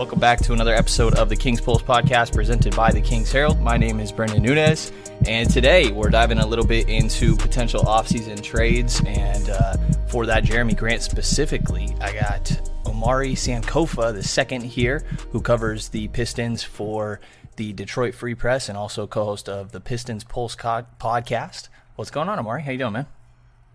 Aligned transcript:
Welcome 0.00 0.18
back 0.18 0.38
to 0.44 0.54
another 0.54 0.74
episode 0.74 1.16
of 1.16 1.28
the 1.28 1.36
King's 1.36 1.60
Pulse 1.60 1.82
podcast 1.82 2.32
presented 2.32 2.74
by 2.74 2.90
the 2.90 3.02
King's 3.02 3.30
Herald. 3.30 3.60
My 3.60 3.76
name 3.76 4.00
is 4.00 4.10
Brendan 4.10 4.42
Nunez, 4.42 4.92
and 5.26 5.50
today 5.50 5.92
we're 5.92 6.08
diving 6.08 6.38
a 6.38 6.46
little 6.46 6.64
bit 6.64 6.88
into 6.88 7.36
potential 7.36 7.82
offseason 7.82 8.42
trades. 8.42 9.02
And 9.04 9.50
uh, 9.50 9.76
for 10.08 10.24
that, 10.24 10.42
Jerami 10.42 10.74
Grant 10.74 11.02
specifically, 11.02 11.94
I 12.00 12.14
got 12.14 12.70
Omari 12.86 13.34
Sankofa, 13.34 14.14
the 14.14 14.22
second 14.22 14.62
here, 14.62 15.04
who 15.32 15.42
covers 15.42 15.90
the 15.90 16.08
Pistons 16.08 16.62
for 16.62 17.20
the 17.56 17.74
Detroit 17.74 18.14
Free 18.14 18.34
Press 18.34 18.70
and 18.70 18.78
also 18.78 19.06
co-host 19.06 19.50
of 19.50 19.70
the 19.70 19.80
Pistons 19.80 20.24
Pulse 20.24 20.54
co- 20.54 20.86
podcast. 20.98 21.68
What's 21.96 22.10
going 22.10 22.30
on, 22.30 22.38
Omari? 22.38 22.62
How 22.62 22.72
you 22.72 22.78
doing, 22.78 22.94
man? 22.94 23.06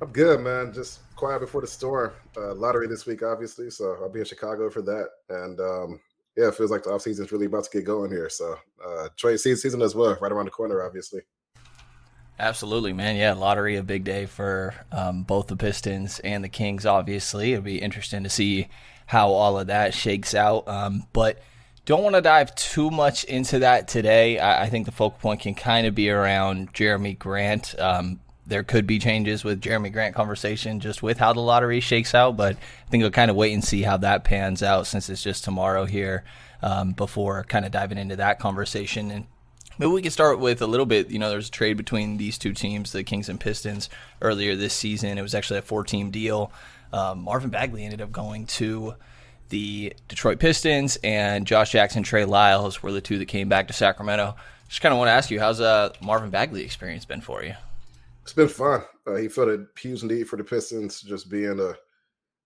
I'm 0.02 0.12
good, 0.12 0.42
man. 0.42 0.74
Just 0.74 1.02
quiet 1.16 1.42
before 1.42 1.62
the 1.62 1.68
storm. 1.68 2.14
Uh, 2.36 2.56
lottery 2.56 2.88
this 2.88 3.06
week, 3.06 3.22
obviously, 3.22 3.70
so 3.70 3.96
I'll 4.02 4.10
be 4.10 4.22
in 4.22 4.26
Chicago 4.26 4.72
for 4.72 4.82
that. 4.82 5.10
And 5.30 5.60
um, 5.60 6.00
yeah, 6.36 6.48
it 6.48 6.56
feels 6.56 6.72
like 6.72 6.84
the 6.84 6.90
offseason 6.90 7.22
is 7.22 7.32
really 7.32 7.46
about 7.46 7.64
to 7.66 7.70
get 7.72 7.86
going 7.86 8.12
here. 8.12 8.30
So 8.30 8.58
uh, 8.86 9.08
trade 9.16 9.40
season 9.40 9.82
as 9.82 9.96
well, 9.96 10.18
right 10.22 10.32
around 10.32 10.46
the 10.46 10.52
corner, 10.52 10.84
obviously. 10.84 11.22
Absolutely, 12.38 12.92
man. 12.92 13.16
Yeah, 13.16 13.34
lottery 13.34 13.78
a 13.78 13.84
big 13.84 14.04
day 14.04 14.26
for 14.26 14.74
um, 14.92 15.24
both 15.24 15.48
the 15.48 15.56
Pistons 15.56 16.20
and 16.20 16.44
the 16.44 16.50
Kings. 16.50 16.86
Obviously, 16.86 17.54
it'll 17.54 17.64
be 17.64 17.82
interesting 17.82 18.24
to 18.24 18.30
see 18.30 18.68
how 19.06 19.30
all 19.30 19.58
of 19.58 19.68
that 19.68 19.94
shakes 19.94 20.36
out. 20.36 20.68
Um, 20.68 21.08
but 21.14 21.42
don't 21.86 22.04
want 22.04 22.16
to 22.16 22.22
dive 22.22 22.54
too 22.56 22.92
much 22.92 23.24
into 23.24 23.60
that 23.60 23.88
today. 23.88 24.40
I, 24.40 24.64
I, 24.64 24.70
think 24.70 24.86
the 24.86 24.92
focal 24.92 25.20
point 25.20 25.42
can 25.42 25.54
kind 25.54 25.86
of 25.88 25.96
be 25.96 26.10
around 26.10 26.74
Jerami 26.74 27.18
Grant. 27.18 27.80
Um, 27.80 28.20
there 28.48 28.64
could 28.64 28.86
be 28.86 29.00
changes 29.00 29.44
with 29.44 29.62
Jerami 29.62 29.92
Grant 29.92 30.16
conversation 30.16 30.80
just 30.80 31.02
with 31.02 31.18
how 31.18 31.34
the 31.34 31.40
lottery 31.40 31.80
shakes 31.80 32.14
out, 32.14 32.38
but 32.38 32.56
I 32.56 32.90
think 32.90 33.02
we'll 33.02 33.12
kind 33.12 33.32
of 33.32 33.38
wait 33.38 33.54
and 33.54 33.64
see 33.64 33.82
how 33.82 33.98
that 33.98 34.24
pans 34.24 34.62
out 34.62 34.88
since 34.88 35.10
it's 35.10 35.24
just 35.24 35.44
tomorrow 35.44 35.86
here 35.86 36.24
um, 36.62 36.92
before 36.92 37.44
kind 37.44 37.66
of 37.66 37.72
diving 37.72 37.98
into 37.98 38.16
that 38.18 38.40
conversation. 38.40 39.10
And 39.10 39.26
maybe 39.80 39.92
we 39.92 40.02
can 40.02 40.12
start 40.12 40.40
with 40.40 40.62
a 40.62 40.68
little 40.68 40.86
bit. 40.86 41.10
You 41.10 41.20
know, 41.20 41.30
there's 41.30 41.48
a 41.48 41.52
trade 41.52 41.78
between 41.78 42.18
these 42.18 42.38
two 42.38 42.54
teams, 42.54 42.92
the 42.92 43.04
Kings 43.04 43.30
and 43.30 43.40
Pistons, 43.40 43.90
earlier 44.22 44.56
this 44.56 44.74
season. 44.74 45.18
It 45.18 45.24
was 45.24 45.36
actually 45.36 45.60
a 45.60 45.64
four 45.64 45.84
team 45.84 46.12
deal. 46.12 46.52
Um, 46.94 47.24
Marvin 47.24 47.50
Bagley 47.50 47.84
ended 47.84 48.02
up 48.02 48.12
going 48.12 48.46
to 48.46 48.96
the 49.50 49.94
Detroit 50.08 50.40
Pistons, 50.40 50.98
and 51.04 51.46
Josh 51.46 51.72
Jackson, 51.72 52.04
Trey 52.04 52.26
Lyles 52.26 52.82
were 52.82 52.92
the 52.92 53.02
two 53.02 53.20
that 53.20 53.26
came 53.26 53.50
back 53.50 53.68
to 53.68 53.74
Sacramento. 53.74 54.36
Just 54.68 54.82
kind 54.82 54.92
of 54.92 54.98
want 54.98 55.10
to 55.10 55.14
ask 55.14 55.30
you, 55.30 55.40
how's 55.40 55.62
uh, 55.62 55.94
Marvin 56.02 56.32
Bagley 56.32 56.64
experience 56.64 57.06
been 57.06 57.22
for 57.22 57.44
you? 57.44 57.54
It's 58.26 58.34
been 58.34 58.48
fun. 58.48 58.82
Uh, 59.06 59.18
he 59.18 59.28
felt 59.28 59.50
a 59.50 59.68
huge 59.78 60.02
need 60.02 60.28
for 60.28 60.36
the 60.36 60.44
Pistons, 60.44 61.02
just 61.02 61.30
being 61.30 61.60
a 61.60 61.74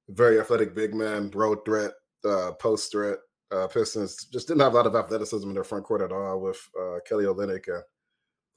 very 0.09 0.37
athletic 0.37 0.75
big 0.75 0.93
man, 0.93 1.31
road 1.33 1.59
threat, 1.63 1.91
uh, 2.25 2.51
post 2.59 2.91
threat. 2.91 3.19
Uh, 3.49 3.65
Pistons 3.65 4.25
just 4.25 4.49
didn't 4.49 4.59
have 4.59 4.73
a 4.73 4.75
lot 4.75 4.87
of 4.87 4.95
athleticism 4.97 5.47
in 5.47 5.53
their 5.53 5.63
front 5.63 5.85
court 5.85 6.01
at 6.01 6.11
all 6.11 6.41
with 6.41 6.59
uh, 6.77 6.97
Kelly 7.07 7.23
Olynyk 7.23 7.65
and 7.69 7.83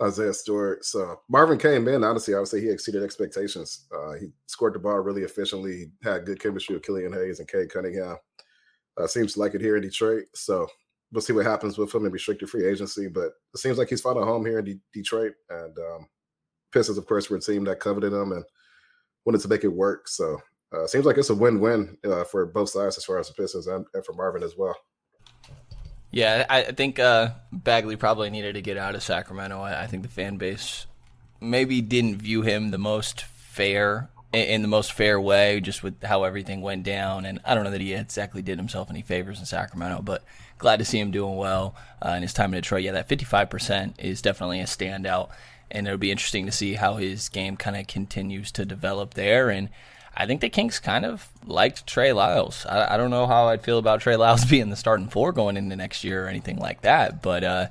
Isaiah 0.02 0.34
Stewart. 0.34 0.84
So 0.84 1.20
Marvin 1.28 1.58
came 1.58 1.86
in. 1.86 2.02
Honestly, 2.02 2.34
I 2.34 2.40
would 2.40 2.48
say 2.48 2.60
he 2.60 2.68
exceeded 2.68 3.04
expectations. 3.04 3.86
Uh, 3.94 4.14
he 4.14 4.32
scored 4.46 4.74
the 4.74 4.80
ball 4.80 4.98
really 4.98 5.22
efficiently. 5.22 5.92
Had 6.02 6.26
good 6.26 6.40
chemistry 6.40 6.74
with 6.74 6.84
Killian 6.84 7.12
Hayes 7.12 7.38
and 7.38 7.46
Cade 7.46 7.70
Cunningham. 7.70 8.16
Uh, 8.96 9.06
seems 9.06 9.36
like 9.36 9.54
it 9.54 9.60
here 9.60 9.76
in 9.76 9.82
Detroit. 9.82 10.24
So 10.34 10.66
we'll 11.12 11.22
see 11.22 11.32
what 11.32 11.46
happens 11.46 11.78
with 11.78 11.94
him 11.94 12.04
in 12.04 12.10
restricted 12.10 12.50
free 12.50 12.66
agency. 12.66 13.06
But 13.06 13.30
it 13.54 13.58
seems 13.58 13.78
like 13.78 13.90
he's 13.90 14.00
found 14.00 14.18
a 14.18 14.24
home 14.24 14.44
here 14.44 14.58
in 14.58 14.64
D- 14.64 14.80
Detroit, 14.92 15.34
and 15.50 15.78
um, 15.78 16.08
Pistons, 16.72 16.98
of 16.98 17.06
course, 17.06 17.30
were 17.30 17.36
a 17.36 17.40
team 17.40 17.64
that 17.64 17.80
coveted 17.80 18.12
him 18.12 18.32
and 18.32 18.44
wanted 19.24 19.40
to 19.42 19.48
make 19.48 19.64
it 19.64 19.68
work. 19.68 20.08
So 20.08 20.38
uh, 20.72 20.86
seems 20.86 21.04
like 21.04 21.18
it's 21.18 21.30
a 21.30 21.34
win-win 21.34 21.96
uh, 22.04 22.24
for 22.24 22.46
both 22.46 22.70
sides 22.70 22.96
as 22.96 23.04
far 23.04 23.18
as 23.18 23.28
the 23.28 23.34
Pistons 23.34 23.66
and, 23.66 23.86
and 23.94 24.05
for 24.05 24.14
Marvin 24.14 24.42
as 24.42 24.56
well. 24.56 24.77
Yeah, 26.11 26.44
I 26.50 26.62
think 26.64 26.98
uh, 26.98 27.30
Bagley 27.50 27.96
probably 27.96 28.28
needed 28.28 28.55
to 28.55 28.62
get 28.62 28.77
out 28.77 28.94
of 28.94 29.02
Sacramento. 29.02 29.61
I, 29.61 29.84
I 29.84 29.86
think 29.86 30.02
the 30.02 30.11
fan 30.11 30.36
base 30.36 30.86
maybe 31.40 31.80
didn't 31.80 32.16
view 32.16 32.42
him 32.42 32.70
the 32.70 32.78
most 32.78 33.22
fair 33.22 34.11
in 34.32 34.62
the 34.62 34.68
most 34.68 34.92
fair 34.92 35.20
way, 35.20 35.61
just 35.61 35.82
with 35.82 36.02
how 36.02 36.24
everything 36.24 36.62
went 36.62 36.84
down. 36.84 37.27
And 37.27 37.40
I 37.44 37.55
don't 37.55 37.64
know 37.64 37.70
that 37.70 37.80
he 37.80 37.92
exactly 37.92 38.40
did 38.40 38.58
himself 38.58 38.88
any 38.88 39.02
favors 39.02 39.38
in 39.38 39.44
Sacramento, 39.44 40.00
but 40.02 40.24
glad 40.58 40.78
to 40.78 40.84
see 40.84 40.98
him 40.98 41.11
doing 41.11 41.36
well 41.36 41.77
uh, 42.00 42.11
in 42.11 42.22
his 42.22 42.32
time 42.32 42.55
in 42.55 42.61
Detroit. 42.61 42.82
Yeah, 42.82 42.92
that 42.92 43.08
55% 43.08 43.94
is 43.98 44.22
definitely 44.22 44.61
a 44.61 44.64
standout 44.64 45.30
and 45.72 45.86
it'll 45.86 45.98
be 45.98 46.10
interesting 46.10 46.46
to 46.46 46.52
see 46.52 46.74
how 46.74 46.96
his 46.96 47.28
game 47.28 47.56
kind 47.56 47.77
of 47.77 47.86
continues 47.86 48.52
to 48.52 48.64
develop 48.64 49.14
there. 49.14 49.50
And 49.50 49.70
I 50.16 50.27
think 50.27 50.40
the 50.40 50.48
Kings 50.48 50.78
kind 50.78 51.05
of 51.05 51.28
liked 51.44 51.86
Trey 51.86 52.12
Lyles. 52.12 52.64
I, 52.66 52.94
I, 52.94 52.96
don't 52.96 53.10
know 53.10 53.27
how 53.27 53.48
I'd 53.48 53.64
feel 53.64 53.78
about 53.78 54.00
Trey 54.00 54.16
Lyles 54.16 54.44
being 54.50 54.70
the 54.70 54.77
starting 54.77 55.08
four 55.08 55.32
going 55.32 55.56
into 55.56 55.74
next 55.74 56.05
year 56.05 56.24
or 56.24 56.28
anything 56.28 56.58
like 56.58 56.82
that, 56.82 57.22
but 57.22 57.42
uh, 57.42 57.66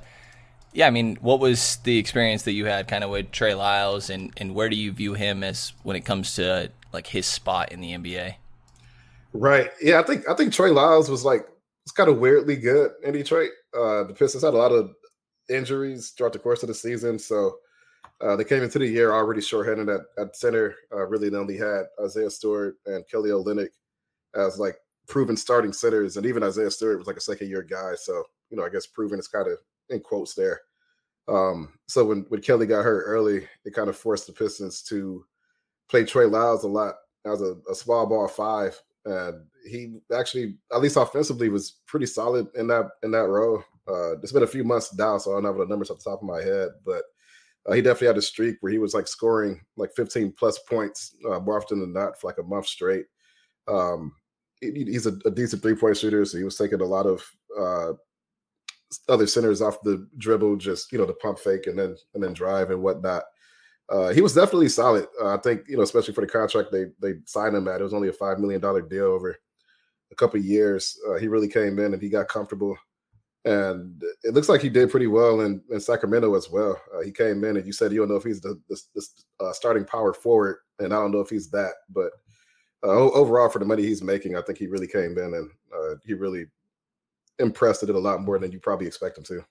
yeah, 0.72 0.86
I 0.86 0.90
mean, 0.90 1.16
what 1.20 1.38
was 1.38 1.76
the 1.84 1.98
experience 1.98 2.42
that 2.42 2.52
you 2.52 2.64
had 2.64 2.88
kind 2.88 3.04
of 3.04 3.10
with 3.10 3.30
Trey 3.30 3.54
Lyles, 3.54 4.08
and 4.08 4.32
and 4.38 4.54
where 4.54 4.70
do 4.70 4.76
you 4.76 4.90
view 4.92 5.14
him 5.14 5.44
as 5.44 5.72
when 5.82 5.96
it 5.96 6.04
comes 6.04 6.34
to 6.36 6.70
like 6.92 7.06
his 7.06 7.26
spot 7.26 7.72
in 7.72 7.80
the 7.80 7.92
NBA? 7.92 8.36
Right. 9.34 9.70
Yeah, 9.80 10.00
I 10.00 10.02
think 10.02 10.28
I 10.28 10.34
think 10.34 10.52
Trey 10.52 10.70
Lyles 10.70 11.10
was 11.10 11.24
like 11.24 11.46
it's 11.84 11.92
kind 11.92 12.08
of 12.08 12.18
weirdly 12.18 12.56
good 12.56 12.92
in 13.02 13.12
Detroit. 13.12 13.50
Uh, 13.76 14.04
the 14.04 14.14
Pistons 14.14 14.44
had 14.44 14.54
a 14.54 14.56
lot 14.56 14.72
of 14.72 14.94
injuries 15.50 16.14
throughout 16.16 16.32
the 16.32 16.38
course 16.38 16.62
of 16.62 16.68
the 16.68 16.74
season, 16.74 17.18
so 17.18 17.56
uh, 18.22 18.36
they 18.36 18.44
came 18.44 18.62
into 18.62 18.78
the 18.78 18.86
year 18.86 19.12
already 19.12 19.40
shorthanded 19.40 19.88
at, 19.88 20.00
at 20.16 20.36
center. 20.36 20.74
Uh, 20.92 21.06
really, 21.06 21.28
they 21.28 21.36
only 21.36 21.56
had 21.56 21.84
Isaiah 22.02 22.30
Stewart 22.30 22.76
and 22.86 23.06
Kelly 23.08 23.30
Olynyk 23.30 23.70
as 24.34 24.58
like 24.58 24.76
proven 25.08 25.36
starting 25.36 25.72
centers, 25.72 26.16
and 26.16 26.24
even 26.24 26.42
Isaiah 26.42 26.70
Stewart 26.70 26.98
was 26.98 27.06
like 27.06 27.16
a 27.16 27.20
second 27.20 27.48
year 27.48 27.62
guy. 27.62 27.94
So 27.96 28.22
you 28.50 28.56
know, 28.56 28.64
I 28.64 28.68
guess 28.68 28.86
proven 28.86 29.18
is 29.18 29.28
kind 29.28 29.48
of 29.48 29.58
in 29.90 30.00
quotes 30.00 30.34
there. 30.34 30.60
Um, 31.26 31.72
so 31.88 32.04
when 32.04 32.24
when 32.28 32.40
Kelly 32.40 32.66
got 32.66 32.84
hurt 32.84 33.04
early, 33.06 33.46
it 33.64 33.74
kind 33.74 33.88
of 33.88 33.96
forced 33.96 34.26
the 34.26 34.32
Pistons 34.32 34.82
to 34.84 35.24
play 35.88 36.04
Trey 36.04 36.26
Lyles 36.26 36.64
a 36.64 36.68
lot 36.68 36.94
as 37.26 37.42
a, 37.42 37.56
a 37.70 37.74
small 37.74 38.06
ball 38.06 38.28
five, 38.28 38.80
and 39.04 39.44
he 39.68 39.96
actually, 40.16 40.56
at 40.72 40.80
least 40.80 40.96
offensively, 40.96 41.48
was 41.48 41.78
pretty 41.86 42.06
solid 42.06 42.46
in 42.54 42.68
that 42.68 42.88
in 43.02 43.10
that 43.10 43.28
role. 43.28 43.64
Uh, 43.88 44.12
it's 44.18 44.32
been 44.32 44.44
a 44.44 44.46
few 44.46 44.62
months 44.62 44.90
down, 44.90 45.18
so 45.18 45.32
I 45.32 45.34
don't 45.34 45.44
have 45.44 45.56
the 45.56 45.66
numbers 45.66 45.90
off 45.90 45.98
the 45.98 46.10
top 46.10 46.22
of 46.22 46.28
my 46.28 46.40
head, 46.40 46.68
but 46.84 47.02
uh, 47.66 47.72
he 47.72 47.82
definitely 47.82 48.08
had 48.08 48.18
a 48.18 48.22
streak 48.22 48.56
where 48.60 48.72
he 48.72 48.78
was 48.78 48.94
like 48.94 49.06
scoring 49.06 49.60
like 49.76 49.90
15 49.94 50.32
plus 50.36 50.58
points 50.60 51.14
uh, 51.30 51.38
more 51.38 51.56
often 51.56 51.80
than 51.80 51.92
not 51.92 52.20
for 52.20 52.26
like 52.26 52.38
a 52.38 52.42
month 52.42 52.66
straight. 52.66 53.06
Um, 53.68 54.12
he, 54.60 54.70
he's 54.84 55.06
a, 55.06 55.12
a, 55.24 55.30
decent 55.30 55.62
three 55.62 55.74
point 55.74 55.96
shooter, 55.96 56.24
so 56.24 56.38
he 56.38 56.44
was 56.44 56.56
taking 56.56 56.80
a 56.80 56.84
lot 56.84 57.06
of 57.06 57.24
uh, 57.58 57.92
other 59.08 59.26
centers 59.26 59.62
off 59.62 59.82
the 59.82 60.08
dribble, 60.18 60.56
just 60.56 60.92
you 60.92 60.98
know 60.98 61.06
the 61.06 61.14
pump 61.14 61.38
fake 61.38 61.66
and 61.66 61.78
then 61.78 61.96
and 62.14 62.22
then 62.22 62.32
drive 62.32 62.70
and 62.70 62.82
whatnot. 62.82 63.24
Uh, 63.88 64.08
he 64.08 64.20
was 64.20 64.34
definitely 64.34 64.68
solid. 64.68 65.06
Uh, 65.20 65.34
I 65.34 65.38
think 65.38 65.62
you 65.68 65.76
know, 65.76 65.82
especially 65.82 66.14
for 66.14 66.22
the 66.22 66.26
contract 66.26 66.72
they 66.72 66.86
they 67.00 67.18
signed 67.26 67.56
him 67.56 67.68
at. 67.68 67.80
It 67.80 67.84
was 67.84 67.94
only 67.94 68.08
a 68.08 68.12
five 68.12 68.38
million 68.38 68.60
dollar 68.60 68.82
deal 68.82 69.04
over 69.04 69.36
a 70.10 70.14
couple 70.14 70.40
years. 70.40 70.98
Uh, 71.08 71.14
he 71.14 71.28
really 71.28 71.48
came 71.48 71.78
in 71.78 71.92
and 71.94 72.02
he 72.02 72.08
got 72.08 72.28
comfortable 72.28 72.76
and 73.44 74.00
it 74.22 74.34
looks 74.34 74.48
like 74.48 74.60
he 74.60 74.68
did 74.68 74.90
pretty 74.90 75.08
well 75.08 75.40
in, 75.40 75.60
in 75.70 75.80
Sacramento 75.80 76.34
as 76.36 76.48
well. 76.50 76.80
Uh, 76.94 77.00
he 77.00 77.10
came 77.10 77.42
in, 77.44 77.56
and 77.56 77.66
you 77.66 77.72
said 77.72 77.92
you 77.92 77.98
don't 77.98 78.08
know 78.08 78.16
if 78.16 78.22
he's 78.22 78.40
the, 78.40 78.60
the, 78.68 78.80
the 78.94 79.06
uh, 79.44 79.52
starting 79.52 79.84
power 79.84 80.12
forward, 80.12 80.58
and 80.78 80.92
I 80.92 80.96
don't 80.96 81.10
know 81.10 81.20
if 81.20 81.28
he's 81.28 81.50
that. 81.50 81.72
But 81.90 82.12
uh, 82.84 83.10
overall, 83.10 83.48
for 83.48 83.58
the 83.58 83.64
money 83.64 83.82
he's 83.82 84.02
making, 84.02 84.36
I 84.36 84.42
think 84.42 84.58
he 84.58 84.66
really 84.68 84.86
came 84.86 85.18
in 85.18 85.34
and 85.34 85.50
uh, 85.74 85.96
he 86.04 86.14
really 86.14 86.46
impressed. 87.38 87.82
It 87.82 87.90
a 87.90 87.98
lot 87.98 88.22
more 88.22 88.38
than 88.38 88.52
you 88.52 88.60
probably 88.60 88.86
expect 88.86 89.18
him 89.18 89.24
to. 89.24 89.44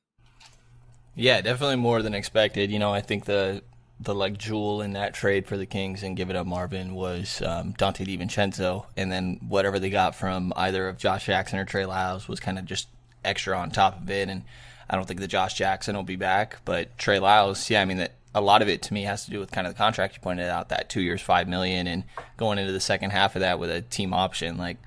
Yeah, 1.15 1.41
definitely 1.41 1.75
more 1.75 2.01
than 2.01 2.13
expected. 2.13 2.71
You 2.71 2.79
know, 2.79 2.93
I 2.93 3.01
think 3.01 3.25
the 3.25 3.61
the 3.99 4.15
like 4.15 4.37
jewel 4.37 4.81
in 4.81 4.93
that 4.93 5.13
trade 5.13 5.45
for 5.45 5.57
the 5.57 5.65
Kings 5.65 6.01
and 6.01 6.17
give 6.17 6.31
it 6.31 6.35
up 6.35 6.47
Marvin 6.47 6.95
was 6.95 7.41
um, 7.45 7.73
Donte 7.73 8.05
DiVincenzo, 8.05 8.85
and 8.97 9.11
then 9.11 9.39
whatever 9.47 9.79
they 9.79 9.89
got 9.89 10.15
from 10.15 10.53
either 10.55 10.87
of 10.87 10.97
Josh 10.97 11.25
Jackson 11.25 11.59
or 11.59 11.65
Trey 11.65 11.85
Lyles 11.85 12.27
was 12.27 12.39
kind 12.39 12.57
of 12.57 12.65
just 12.65 12.87
extra 13.23 13.57
on 13.57 13.71
top 13.71 14.01
of 14.01 14.09
it. 14.09 14.29
And 14.29 14.43
I 14.89 14.95
don't 14.95 15.07
think 15.07 15.19
that 15.19 15.27
Josh 15.27 15.53
Jackson 15.53 15.95
will 15.95 16.03
be 16.03 16.15
back, 16.15 16.59
but 16.65 16.97
Trey 16.97 17.19
Lyles, 17.19 17.69
yeah, 17.69 17.81
I 17.81 17.85
mean 17.85 17.97
that 17.97 18.13
a 18.33 18.41
lot 18.41 18.61
of 18.61 18.69
it 18.69 18.81
to 18.83 18.93
me 18.93 19.03
has 19.03 19.25
to 19.25 19.31
do 19.31 19.39
with 19.39 19.51
kind 19.51 19.67
of 19.67 19.73
the 19.73 19.77
contract 19.77 20.15
you 20.15 20.21
pointed 20.21 20.47
out 20.47 20.69
that 20.69 20.89
two 20.89 21.01
years, 21.01 21.21
five 21.21 21.47
million, 21.47 21.87
and 21.87 22.03
going 22.37 22.57
into 22.59 22.71
the 22.71 22.79
second 22.79 23.11
half 23.11 23.35
of 23.35 23.41
that 23.41 23.59
with 23.59 23.69
a 23.69 23.81
team 23.81 24.13
option. 24.13 24.57
Like 24.57 24.77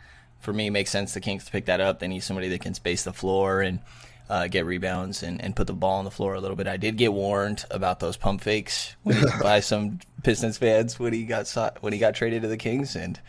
for 0.40 0.52
me, 0.52 0.68
it 0.68 0.70
makes 0.70 0.90
sense 0.90 1.14
the 1.14 1.20
Kings 1.20 1.44
to 1.44 1.52
pick 1.52 1.66
that 1.66 1.80
up. 1.80 2.00
They 2.00 2.08
need 2.08 2.20
somebody 2.20 2.48
that 2.48 2.60
can 2.60 2.74
space 2.74 3.02
the 3.02 3.12
floor 3.12 3.60
and 3.60 3.80
uh, 4.28 4.48
get 4.48 4.64
rebounds 4.64 5.22
and, 5.22 5.40
and 5.42 5.54
put 5.54 5.66
the 5.66 5.72
ball 5.72 5.98
on 5.98 6.04
the 6.04 6.10
floor 6.10 6.34
a 6.34 6.40
little 6.40 6.56
bit. 6.56 6.66
I 6.66 6.76
did 6.76 6.96
get 6.96 7.12
warned 7.12 7.64
about 7.70 8.00
those 8.00 8.16
pump 8.16 8.40
fakes 8.40 8.96
by 9.42 9.60
some 9.60 10.00
Pistons 10.22 10.56
fans 10.56 10.98
when 10.98 11.12
he 11.12 11.24
got 11.24 11.46
when 11.80 11.92
he 11.92 11.98
got 11.98 12.14
traded 12.14 12.42
to 12.42 12.48
the 12.48 12.56
Kings, 12.56 12.96
and 12.96 13.20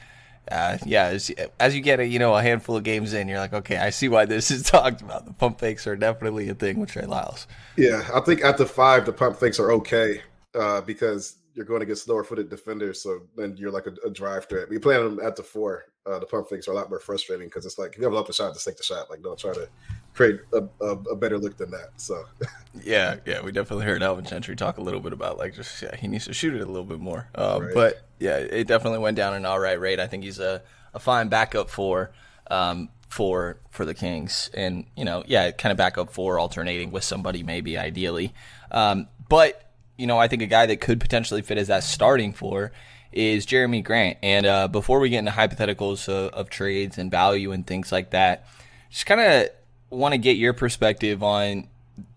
uh, 0.51 0.77
yeah, 0.86 1.06
as, 1.07 1.31
as, 1.59 1.75
you 1.75 1.81
get 1.81 2.00
a 2.00 2.06
you 2.06 2.19
know 2.19 2.36
a 2.36 2.42
handful 2.42 2.77
of 2.77 2.83
games 2.83 3.13
in, 3.13 3.27
you're 3.27 3.39
like, 3.39 3.53
okay, 3.53 3.77
I 3.77 3.89
see 3.89 4.09
why 4.09 4.25
this 4.25 4.51
is 4.51 4.63
talked 4.69 5.01
about. 5.01 5.25
The 5.25 5.33
pump 5.33 5.59
fakes 5.59 5.88
are 5.88 5.95
definitely 5.95 6.50
a 6.50 6.56
thing 6.56 6.80
with 6.80 6.89
Trey 6.89 7.06
Lyles. 7.06 7.47
Yeah, 7.77 8.07
I 8.13 8.19
think 8.19 8.42
the 8.42 8.65
five, 8.65 9.06
the 9.06 9.13
pump 9.13 9.38
fakes 9.38 9.59
are 9.59 9.71
okay 9.74 10.21
uh, 10.53 10.81
because 10.81 11.38
you're 11.56 11.65
going 11.65 11.80
to 11.80 11.86
get 11.86 11.97
slower 11.97 12.24
footed 12.24 12.50
defenders. 12.50 13.01
So 13.01 13.21
then 13.36 13.56
you're 13.57 13.71
like 13.71 13.88
a, 13.88 13.94
a 14.06 14.09
drive 14.09 14.47
threat. 14.47 14.69
We 14.69 14.77
play 14.77 14.97
them 14.97 15.19
at 15.24 15.36
the 15.36 15.44
four. 15.44 15.86
Uh, 16.06 16.19
the 16.19 16.25
pump 16.25 16.50
fakes 16.50 16.68
are 16.68 16.71
a 16.71 16.75
lot 16.75 16.89
more 16.89 17.00
frustrating 17.00 17.48
because 17.48 17.65
it's 17.65 17.80
like 17.80 17.94
if 17.94 17.98
you 17.98 18.03
have 18.03 18.13
an 18.13 18.19
open 18.19 18.33
shot, 18.33 18.53
just 18.53 18.65
take 18.65 18.77
the 18.77 18.83
shot. 18.83 19.09
Like 19.09 19.24
don't 19.24 19.39
try 19.39 19.53
to 19.53 19.68
create 20.15 20.39
a, 20.53 20.63
a, 20.81 20.91
a 21.12 21.15
better 21.15 21.38
look 21.38 21.57
than 21.57 21.69
that. 21.71 21.91
So 21.97 22.23
yeah, 22.83 23.17
yeah, 23.25 23.41
we 23.41 23.51
definitely 23.51 23.85
heard 23.85 24.01
Alvin 24.01 24.25
Gentry 24.25 24.56
talk 24.56 24.77
a 24.77 24.81
little 24.81 25.01
bit 25.01 25.13
about 25.13 25.38
like 25.38 25.53
just 25.53 25.81
yeah, 25.81 25.95
he 25.95 26.07
needs 26.07 26.25
to 26.25 26.33
shoot 26.33 26.56
it 26.56 26.62
a 26.62 26.65
little 26.65 26.85
bit 26.85 27.00
more. 27.00 27.27
Uh, 27.35 27.59
right. 27.62 27.73
But 27.73 28.01
yeah, 28.19 28.38
it 28.38 28.67
definitely 28.67 29.00
went 29.00 29.17
down 29.17 29.33
an 29.33 29.45
all 29.45 29.59
right 29.59 29.79
rate. 29.79 30.00
I 30.00 30.07
think 30.07 30.23
he's 30.23 30.39
a, 30.39 30.63
a 30.94 31.00
fine 31.00 31.27
backup 31.27 31.69
for 31.69 32.12
um, 32.50 32.89
for 33.09 33.59
for 33.69 33.85
the 33.85 33.94
Kings, 33.94 34.50
and 34.53 34.85
you 34.95 35.06
know, 35.06 35.23
yeah, 35.27 35.51
kind 35.51 35.71
of 35.71 35.77
backup 35.77 36.12
for 36.12 36.39
alternating 36.39 36.91
with 36.91 37.03
somebody 37.03 37.44
maybe 37.44 37.77
ideally. 37.77 38.33
Um, 38.71 39.07
but 39.27 39.62
you 39.97 40.07
know, 40.07 40.17
I 40.17 40.27
think 40.27 40.41
a 40.41 40.47
guy 40.47 40.65
that 40.65 40.81
could 40.81 41.00
potentially 41.00 41.41
fit 41.41 41.57
as 41.57 41.67
that 41.67 41.83
starting 41.83 42.33
for 42.33 42.71
is 43.12 43.45
Jerami 43.45 43.83
Grant. 43.83 44.17
And 44.21 44.45
uh, 44.45 44.67
before 44.67 45.00
we 45.00 45.09
get 45.09 45.19
into 45.19 45.31
hypotheticals 45.31 46.09
of, 46.09 46.33
of 46.33 46.50
trades 46.50 46.97
and 46.97 47.09
value 47.09 47.51
and 47.53 47.65
things 47.65 47.91
like 47.91 48.12
that, 48.12 48.45
just 48.89 49.06
kind 49.06 49.21
of 49.21 49.50
want 49.95 50.13
to 50.13 50.18
get 50.18 50.38
your 50.38 50.53
perspective 50.53 51.24
on 51.24 51.68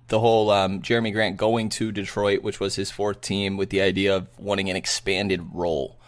the 0.09 0.19
whole 0.19 0.51
um, 0.51 0.81
Jerami 0.83 1.13
Grant 1.13 1.37
going 1.37 1.69
to 1.71 1.93
Detroit, 1.93 2.43
which 2.43 2.61
was 2.61 2.75
his 2.75 2.91
fourth 2.91 3.21
team, 3.21 3.57
with 3.57 3.71
the 3.71 3.83
idea 3.83 4.17
of 4.17 4.27
wanting 4.39 4.71
an 4.71 4.77
expanded 4.77 5.49
role 5.53 5.99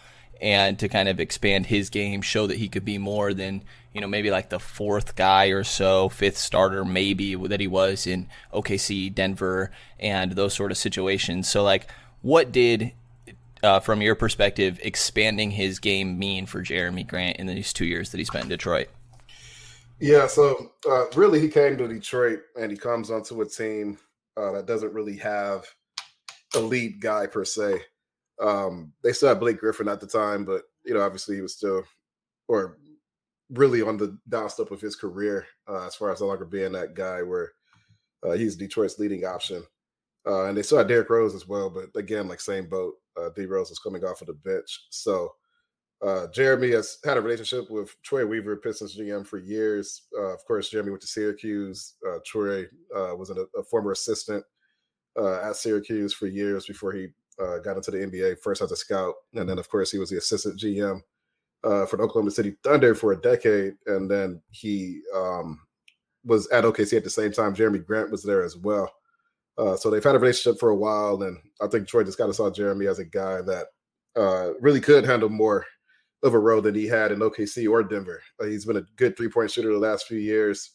and 0.41 0.79
to 0.79 0.89
kind 0.89 1.07
of 1.07 1.19
expand 1.19 1.67
his 1.67 1.89
game, 1.91 2.21
show 2.21 2.47
that 2.47 2.57
he 2.57 2.67
could 2.67 2.83
be 2.83 2.97
more 2.97 3.33
than 3.33 3.63
you 3.93 4.01
know 4.01 4.07
maybe 4.07 4.31
like 4.31 4.49
the 4.49 4.59
fourth 4.59 5.15
guy 5.15 5.47
or 5.47 5.63
so, 5.63 6.09
fifth 6.09 6.37
starter 6.37 6.83
maybe 6.83 7.35
that 7.35 7.59
he 7.59 7.67
was 7.67 8.07
in 8.07 8.27
OKC, 8.51 9.13
Denver, 9.13 9.71
and 9.99 10.31
those 10.31 10.53
sort 10.53 10.71
of 10.71 10.77
situations. 10.77 11.47
So 11.47 11.63
like, 11.63 11.89
what 12.21 12.51
did 12.51 12.93
uh, 13.61 13.79
from 13.79 14.01
your 14.01 14.15
perspective 14.15 14.79
expanding 14.81 15.51
his 15.51 15.77
game 15.77 16.17
mean 16.17 16.47
for 16.47 16.63
Jerami 16.63 17.07
Grant 17.07 17.37
in 17.37 17.45
these 17.45 17.71
two 17.71 17.85
years 17.85 18.09
that 18.09 18.17
he 18.17 18.25
spent 18.25 18.45
in 18.45 18.49
Detroit? 18.49 18.89
Yeah, 20.01 20.25
so 20.25 20.71
uh, 20.89 21.05
really, 21.15 21.39
he 21.39 21.47
came 21.47 21.77
to 21.77 21.87
Detroit 21.87 22.39
and 22.59 22.71
he 22.71 22.77
comes 22.77 23.11
onto 23.11 23.39
a 23.41 23.45
team 23.47 23.99
uh, 24.35 24.51
that 24.53 24.65
doesn't 24.65 24.95
really 24.95 25.15
have 25.17 25.63
a 26.55 26.59
lead 26.59 26.99
guy 26.99 27.27
per 27.27 27.45
se. 27.45 27.79
Um, 28.41 28.93
they 29.03 29.13
still 29.13 29.29
had 29.29 29.39
Blake 29.39 29.59
Griffin 29.59 29.87
at 29.87 29.99
the 30.01 30.07
time, 30.07 30.43
but 30.43 30.63
you 30.83 30.95
know, 30.95 31.01
obviously 31.01 31.35
he 31.35 31.41
was 31.41 31.55
still 31.55 31.83
or 32.47 32.79
really 33.51 33.83
on 33.83 33.97
the 33.97 34.17
downstep 34.27 34.71
of 34.71 34.81
his 34.81 34.95
career 34.95 35.45
uh, 35.69 35.85
as 35.85 35.93
far 35.93 36.11
as 36.11 36.19
no 36.19 36.27
longer 36.27 36.45
being 36.45 36.71
that 36.71 36.95
guy 36.95 37.21
where 37.21 37.51
uh, 38.25 38.31
he's 38.31 38.55
Detroit's 38.55 38.97
leading 38.97 39.23
option. 39.23 39.63
Uh, 40.25 40.45
and 40.45 40.57
they 40.57 40.63
still 40.63 40.79
had 40.79 40.87
Derrick 40.87 41.11
Rose 41.11 41.35
as 41.35 41.47
well, 41.47 41.69
but 41.69 41.89
again, 41.95 42.27
like 42.27 42.41
same 42.41 42.67
boat. 42.67 42.95
Uh, 43.15 43.29
D 43.35 43.45
Rose 43.45 43.69
was 43.69 43.79
coming 43.79 44.03
off 44.03 44.21
of 44.21 44.27
the 44.27 44.33
bench, 44.33 44.87
so 44.89 45.31
uh, 46.03 46.27
Jerami 46.33 46.73
has 46.73 46.97
had 47.05 47.17
a 47.17 47.21
relationship 47.21 47.69
with 47.69 47.95
Troy 48.01 48.25
Weaver, 48.25 48.57
Pistons 48.57 48.97
GM, 48.97 49.25
for 49.25 49.37
years. 49.37 50.03
Uh, 50.17 50.33
of 50.33 50.43
course, 50.45 50.71
Jerami 50.71 50.89
went 50.89 51.01
to 51.01 51.07
Syracuse. 51.07 51.93
Uh, 52.07 52.17
Troy 52.25 52.63
uh, 52.95 53.15
was 53.15 53.29
an, 53.29 53.45
a 53.55 53.63
former 53.63 53.91
assistant 53.91 54.43
uh, 55.15 55.41
at 55.41 55.55
Syracuse 55.55 56.11
for 56.13 56.25
years 56.25 56.65
before 56.65 56.91
he 56.91 57.07
uh, 57.39 57.59
got 57.59 57.77
into 57.77 57.91
the 57.91 57.99
NBA, 57.99 58.39
first 58.39 58.63
as 58.63 58.71
a 58.71 58.75
scout. 58.75 59.13
And 59.35 59.47
then, 59.47 59.59
of 59.59 59.69
course, 59.69 59.91
he 59.91 59.99
was 59.99 60.09
the 60.09 60.17
assistant 60.17 60.59
GM 60.59 61.01
for 61.61 61.97
the 61.97 62.03
Oklahoma 62.03 62.31
City 62.31 62.55
Thunder 62.63 62.95
for 62.95 63.11
a 63.11 63.21
decade. 63.21 63.73
And 63.85 64.09
then 64.09 64.41
he 64.49 65.01
um, 65.15 65.59
was 66.25 66.49
at 66.49 66.63
OKC 66.63 66.97
at 66.97 67.03
the 67.03 67.11
same 67.11 67.31
time. 67.31 67.53
Jerami 67.53 67.85
Grant 67.85 68.09
was 68.09 68.23
there 68.23 68.43
as 68.43 68.57
well. 68.57 68.91
so 69.77 69.91
they've 69.91 70.03
had 70.03 70.15
a 70.15 70.19
relationship 70.19 70.59
for 70.59 70.69
a 70.69 70.75
while. 70.75 71.21
And 71.21 71.37
I 71.61 71.67
think 71.67 71.87
Troy 71.87 72.03
just 72.03 72.17
kind 72.17 72.29
of 72.31 72.35
saw 72.35 72.49
Jerami 72.49 72.89
as 72.89 72.97
a 72.97 73.05
guy 73.05 73.41
that 73.43 73.67
really 74.59 74.81
could 74.81 75.05
handle 75.05 75.29
more 75.29 75.63
of 76.23 76.33
a 76.33 76.39
role 76.39 76.61
than 76.61 76.75
he 76.75 76.85
had 76.87 77.11
in 77.11 77.19
OKC 77.19 77.69
or 77.69 77.83
Denver. 77.83 78.21
He's 78.41 78.65
been 78.65 78.77
a 78.77 78.85
good 78.95 79.17
three 79.17 79.29
point 79.29 79.51
shooter 79.51 79.71
the 79.71 79.79
last 79.79 80.07
few 80.07 80.19
years. 80.19 80.71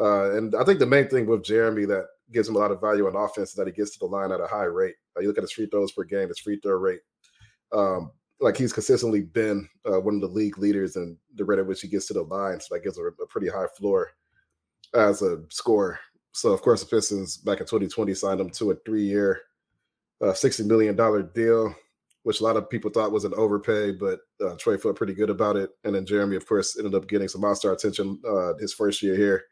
Uh, 0.00 0.36
and 0.36 0.54
I 0.54 0.64
think 0.64 0.78
the 0.78 0.86
main 0.86 1.08
thing 1.08 1.26
with 1.26 1.42
Jerami 1.42 1.86
that 1.88 2.06
gives 2.32 2.48
him 2.48 2.56
a 2.56 2.58
lot 2.58 2.70
of 2.70 2.80
value 2.80 3.06
on 3.06 3.16
offense 3.16 3.50
is 3.50 3.54
that 3.56 3.66
he 3.66 3.72
gets 3.72 3.92
to 3.92 3.98
the 4.00 4.06
line 4.06 4.32
at 4.32 4.40
a 4.40 4.46
high 4.46 4.64
rate. 4.64 4.94
Uh, 5.16 5.20
you 5.20 5.28
look 5.28 5.38
at 5.38 5.44
his 5.44 5.52
free 5.52 5.66
throws 5.66 5.92
per 5.92 6.04
game, 6.04 6.28
his 6.28 6.38
free 6.38 6.58
throw 6.62 6.76
rate. 6.76 7.00
Um, 7.72 8.12
like 8.40 8.56
he's 8.56 8.72
consistently 8.72 9.20
been 9.20 9.68
uh, 9.84 10.00
one 10.00 10.14
of 10.14 10.20
the 10.22 10.26
league 10.26 10.58
leaders 10.58 10.96
in 10.96 11.16
the 11.34 11.44
rate 11.44 11.58
at 11.58 11.66
which 11.66 11.82
he 11.82 11.88
gets 11.88 12.06
to 12.06 12.14
the 12.14 12.22
line. 12.22 12.58
So 12.60 12.74
that 12.74 12.84
gives 12.84 12.98
a, 12.98 13.02
a 13.02 13.26
pretty 13.28 13.48
high 13.48 13.66
floor 13.76 14.12
as 14.94 15.22
a 15.22 15.42
scorer. 15.50 15.98
So 16.32 16.52
of 16.52 16.62
course 16.62 16.82
the 16.82 16.88
Pistons 16.88 17.36
back 17.36 17.60
in 17.60 17.66
2020 17.66 18.14
signed 18.14 18.40
him 18.40 18.50
to 18.50 18.70
a 18.70 18.76
three-year, 18.86 19.40
uh, 20.22 20.26
$60 20.26 20.66
million 20.66 20.96
deal 21.34 21.74
which 22.22 22.40
a 22.40 22.44
lot 22.44 22.56
of 22.56 22.68
people 22.68 22.90
thought 22.90 23.12
was 23.12 23.24
an 23.24 23.34
overpay, 23.34 23.92
but 23.92 24.20
uh, 24.44 24.54
Troy 24.56 24.76
felt 24.76 24.96
pretty 24.96 25.14
good 25.14 25.30
about 25.30 25.56
it. 25.56 25.70
And 25.84 25.94
then 25.94 26.04
Jerami, 26.04 26.36
of 26.36 26.46
course, 26.46 26.76
ended 26.76 26.94
up 26.94 27.08
getting 27.08 27.28
some 27.28 27.44
all-star 27.44 27.72
attention 27.72 28.20
uh, 28.28 28.54
his 28.58 28.74
first 28.74 29.02
year 29.02 29.16
here. 29.16 29.44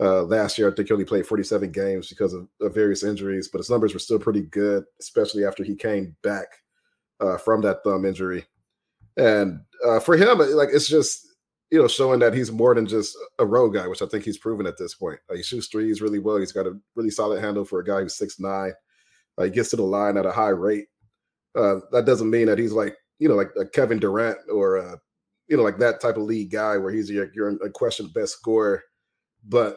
Uh, 0.00 0.22
last 0.22 0.56
year, 0.56 0.70
I 0.70 0.74
think 0.74 0.88
he 0.88 0.94
only 0.94 1.04
played 1.04 1.26
47 1.26 1.72
games 1.72 2.08
because 2.08 2.32
of, 2.32 2.48
of, 2.60 2.72
various 2.72 3.02
injuries, 3.02 3.48
but 3.48 3.58
his 3.58 3.68
numbers 3.68 3.92
were 3.92 3.98
still 3.98 4.18
pretty 4.18 4.42
good, 4.42 4.84
especially 5.00 5.44
after 5.44 5.64
he 5.64 5.74
came 5.74 6.16
back 6.22 6.46
uh, 7.20 7.36
from 7.36 7.60
that 7.62 7.82
thumb 7.82 8.04
injury. 8.04 8.46
And 9.16 9.60
uh, 9.84 9.98
for 9.98 10.16
him, 10.16 10.38
like 10.38 10.68
it's 10.72 10.88
just 10.88 11.26
you 11.72 11.80
know 11.80 11.88
showing 11.88 12.20
that 12.20 12.32
he's 12.32 12.52
more 12.52 12.76
than 12.76 12.86
just 12.86 13.18
a 13.40 13.44
road 13.44 13.70
guy, 13.70 13.88
which 13.88 14.00
I 14.00 14.06
think 14.06 14.24
he's 14.24 14.38
proven 14.38 14.68
at 14.68 14.78
this 14.78 14.94
point. 14.94 15.18
He 15.34 15.42
shoots 15.42 15.66
threes 15.66 16.00
really 16.00 16.20
well. 16.20 16.36
He's 16.36 16.52
got 16.52 16.68
a 16.68 16.78
really 16.94 17.10
solid 17.10 17.42
handle 17.42 17.64
for 17.64 17.80
a 17.80 17.84
guy 17.84 18.02
who's 18.02 18.16
six 18.16 18.38
nine. 18.38 18.72
he 19.42 19.50
gets 19.50 19.70
to 19.70 19.76
the 19.76 19.82
line 19.82 20.16
at 20.16 20.26
a 20.26 20.30
high 20.30 20.50
rate 20.50 20.86
uh, 21.54 21.76
that 21.92 22.04
doesn't 22.04 22.30
mean 22.30 22.46
that 22.46 22.58
he's 22.58 22.72
like 22.72 22.96
you 23.18 23.28
know 23.28 23.34
like 23.34 23.50
a 23.58 23.66
Kevin 23.66 23.98
Durant 23.98 24.38
or 24.52 24.78
uh, 24.78 24.96
you 25.48 25.56
know 25.56 25.62
like 25.62 25.78
that 25.78 26.00
type 26.00 26.16
of 26.16 26.22
league 26.22 26.50
guy 26.50 26.76
where 26.76 26.92
he's 26.92 27.10
your 27.10 27.30
your 27.34 27.48
unquestioned 27.48 28.12
best 28.14 28.34
scorer. 28.34 28.82
But 29.48 29.76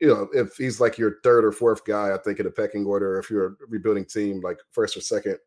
you 0.00 0.08
know 0.08 0.28
if 0.32 0.56
he's 0.56 0.80
like 0.80 0.98
your 0.98 1.16
third 1.22 1.44
or 1.44 1.52
fourth 1.52 1.84
guy, 1.84 2.12
I 2.14 2.18
think 2.18 2.40
in 2.40 2.46
a 2.46 2.50
pecking 2.50 2.86
order, 2.86 3.18
if 3.18 3.30
you're 3.30 3.46
a 3.46 3.54
rebuilding 3.68 4.04
team 4.04 4.40
like 4.40 4.58
first 4.70 4.96
or 4.96 5.00
second, 5.00 5.38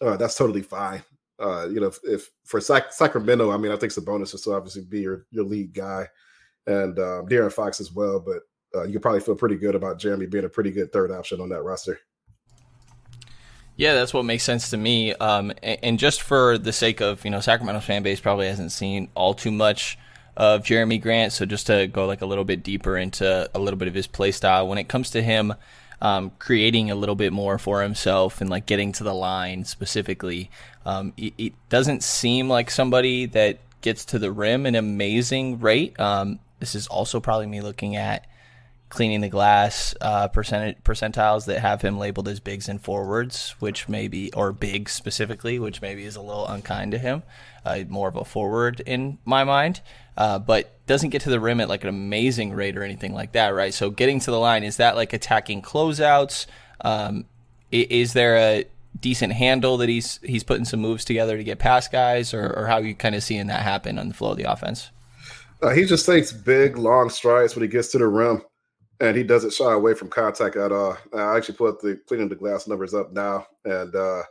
uh, 0.00 0.16
that's 0.16 0.36
totally 0.36 0.62
fine. 0.62 1.02
Uh, 1.38 1.68
you 1.68 1.80
know, 1.80 1.88
if, 1.88 1.98
if 2.04 2.30
for 2.44 2.60
Sac- 2.60 2.92
Sacramento, 2.92 3.50
I 3.50 3.58
mean, 3.58 3.70
I 3.70 3.76
think 3.76 3.92
Sabonis 3.92 4.32
will 4.32 4.38
still 4.38 4.54
obviously 4.54 4.82
be 4.82 5.00
your 5.00 5.26
your 5.30 5.44
lead 5.44 5.74
guy, 5.74 6.08
and 6.66 6.98
um, 6.98 7.26
De'Aaron 7.26 7.52
Fox 7.52 7.80
as 7.80 7.92
well. 7.92 8.20
But 8.20 8.42
uh, 8.74 8.84
you 8.84 8.92
can 8.92 9.02
probably 9.02 9.20
feel 9.20 9.36
pretty 9.36 9.56
good 9.56 9.74
about 9.74 9.98
Jerami 9.98 10.30
being 10.30 10.44
a 10.44 10.48
pretty 10.48 10.70
good 10.70 10.92
third 10.92 11.10
option 11.10 11.40
on 11.40 11.48
that 11.50 11.62
roster. 11.62 11.98
Yeah, 13.76 13.94
that's 13.94 14.14
what 14.14 14.24
makes 14.24 14.42
sense 14.42 14.70
to 14.70 14.76
me. 14.76 15.12
Um, 15.14 15.52
and, 15.62 15.98
just 15.98 16.22
for 16.22 16.56
the 16.56 16.72
sake 16.72 17.00
of, 17.02 17.24
you 17.24 17.30
know, 17.30 17.40
Sacramento's 17.40 17.84
fan 17.84 18.02
base 18.02 18.20
probably 18.20 18.46
hasn't 18.46 18.72
seen 18.72 19.08
all 19.14 19.34
too 19.34 19.50
much 19.50 19.98
of 20.34 20.62
Jerami 20.62 21.00
Grant. 21.00 21.32
So 21.32 21.44
just 21.44 21.66
to 21.66 21.86
go 21.86 22.06
like 22.06 22.22
a 22.22 22.26
little 22.26 22.44
bit 22.44 22.62
deeper 22.62 22.96
into 22.96 23.50
a 23.54 23.58
little 23.58 23.78
bit 23.78 23.88
of 23.88 23.94
his 23.94 24.06
play 24.06 24.32
style, 24.32 24.66
when 24.66 24.78
it 24.78 24.88
comes 24.88 25.10
to 25.10 25.22
him 25.22 25.54
um, 26.00 26.32
creating 26.38 26.90
a 26.90 26.94
little 26.94 27.14
bit 27.14 27.32
more 27.32 27.58
for 27.58 27.82
himself 27.82 28.40
and 28.40 28.48
like 28.48 28.66
getting 28.66 28.92
to 28.92 29.04
the 29.04 29.14
line 29.14 29.64
specifically, 29.64 30.50
um, 30.86 31.12
it, 31.16 31.34
it, 31.36 31.52
doesn't 31.68 32.02
seem 32.02 32.48
like 32.48 32.70
somebody 32.70 33.26
that 33.26 33.58
gets 33.80 34.04
to 34.06 34.18
the 34.18 34.30
rim 34.30 34.66
an 34.66 34.74
amazing 34.74 35.60
rate. 35.60 35.98
Um, 36.00 36.38
this 36.60 36.74
is 36.74 36.86
also 36.86 37.20
probably 37.20 37.46
me 37.46 37.60
looking 37.60 37.96
at 37.96 38.26
cleaning 38.88 39.20
the 39.20 39.28
glass 39.28 39.94
uh, 40.00 40.28
percentiles 40.28 41.46
that 41.46 41.60
have 41.60 41.82
him 41.82 41.98
labeled 41.98 42.28
as 42.28 42.38
bigs 42.38 42.68
and 42.68 42.80
forwards, 42.80 43.56
which 43.58 43.88
maybe 43.88 44.32
or 44.32 44.52
bigs 44.52 44.92
specifically, 44.92 45.58
which 45.58 45.82
maybe 45.82 46.04
is 46.04 46.16
a 46.16 46.20
little 46.20 46.46
unkind 46.46 46.92
to 46.92 46.98
him. 46.98 47.22
Uh, 47.64 47.82
more 47.88 48.08
of 48.08 48.14
a 48.14 48.24
forward 48.24 48.80
in 48.86 49.18
my 49.24 49.42
mind, 49.42 49.80
uh, 50.16 50.38
but 50.38 50.86
doesn't 50.86 51.10
get 51.10 51.22
to 51.22 51.30
the 51.30 51.40
rim 51.40 51.60
at 51.60 51.68
like 51.68 51.82
an 51.82 51.88
amazing 51.88 52.52
rate 52.52 52.76
or 52.76 52.84
anything 52.84 53.12
like 53.12 53.32
that, 53.32 53.48
right? 53.48 53.74
So 53.74 53.90
getting 53.90 54.20
to 54.20 54.30
the 54.30 54.38
line 54.38 54.62
is 54.62 54.76
that 54.76 54.94
like 54.94 55.12
attacking 55.12 55.62
closeouts? 55.62 56.46
Um, 56.80 57.24
is 57.72 58.12
there 58.12 58.36
a 58.36 58.64
decent 59.00 59.32
handle 59.32 59.78
that 59.78 59.88
he's 59.88 60.20
he's 60.22 60.44
putting 60.44 60.64
some 60.64 60.80
moves 60.80 61.04
together 61.04 61.36
to 61.36 61.42
get 61.42 61.58
past 61.58 61.90
guys, 61.90 62.32
or, 62.32 62.52
or 62.56 62.66
how 62.66 62.78
you 62.78 62.94
kind 62.94 63.16
of 63.16 63.24
seeing 63.24 63.48
that 63.48 63.62
happen 63.62 63.98
on 63.98 64.06
the 64.06 64.14
flow 64.14 64.30
of 64.30 64.36
the 64.36 64.44
offense? 64.44 64.90
Uh, 65.60 65.70
he 65.70 65.86
just 65.86 66.06
takes 66.06 66.32
big, 66.32 66.78
long 66.78 67.10
strides 67.10 67.56
when 67.56 67.62
he 67.62 67.68
gets 67.68 67.88
to 67.88 67.98
the 67.98 68.06
rim 68.06 68.42
and 69.00 69.16
he 69.16 69.22
doesn't 69.22 69.52
shy 69.52 69.72
away 69.72 69.94
from 69.94 70.08
contact 70.08 70.56
at 70.56 70.72
all. 70.72 70.96
I 71.14 71.36
actually 71.36 71.56
put 71.56 71.80
the 71.80 72.00
cleaning 72.06 72.28
the 72.28 72.34
glass 72.34 72.66
numbers 72.66 72.94
up 72.94 73.12
now, 73.12 73.46
and 73.64 73.94
uh, 73.94 74.22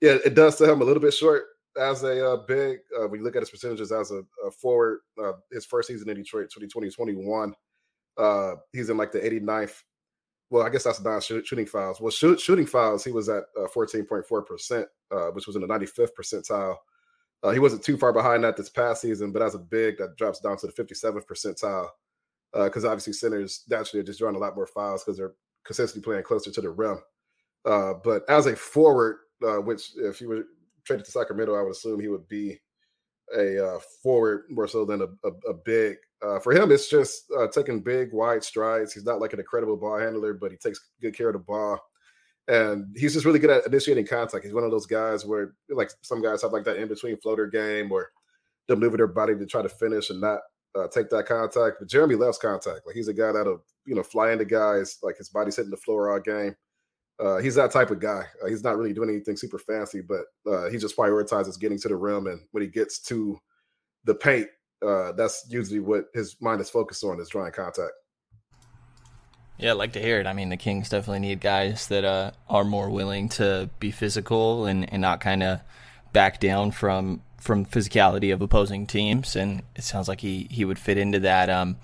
yeah, 0.00 0.18
it 0.24 0.34
does 0.34 0.58
sell 0.58 0.72
him 0.72 0.82
a 0.82 0.84
little 0.84 1.00
bit 1.00 1.14
short 1.14 1.44
as 1.80 2.02
a 2.02 2.32
uh, 2.32 2.36
big. 2.36 2.78
Uh, 2.96 3.08
when 3.08 3.20
you 3.20 3.24
look 3.24 3.36
at 3.36 3.42
his 3.42 3.50
percentages 3.50 3.92
as 3.92 4.10
a, 4.10 4.22
a 4.46 4.50
forward, 4.50 5.00
uh, 5.22 5.32
his 5.50 5.64
first 5.64 5.88
season 5.88 6.08
in 6.10 6.16
Detroit, 6.16 6.50
2020-21, 6.56 7.52
uh, 8.18 8.54
he's 8.72 8.90
in 8.90 8.96
like 8.96 9.12
the 9.12 9.20
89th. 9.20 9.82
Well, 10.50 10.64
I 10.64 10.68
guess 10.68 10.84
that's 10.84 11.02
non 11.02 11.20
shooting 11.20 11.66
fouls. 11.66 12.00
Well, 12.00 12.10
shoot, 12.10 12.38
shooting 12.40 12.66
fouls, 12.66 13.02
he 13.02 13.10
was 13.10 13.28
at 13.28 13.44
14.4%, 13.74 14.84
uh, 15.10 15.16
which 15.32 15.46
was 15.46 15.56
in 15.56 15.62
the 15.62 15.68
95th 15.68 16.10
percentile. 16.18 16.76
he 17.52 17.58
wasn't 17.58 17.82
too 17.82 17.96
far 17.96 18.12
behind 18.12 18.44
that 18.44 18.56
this 18.56 18.68
past 18.68 19.02
season, 19.02 19.32
but 19.32 19.42
as 19.42 19.54
a 19.56 19.58
big, 19.58 19.98
that 19.98 20.16
drops 20.16 20.38
down 20.38 20.56
to 20.58 20.66
the 20.68 20.72
57th 20.72 21.26
percentile 21.26 21.88
because 22.52 22.84
uh, 22.84 22.88
obviously 22.88 23.12
centers 23.12 23.64
naturally 23.68 24.00
are 24.00 24.06
just 24.06 24.18
drawing 24.18 24.36
a 24.36 24.38
lot 24.38 24.54
more 24.54 24.66
fouls 24.66 25.04
because 25.04 25.18
they're 25.18 25.34
consistently 25.64 26.04
playing 26.04 26.22
closer 26.24 26.50
to 26.50 26.60
the 26.60 26.70
rim. 26.70 26.98
Uh, 27.64 27.94
but 28.04 28.22
as 28.28 28.46
a 28.46 28.56
forward, 28.56 29.18
uh, 29.46 29.56
which 29.56 29.90
if 29.96 30.18
he 30.18 30.26
were 30.26 30.44
traded 30.84 31.04
to 31.04 31.10
Sacramento, 31.10 31.54
I 31.54 31.62
would 31.62 31.72
assume 31.72 32.00
he 32.00 32.08
would 32.08 32.28
be 32.28 32.58
a 33.36 33.64
uh, 33.66 33.78
forward 34.02 34.44
more 34.48 34.68
so 34.68 34.84
than 34.84 35.02
a, 35.02 35.06
a, 35.28 35.50
a 35.50 35.54
big. 35.64 35.96
Uh, 36.22 36.38
for 36.38 36.52
him, 36.52 36.70
it's 36.70 36.88
just 36.88 37.24
uh, 37.38 37.48
taking 37.48 37.82
big, 37.82 38.12
wide 38.12 38.42
strides. 38.42 38.92
He's 38.92 39.04
not 39.04 39.20
like 39.20 39.32
an 39.32 39.40
incredible 39.40 39.76
ball 39.76 39.98
handler, 39.98 40.32
but 40.32 40.50
he 40.50 40.56
takes 40.56 40.80
good 41.02 41.16
care 41.16 41.28
of 41.28 41.34
the 41.34 41.40
ball. 41.40 41.78
And 42.48 42.96
he's 42.96 43.14
just 43.14 43.26
really 43.26 43.40
good 43.40 43.50
at 43.50 43.66
initiating 43.66 44.06
contact. 44.06 44.44
He's 44.44 44.54
one 44.54 44.62
of 44.62 44.70
those 44.70 44.86
guys 44.86 45.26
where, 45.26 45.54
like, 45.68 45.90
some 46.02 46.22
guys 46.22 46.42
have 46.42 46.52
like 46.52 46.64
that 46.64 46.76
in 46.76 46.86
between 46.86 47.18
floater 47.18 47.48
game 47.48 47.90
or 47.90 48.10
they 48.68 48.76
move 48.76 48.96
their 48.96 49.08
body 49.08 49.34
to 49.34 49.46
try 49.46 49.62
to 49.62 49.68
finish 49.68 50.10
and 50.10 50.20
not 50.20 50.40
uh, 50.76 50.88
take 50.88 51.08
that 51.10 51.26
contact. 51.26 51.76
But 51.78 51.88
Jerami 51.88 52.18
loves 52.18 52.38
contact. 52.38 52.86
Like, 52.86 52.94
he's 52.94 53.08
a 53.08 53.14
guy 53.14 53.32
that'll, 53.32 53.64
you 53.84 53.94
know, 53.94 54.02
fly 54.02 54.32
into 54.32 54.44
guys, 54.44 54.98
like 55.02 55.16
his 55.16 55.28
body's 55.28 55.56
hitting 55.56 55.70
the 55.70 55.76
floor 55.76 56.10
all 56.10 56.20
game. 56.20 56.54
Uh, 57.18 57.38
he's 57.38 57.54
that 57.54 57.70
type 57.70 57.90
of 57.90 57.98
guy. 57.98 58.24
Uh, 58.42 58.48
he's 58.48 58.62
not 58.62 58.76
really 58.76 58.92
doing 58.92 59.08
anything 59.08 59.36
super 59.36 59.58
fancy, 59.58 60.02
but 60.02 60.26
uh, 60.46 60.68
he 60.68 60.76
just 60.76 60.96
prioritizes 60.96 61.58
getting 61.58 61.78
to 61.78 61.88
the 61.88 61.96
rim. 61.96 62.26
And 62.26 62.42
when 62.50 62.62
he 62.62 62.68
gets 62.68 62.98
to 63.04 63.38
the 64.04 64.14
paint, 64.14 64.48
uh, 64.86 65.12
that's 65.12 65.46
usually 65.48 65.80
what 65.80 66.06
his 66.12 66.36
mind 66.40 66.60
is 66.60 66.68
focused 66.68 67.02
on 67.04 67.18
is 67.18 67.30
drawing 67.30 67.52
contact. 67.52 67.92
Yeah, 69.58 69.70
I'd 69.70 69.78
like 69.78 69.94
to 69.94 70.02
hear 70.02 70.20
it. 70.20 70.26
I 70.26 70.34
mean, 70.34 70.50
the 70.50 70.58
Kings 70.58 70.90
definitely 70.90 71.20
need 71.20 71.40
guys 71.40 71.88
that 71.88 72.04
uh, 72.04 72.32
are 72.50 72.64
more 72.64 72.90
willing 72.90 73.30
to 73.30 73.70
be 73.80 73.90
physical 73.90 74.66
and, 74.66 74.92
and 74.92 75.00
not 75.00 75.22
kind 75.22 75.42
of 75.42 75.62
back 76.12 76.40
down 76.40 76.72
from 76.72 77.22
from 77.38 77.66
physicality 77.66 78.32
of 78.32 78.42
opposing 78.42 78.86
teams. 78.86 79.36
And 79.36 79.62
it 79.74 79.84
sounds 79.84 80.08
like 80.08 80.20
he 80.20 80.48
he 80.50 80.64
would 80.64 80.78
fit 80.78 80.98
into 80.98 81.20
that. 81.20 81.50
Um, 81.50 81.76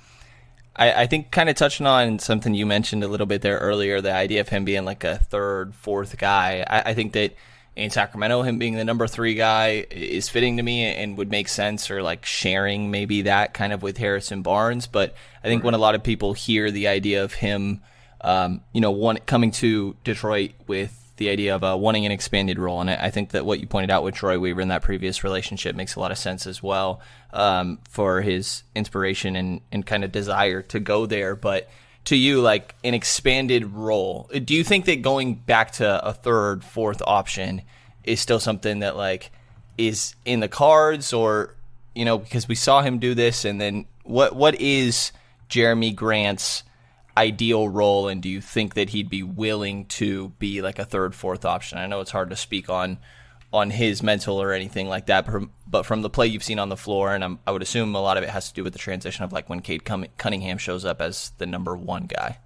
I, 0.75 1.03
I 1.03 1.07
think 1.07 1.31
kind 1.31 1.49
of 1.49 1.57
touching 1.57 1.87
on 1.87 2.19
something 2.19 2.55
you 2.55 2.67
mentioned 2.67 3.05
a 3.05 3.09
little 3.09 3.27
bit 3.27 3.43
there 3.43 3.59
earlier, 3.59 4.01
the 4.01 4.13
idea 4.13 4.41
of 4.41 4.49
him 4.49 4.65
being 4.65 4.85
like 4.85 5.05
a 5.05 5.19
third, 5.19 5.75
fourth 5.75 6.17
guy. 6.19 6.65
I, 6.67 6.91
I 6.91 6.95
think 6.95 7.13
that 7.13 7.35
in 7.75 7.91
Sacramento, 7.91 8.43
him 8.43 8.59
being 8.59 8.75
the 8.75 8.85
number 8.85 9.07
three 9.07 9.35
guy 9.35 9.87
is 9.91 10.29
fitting 10.29 10.59
to 10.59 10.63
me 10.63 10.85
and 10.85 11.17
would 11.17 11.31
make 11.31 11.49
sense, 11.49 11.91
or 11.91 12.03
like 12.03 12.27
sharing 12.27 12.91
maybe 12.91 13.23
that 13.23 13.55
kind 13.55 13.73
of 13.73 13.83
with 13.83 13.97
Harrison 13.97 14.43
Barnes. 14.43 14.87
But 14.87 15.15
I 15.43 15.49
think 15.49 15.65
when 15.65 15.75
a 15.75 15.79
lot 15.79 15.95
of 15.95 16.03
people 16.03 16.35
hear 16.35 16.71
the 16.71 16.89
idea 16.89 17.25
of 17.25 17.33
him, 17.33 17.81
um, 18.21 18.61
you 18.73 18.81
know, 18.81 18.91
one 18.91 19.19
coming 19.19 19.53
to 19.53 19.97
Detroit 20.05 20.53
with 20.67 21.02
the 21.23 21.31
idea 21.31 21.55
of 21.55 21.63
uh, 21.63 21.77
wanting 21.79 22.05
an 22.05 22.11
expanded 22.11 22.59
role. 22.59 22.81
And 22.81 22.91
I 22.91 23.11
think 23.11 23.31
that 23.31 23.47
what 23.47 23.61
you 23.61 23.67
pointed 23.69 23.91
out 23.91 24.03
with 24.03 24.17
Troy 24.17 24.41
Weaver 24.41 24.61
in 24.61 24.69
that 24.69 24.83
previous 24.83 25.23
relationship 25.23 25.77
makes 25.77 25.95
a 25.95 26.01
lot 26.01 26.11
of 26.11 26.19
sense 26.19 26.49
as 26.49 26.63
well 26.63 27.01
um, 27.33 27.79
for 27.89 28.23
his 28.23 28.65
inspiration 28.75 29.37
and, 29.37 29.61
and 29.71 29.87
kind 29.87 30.03
of 30.03 30.11
desire 30.11 30.63
to 30.63 30.81
go 30.81 31.07
there. 31.07 31.37
But 31.37 31.71
to 32.07 32.17
you, 32.17 32.41
like 32.41 32.75
an 32.83 32.95
expanded 32.95 33.67
role, 33.67 34.29
do 34.45 34.53
you 34.53 34.65
think 34.65 34.87
that 34.87 35.03
going 35.03 35.37
back 35.37 35.71
to 35.73 36.05
a 36.05 36.13
third, 36.13 36.65
fourth 36.65 37.01
option 37.07 37.63
is 38.03 38.21
still 38.21 38.41
something 38.41 38.81
that 38.81 38.97
like 38.97 39.31
is 39.79 40.17
in 40.25 40.41
the 40.41 40.49
cards 40.49 41.13
or, 41.13 41.55
you 41.95 42.05
know, 42.05 42.19
because 42.19 42.49
we 42.49 42.57
saw 42.57 42.83
him 42.83 42.99
do 42.99 43.15
this 43.15 43.45
and 43.45 43.61
then 43.61 43.87
what, 44.03 44.35
what 44.35 44.61
is 44.61 45.13
Jerami 45.49 45.95
Grant's 45.95 46.65
ideal 47.17 47.69
role, 47.69 48.09
and 48.09 48.23
do 48.23 48.29
you 48.29 48.41
think 48.41 48.75
that 48.75 48.91
he'd 48.91 49.11
be 49.11 49.23
willing 49.23 49.87
to 49.87 50.31
be 50.39 50.63
like 50.63 50.79
a 50.79 50.85
third, 50.85 51.15
fourth 51.15 51.45
option? 51.45 51.79
I 51.79 51.87
know 51.87 52.01
it's 52.01 52.11
hard 52.11 52.31
to 52.31 52.37
speak 52.37 52.71
on 52.71 52.99
on 53.53 53.71
his 53.71 54.03
mental 54.03 54.41
or 54.41 54.53
anything 54.53 54.89
like 54.89 55.07
that, 55.07 55.29
but 55.67 55.85
from 55.85 56.01
the 56.01 56.09
play 56.09 56.27
you've 56.27 56.43
seen 56.43 56.59
on 56.59 56.71
the 56.71 56.77
floor, 56.77 57.15
and 57.15 57.23
I'm, 57.23 57.39
i 57.47 57.51
would 57.51 57.63
assume 57.63 57.95
a 57.95 58.01
lot 58.01 58.17
of 58.17 58.25
it 58.25 58.31
has 58.31 58.49
to 58.49 58.55
do 58.55 58.65
with 58.65 58.73
the 58.73 58.79
transition 58.79 59.25
of 59.25 59.33
like 59.33 59.51
when 59.51 59.61
Cade 59.61 59.85
Cunningham 59.85 60.57
shows 60.57 60.85
up 60.87 61.03
as 61.03 61.33
the 61.37 61.45
number 61.45 61.77
one 61.77 62.07
guy. 62.07 62.39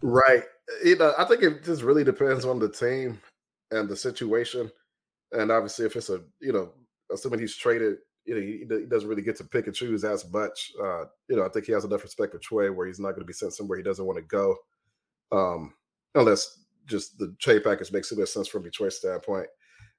Right. 0.00 0.44
You 0.82 0.96
know, 0.96 1.12
I 1.18 1.24
think 1.24 1.42
it 1.42 1.64
just 1.64 1.82
really 1.82 2.02
depends 2.02 2.46
on 2.46 2.58
the 2.58 2.68
team 2.68 3.20
and 3.70 3.88
the 3.88 3.96
situation, 3.96 4.72
and 5.32 5.50
obviously 5.50 5.84
if 5.84 5.96
it's 5.96 6.08
a 6.08 6.22
you 6.40 6.52
know, 6.52 6.70
assuming 7.12 7.40
he's 7.40 7.56
traded 7.56 7.98
you 8.26 8.34
know, 8.34 8.40
he, 8.40 8.64
he, 8.68 8.86
doesn't 8.86 9.08
really 9.08 9.22
get 9.22 9.36
to 9.36 9.44
pick 9.44 9.66
and 9.66 9.74
choose 9.74 10.04
as 10.04 10.30
much. 10.32 10.72
Uh, 10.82 11.04
you 11.28 11.36
know, 11.36 11.44
I 11.44 11.48
think 11.48 11.66
he 11.66 11.72
has 11.72 11.84
enough 11.84 12.02
respect 12.02 12.32
for 12.32 12.38
Troy 12.38 12.70
where 12.72 12.86
he's 12.86 13.00
not 13.00 13.10
going 13.10 13.20
to 13.20 13.26
be 13.26 13.32
sent 13.32 13.52
somewhere 13.52 13.78
he 13.78 13.84
doesn't 13.84 14.04
want 14.04 14.18
to 14.18 14.24
go, 14.24 14.56
um, 15.32 15.74
unless 16.14 16.60
just 16.86 17.18
the 17.18 17.34
trade 17.40 17.64
package 17.64 17.92
makes 17.92 18.08
too 18.08 18.16
much 18.16 18.28
sense 18.28 18.48
from 18.48 18.62
a 18.62 18.64
Detroit 18.64 18.92
standpoint. 18.92 19.48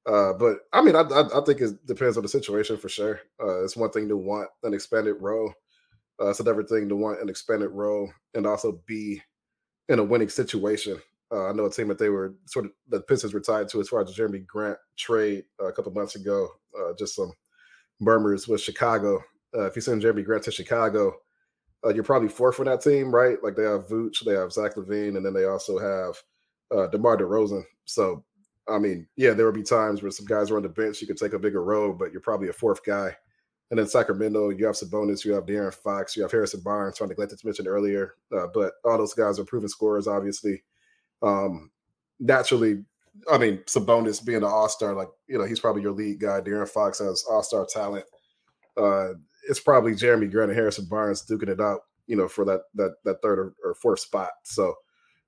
Uh, 0.06 0.34
but 0.34 0.60
I 0.72 0.82
mean, 0.82 0.96
I, 0.96 1.02
I, 1.02 1.40
I, 1.40 1.42
think 1.46 1.60
it 1.60 1.86
depends 1.86 2.16
on 2.16 2.24
the 2.24 2.30
situation 2.30 2.78
for 2.78 2.88
sure. 2.88 3.20
Uh, 3.42 3.64
it's 3.64 3.76
one 3.76 3.92
thing 3.92 4.08
to 4.08 4.16
want 4.16 4.50
an 4.64 4.74
expanded 4.74 5.18
role. 5.20 5.54
Uh, 6.22 6.30
it's 6.30 6.40
another 6.40 6.64
thing 6.64 6.88
to 6.88 6.96
want 6.96 7.22
an 7.22 7.30
expanded 7.30 7.72
role 7.72 8.10
and 8.34 8.48
also 8.48 8.82
be 8.86 9.22
in 9.90 10.00
a 10.00 10.04
winning 10.04 10.30
situation. 10.30 10.98
Uh, 11.30 11.50
I 11.50 11.52
know 11.52 11.66
a 11.66 11.70
team 11.70 11.90
that 11.90 12.00
they 12.00 12.10
were 12.10 12.36
sort 12.46 12.66
of 12.66 12.72
the 12.88 13.02
Pistons 13.02 13.34
were 13.34 13.42
tied 13.42 13.68
to 13.70 13.82
as 13.82 13.90
far 13.90 14.02
as 14.02 14.16
Jerami 14.16 14.46
Grant 14.46 14.78
trade 14.98 15.44
uh, 15.62 15.68
a 15.68 15.74
couple 15.74 15.92
months 15.92 16.16
ago. 16.16 16.48
Uh, 16.78 16.94
just 16.98 17.16
some 17.16 17.34
murmurs 18.00 18.48
with 18.48 18.62
Chicago. 18.62 19.22
Uh, 19.56 19.66
if 19.66 19.76
you 19.76 19.82
send 19.82 20.02
Jerami 20.02 20.24
Grant 20.26 20.44
to 20.44 20.52
Chicago, 20.52 21.14
uh, 21.86 21.94
you're 21.94 22.04
probably 22.04 22.30
fourth 22.30 22.60
on 22.60 22.66
that 22.66 22.82
team, 22.82 23.14
right? 23.14 23.38
Like 23.44 23.56
they 23.56 23.64
have 23.64 23.88
Vooch, 23.88 24.24
they 24.26 24.34
have 24.34 24.52
Zach 24.52 24.76
LaVine, 24.76 25.16
and 25.18 25.26
then 25.26 25.34
they 25.34 25.46
also 25.46 25.78
have 25.78 26.16
uh, 26.78 26.88
DeMar 26.88 27.18
DeRozan. 27.18 27.64
So, 27.86 28.24
I 28.68 28.78
mean, 28.80 29.08
yeah, 29.16 29.34
there 29.34 29.46
will 29.46 29.54
be 29.54 29.64
times 29.64 30.02
where 30.02 30.12
some 30.12 30.26
guys 30.26 30.52
are 30.52 30.58
on 30.58 30.64
the 30.64 30.70
bench, 30.70 31.02
you 31.02 31.08
could 31.08 31.18
take 31.18 31.34
a 31.34 31.40
bigger 31.40 31.64
role, 31.64 31.94
but 31.94 32.12
you're 32.12 32.22
probably 32.22 32.50
a 32.50 32.54
fourth 32.54 32.84
guy. 32.84 33.16
And 33.70 33.78
then 33.78 33.88
Sacramento, 33.88 34.50
you 34.50 34.66
have 34.66 34.76
Sabonis, 34.76 35.26
you 35.26 35.34
have 35.34 35.46
De'Aaron 35.46 35.74
Fox, 35.74 36.16
you 36.16 36.22
have 36.22 36.32
Harrison 36.32 36.62
Barnes, 36.62 36.98
trying 36.98 37.10
to 37.10 37.14
neglect 37.14 37.38
to 37.38 37.46
mention 37.46 37.68
earlier. 37.68 38.16
Uh, 38.36 38.48
but 38.54 38.74
all 38.86 38.98
those 38.98 39.14
guys 39.14 39.40
are 39.40 39.46
proven 39.46 39.68
scorers, 39.68 40.08
obviously. 40.08 40.64
Um, 41.22 41.70
naturally, 42.20 42.84
I 43.32 43.38
mean, 43.38 43.60
Sabonis 43.66 44.24
being 44.24 44.40
an 44.40 44.44
all 44.46 44.70
star, 44.70 44.94
like 44.94 45.10
you 45.28 45.38
know, 45.38 45.46
he's 45.46 45.60
probably 45.60 45.82
your 45.82 45.92
lead 45.92 46.20
guy. 46.20 46.42
De'Aaron 46.42 46.70
Fox 46.70 47.00
has 47.00 47.26
all 47.30 47.44
star 47.44 47.66
talent. 47.66 48.06
Uh, 48.76 49.14
it's 49.50 49.60
probably 49.60 49.94
Jerami 49.94 50.32
Grant 50.32 50.52
and 50.52 50.58
Harrison 50.58 50.86
Barnes 50.90 51.26
duking 51.26 51.50
it 51.50 51.62
out, 51.62 51.82
you 52.06 52.16
know, 52.16 52.28
for 52.28 52.46
that 52.46 52.62
that 52.76 52.96
that 53.06 53.22
third 53.22 53.40
or, 53.40 53.54
or 53.64 53.76
fourth 53.76 54.00
spot. 54.00 54.30
So 54.44 54.76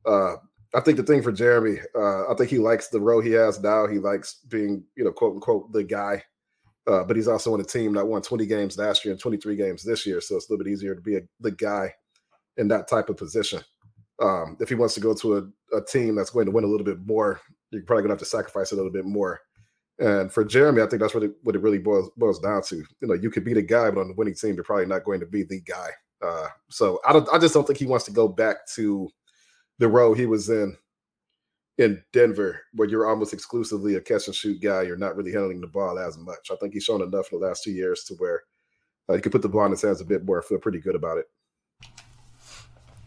uh, 0.05 0.35
I 0.73 0.81
think 0.81 0.97
the 0.97 1.03
thing 1.03 1.21
for 1.21 1.31
Jerami, 1.31 1.81
uh, 1.95 2.31
I 2.31 2.35
think 2.35 2.49
he 2.49 2.59
likes 2.59 2.89
the 2.89 3.01
role 3.01 3.21
he 3.21 3.31
has 3.31 3.59
now. 3.61 3.87
He 3.87 3.97
likes 3.97 4.41
being, 4.49 4.83
you 4.95 5.03
know, 5.03 5.11
quote 5.11 5.35
unquote, 5.35 5.71
the 5.71 5.83
guy. 5.83 6.23
Uh, 6.87 7.03
but 7.03 7.15
he's 7.15 7.27
also 7.27 7.53
on 7.53 7.61
a 7.61 7.63
team 7.63 7.93
that 7.93 8.07
won 8.07 8.21
20 8.21 8.45
games 8.47 8.77
last 8.77 9.05
year 9.05 9.11
and 9.11 9.21
23 9.21 9.55
games 9.55 9.83
this 9.83 10.07
year, 10.07 10.19
so 10.19 10.35
it's 10.35 10.49
a 10.49 10.53
little 10.53 10.63
bit 10.63 10.71
easier 10.71 10.95
to 10.95 11.01
be 11.01 11.17
a, 11.17 11.21
the 11.39 11.51
guy 11.51 11.93
in 12.57 12.67
that 12.67 12.87
type 12.87 13.09
of 13.09 13.17
position. 13.17 13.61
Um, 14.19 14.57
if 14.59 14.69
he 14.69 14.75
wants 14.75 14.95
to 14.95 14.99
go 14.99 15.13
to 15.13 15.37
a, 15.37 15.77
a 15.77 15.85
team 15.85 16.15
that's 16.15 16.31
going 16.31 16.47
to 16.47 16.51
win 16.51 16.63
a 16.63 16.67
little 16.67 16.85
bit 16.85 16.99
more, 17.05 17.41
you're 17.71 17.83
probably 17.83 18.03
gonna 18.03 18.13
have 18.13 18.19
to 18.19 18.25
sacrifice 18.25 18.71
a 18.71 18.75
little 18.75 18.91
bit 18.91 19.05
more. 19.05 19.39
And 19.99 20.31
for 20.31 20.45
Jerami, 20.45 20.85
I 20.85 20.89
think 20.89 21.01
that's 21.01 21.13
what 21.13 21.23
it, 21.23 21.31
what 21.43 21.55
it 21.55 21.61
really 21.61 21.77
boils 21.77 22.09
boils 22.15 22.39
down 22.39 22.63
to. 22.63 22.77
You 22.77 23.07
know, 23.07 23.15
you 23.15 23.29
could 23.29 23.43
be 23.43 23.53
the 23.53 23.61
guy, 23.61 23.91
but 23.91 23.99
on 23.99 24.07
the 24.07 24.13
winning 24.13 24.35
team, 24.35 24.55
you're 24.55 24.63
probably 24.63 24.85
not 24.85 25.03
going 25.03 25.19
to 25.19 25.25
be 25.25 25.43
the 25.43 25.59
guy. 25.61 25.89
Uh, 26.21 26.47
so 26.69 26.99
I 27.05 27.13
don't. 27.13 27.27
I 27.33 27.37
just 27.37 27.53
don't 27.53 27.67
think 27.67 27.79
he 27.79 27.85
wants 27.85 28.05
to 28.05 28.11
go 28.11 28.27
back 28.27 28.65
to 28.75 29.09
the 29.77 29.87
role 29.87 30.13
he 30.13 30.25
was 30.25 30.49
in 30.49 30.77
in 31.77 32.01
Denver, 32.13 32.61
where 32.73 32.87
you're 32.87 33.09
almost 33.09 33.33
exclusively 33.33 33.95
a 33.95 34.01
catch 34.01 34.27
and 34.27 34.35
shoot 34.35 34.61
guy. 34.61 34.83
You're 34.83 34.97
not 34.97 35.15
really 35.15 35.31
handling 35.31 35.61
the 35.61 35.67
ball 35.67 35.97
as 35.99 36.17
much. 36.17 36.49
I 36.51 36.55
think 36.55 36.73
he's 36.73 36.83
shown 36.83 37.01
enough 37.01 37.31
in 37.31 37.39
the 37.39 37.47
last 37.47 37.63
two 37.63 37.71
years 37.71 38.03
to 38.05 38.15
where 38.15 38.43
uh, 39.07 39.15
he 39.15 39.21
could 39.21 39.31
put 39.31 39.41
the 39.41 39.49
ball 39.49 39.65
in 39.65 39.71
his 39.71 39.81
hands 39.81 40.01
a 40.01 40.05
bit 40.05 40.25
more. 40.25 40.41
Feel 40.41 40.59
pretty 40.59 40.79
good 40.79 40.95
about 40.95 41.17
it. 41.17 41.25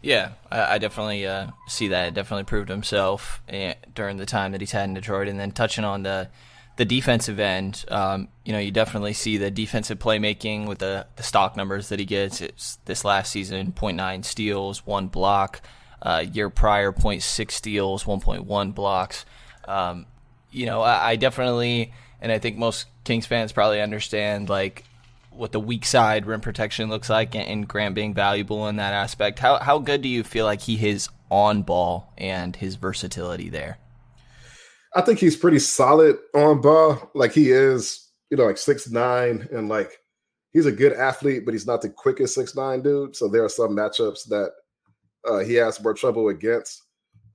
Yeah, 0.03 0.33
I, 0.51 0.75
I 0.75 0.79
definitely 0.79 1.27
uh, 1.27 1.49
see 1.69 1.89
that. 1.89 2.09
It 2.09 2.15
definitely 2.15 2.45
proved 2.45 2.69
himself 2.69 3.41
eh, 3.49 3.75
during 3.95 4.17
the 4.17 4.27
time 4.27 4.53
that 4.53 4.61
he's 4.61 4.73
had 4.73 4.85
in 4.85 4.95
Detroit. 4.95 5.29
And 5.29 5.39
then 5.39 5.53
touching 5.53 5.85
on 5.85 6.03
the 6.03 6.29
the 6.77 6.85
defensive 6.87 7.39
end, 7.39 7.85
um, 7.89 8.29
you 8.45 8.53
know, 8.53 8.59
you 8.59 8.71
definitely 8.71 9.13
see 9.13 9.37
the 9.37 9.51
defensive 9.51 9.99
playmaking 9.99 10.67
with 10.67 10.79
the, 10.79 11.07
the 11.17 11.23
stock 11.23 11.55
numbers 11.55 11.91
that 11.91 11.99
he 11.99 12.07
gets. 12.07 12.41
It's 12.41 12.77
this 12.87 13.05
last 13.05 13.31
season, 13.31 13.73
0.9 13.73 14.25
steals, 14.25 14.87
one 14.87 15.09
block. 15.09 15.61
Uh, 16.01 16.25
year 16.33 16.49
prior, 16.51 16.91
0.6 16.91 17.51
steals, 17.51 18.05
1.1 18.05 18.75
blocks. 18.75 19.25
Um, 19.69 20.07
you 20.51 20.67
know, 20.67 20.81
I, 20.81 21.11
I 21.11 21.17
definitely, 21.17 21.93
and 22.21 22.33
I 22.33 22.39
think 22.39 22.57
most 22.57 22.87
Kings 23.05 23.27
fans 23.27 23.53
probably 23.53 23.81
understand, 23.81 24.49
like 24.49 24.85
what 25.35 25.53
the 25.53 25.61
weak 25.61 25.85
side 25.85 26.27
rim 26.27 26.41
protection 26.41 26.89
looks 26.89 27.09
like 27.09 27.35
and 27.35 27.67
Grant 27.67 27.95
being 27.95 28.15
valuable 28.15 28.69
in 28.69 28.77
that 28.77 28.93
aspect. 28.93 29.39
How 29.39 29.59
how 29.59 29.79
good 29.79 30.03
do 30.03 30.09
you 30.09 30.23
feel 30.23 30.45
like 30.45 30.61
he 30.61 30.89
is 30.89 31.09
on 31.31 31.63
ball 31.63 32.13
and 32.19 32.55
his 32.55 32.77
versatility 32.77 33.49
there? 33.49 33.79
I 34.95 35.01
think 35.01 35.19
he's 35.19 35.37
pretty 35.37 35.59
solid 35.59 36.19
on 36.35 36.61
ball. 36.61 37.11
Like 37.15 37.33
he 37.33 37.51
is, 37.51 38.11
you 38.31 38.37
know, 38.37 38.45
like 38.45 38.59
six 38.59 38.91
nine 38.91 39.49
and 39.53 39.69
like 39.69 39.91
he's 40.53 40.67
a 40.67 40.73
good 40.73 40.93
athlete, 40.93 41.45
but 41.45 41.55
he's 41.55 41.67
not 41.67 41.83
the 41.83 41.89
quickest 41.89 42.35
six 42.35 42.55
nine 42.55 42.83
dude. 42.83 43.17
So 43.17 43.29
there 43.29 43.45
are 43.45 43.49
some 43.49 43.77
matchups 43.77 44.29
that 44.29 44.51
uh, 45.27 45.39
he 45.39 45.55
has 45.55 45.83
more 45.83 45.95
trouble 45.95 46.29
against. 46.29 46.83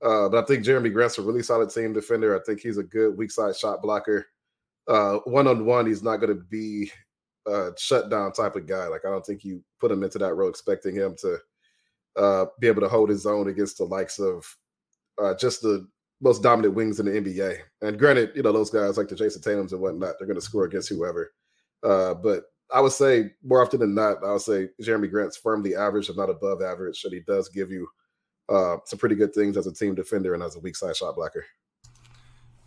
Uh, 0.00 0.28
but 0.28 0.44
I 0.44 0.46
think 0.46 0.64
Jerami 0.64 0.92
Grant's 0.92 1.18
a 1.18 1.22
really 1.22 1.42
solid 1.42 1.70
team 1.70 1.92
defender. 1.92 2.38
I 2.38 2.44
think 2.44 2.60
he's 2.60 2.78
a 2.78 2.84
good 2.84 3.18
weak 3.18 3.32
side 3.32 3.56
shot 3.56 3.82
blocker. 3.82 4.26
One 4.86 5.48
on 5.48 5.66
one, 5.66 5.86
he's 5.86 6.04
not 6.04 6.18
going 6.18 6.34
to 6.34 6.44
be 6.44 6.92
uh, 7.48 7.70
shutdown 7.76 8.32
type 8.32 8.56
of 8.56 8.66
guy. 8.66 8.86
Like 8.88 9.04
I 9.04 9.10
don't 9.10 9.24
think 9.24 9.44
you 9.44 9.62
put 9.80 9.90
him 9.90 10.02
into 10.02 10.18
that 10.18 10.34
role 10.34 10.48
expecting 10.48 10.94
him 10.94 11.16
to 11.20 11.38
uh, 12.16 12.46
be 12.60 12.66
able 12.66 12.82
to 12.82 12.88
hold 12.88 13.08
his 13.08 13.26
own 13.26 13.48
against 13.48 13.78
the 13.78 13.84
likes 13.84 14.18
of 14.18 14.44
uh, 15.22 15.34
just 15.34 15.62
the 15.62 15.88
most 16.20 16.42
dominant 16.42 16.74
wings 16.74 17.00
in 17.00 17.06
the 17.06 17.12
NBA. 17.12 17.58
And 17.82 17.98
granted, 17.98 18.32
you 18.34 18.42
know 18.42 18.52
those 18.52 18.70
guys 18.70 18.96
like 18.96 19.08
the 19.08 19.14
Jayson 19.14 19.42
Tatum's 19.42 19.72
and 19.72 19.80
whatnot, 19.80 20.14
they're 20.18 20.26
going 20.26 20.38
to 20.38 20.44
score 20.44 20.64
against 20.64 20.88
whoever. 20.88 21.32
Uh, 21.82 22.14
but 22.14 22.44
I 22.72 22.80
would 22.80 22.92
say 22.92 23.30
more 23.42 23.62
often 23.62 23.80
than 23.80 23.94
not, 23.94 24.22
I 24.24 24.32
would 24.32 24.42
say 24.42 24.68
Jerami 24.82 25.10
Grant's 25.10 25.36
firmly 25.36 25.74
average, 25.74 26.08
if 26.08 26.16
not 26.16 26.28
above 26.28 26.60
average, 26.60 27.02
and 27.04 27.12
he 27.12 27.20
does 27.20 27.48
give 27.48 27.70
you 27.70 27.88
uh, 28.48 28.78
some 28.84 28.98
pretty 28.98 29.14
good 29.14 29.34
things 29.34 29.56
as 29.56 29.66
a 29.66 29.72
team 29.72 29.94
defender 29.94 30.34
and 30.34 30.42
as 30.42 30.56
a 30.56 30.60
weak 30.60 30.76
side 30.76 30.96
shot 30.96 31.14
blocker. 31.16 31.44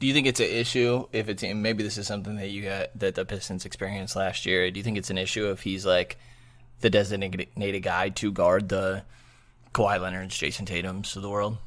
Do 0.01 0.07
you 0.07 0.13
think 0.13 0.25
it's 0.25 0.39
an 0.39 0.47
issue 0.47 1.05
if 1.13 1.29
it's 1.29 1.43
maybe 1.43 1.83
this 1.83 1.99
is 1.99 2.07
something 2.07 2.35
that 2.37 2.49
you 2.49 2.63
got 2.63 2.87
that 2.97 3.13
the 3.13 3.23
Pistons 3.23 3.65
experienced 3.65 4.15
last 4.15 4.47
year? 4.47 4.71
Do 4.71 4.79
you 4.79 4.83
think 4.83 4.97
it's 4.97 5.11
an 5.11 5.17
issue 5.19 5.51
if 5.51 5.61
he's 5.61 5.85
like 5.85 6.17
the 6.79 6.89
designated 6.89 7.83
guy 7.83 8.09
to 8.09 8.31
guard 8.31 8.69
the 8.69 9.03
Kawhi 9.75 10.01
Leonard's, 10.01 10.35
Jayson 10.35 10.65
Tatum's 10.65 11.15
of 11.15 11.21
the 11.21 11.29
world? 11.29 11.59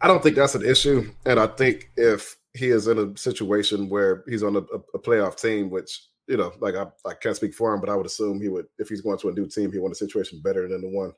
I 0.00 0.06
don't 0.08 0.22
think 0.22 0.36
that's 0.36 0.54
an 0.54 0.64
issue, 0.64 1.12
and 1.26 1.38
I 1.38 1.48
think 1.48 1.90
if 1.98 2.34
he 2.54 2.70
is 2.70 2.88
in 2.88 2.98
a 2.98 3.14
situation 3.14 3.90
where 3.90 4.24
he's 4.26 4.42
on 4.42 4.56
a, 4.56 4.60
a 4.60 4.98
playoff 4.98 5.38
team, 5.38 5.68
which 5.68 6.00
you 6.26 6.38
know, 6.38 6.54
like 6.60 6.76
I, 6.76 6.86
I 7.06 7.12
can't 7.12 7.36
speak 7.36 7.52
for 7.52 7.74
him, 7.74 7.80
but 7.80 7.90
I 7.90 7.94
would 7.94 8.06
assume 8.06 8.40
he 8.40 8.48
would 8.48 8.68
if 8.78 8.88
he's 8.88 9.02
going 9.02 9.18
to 9.18 9.28
a 9.28 9.32
new 9.32 9.46
team, 9.46 9.70
he 9.70 9.78
want 9.78 9.92
a 9.92 9.96
situation 9.96 10.40
better 10.42 10.66
than 10.66 10.80
the 10.80 10.88
one 10.88 11.12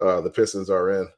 uh, 0.00 0.20
the 0.20 0.30
Pistons 0.30 0.68
are 0.68 0.90
in. 0.90 1.08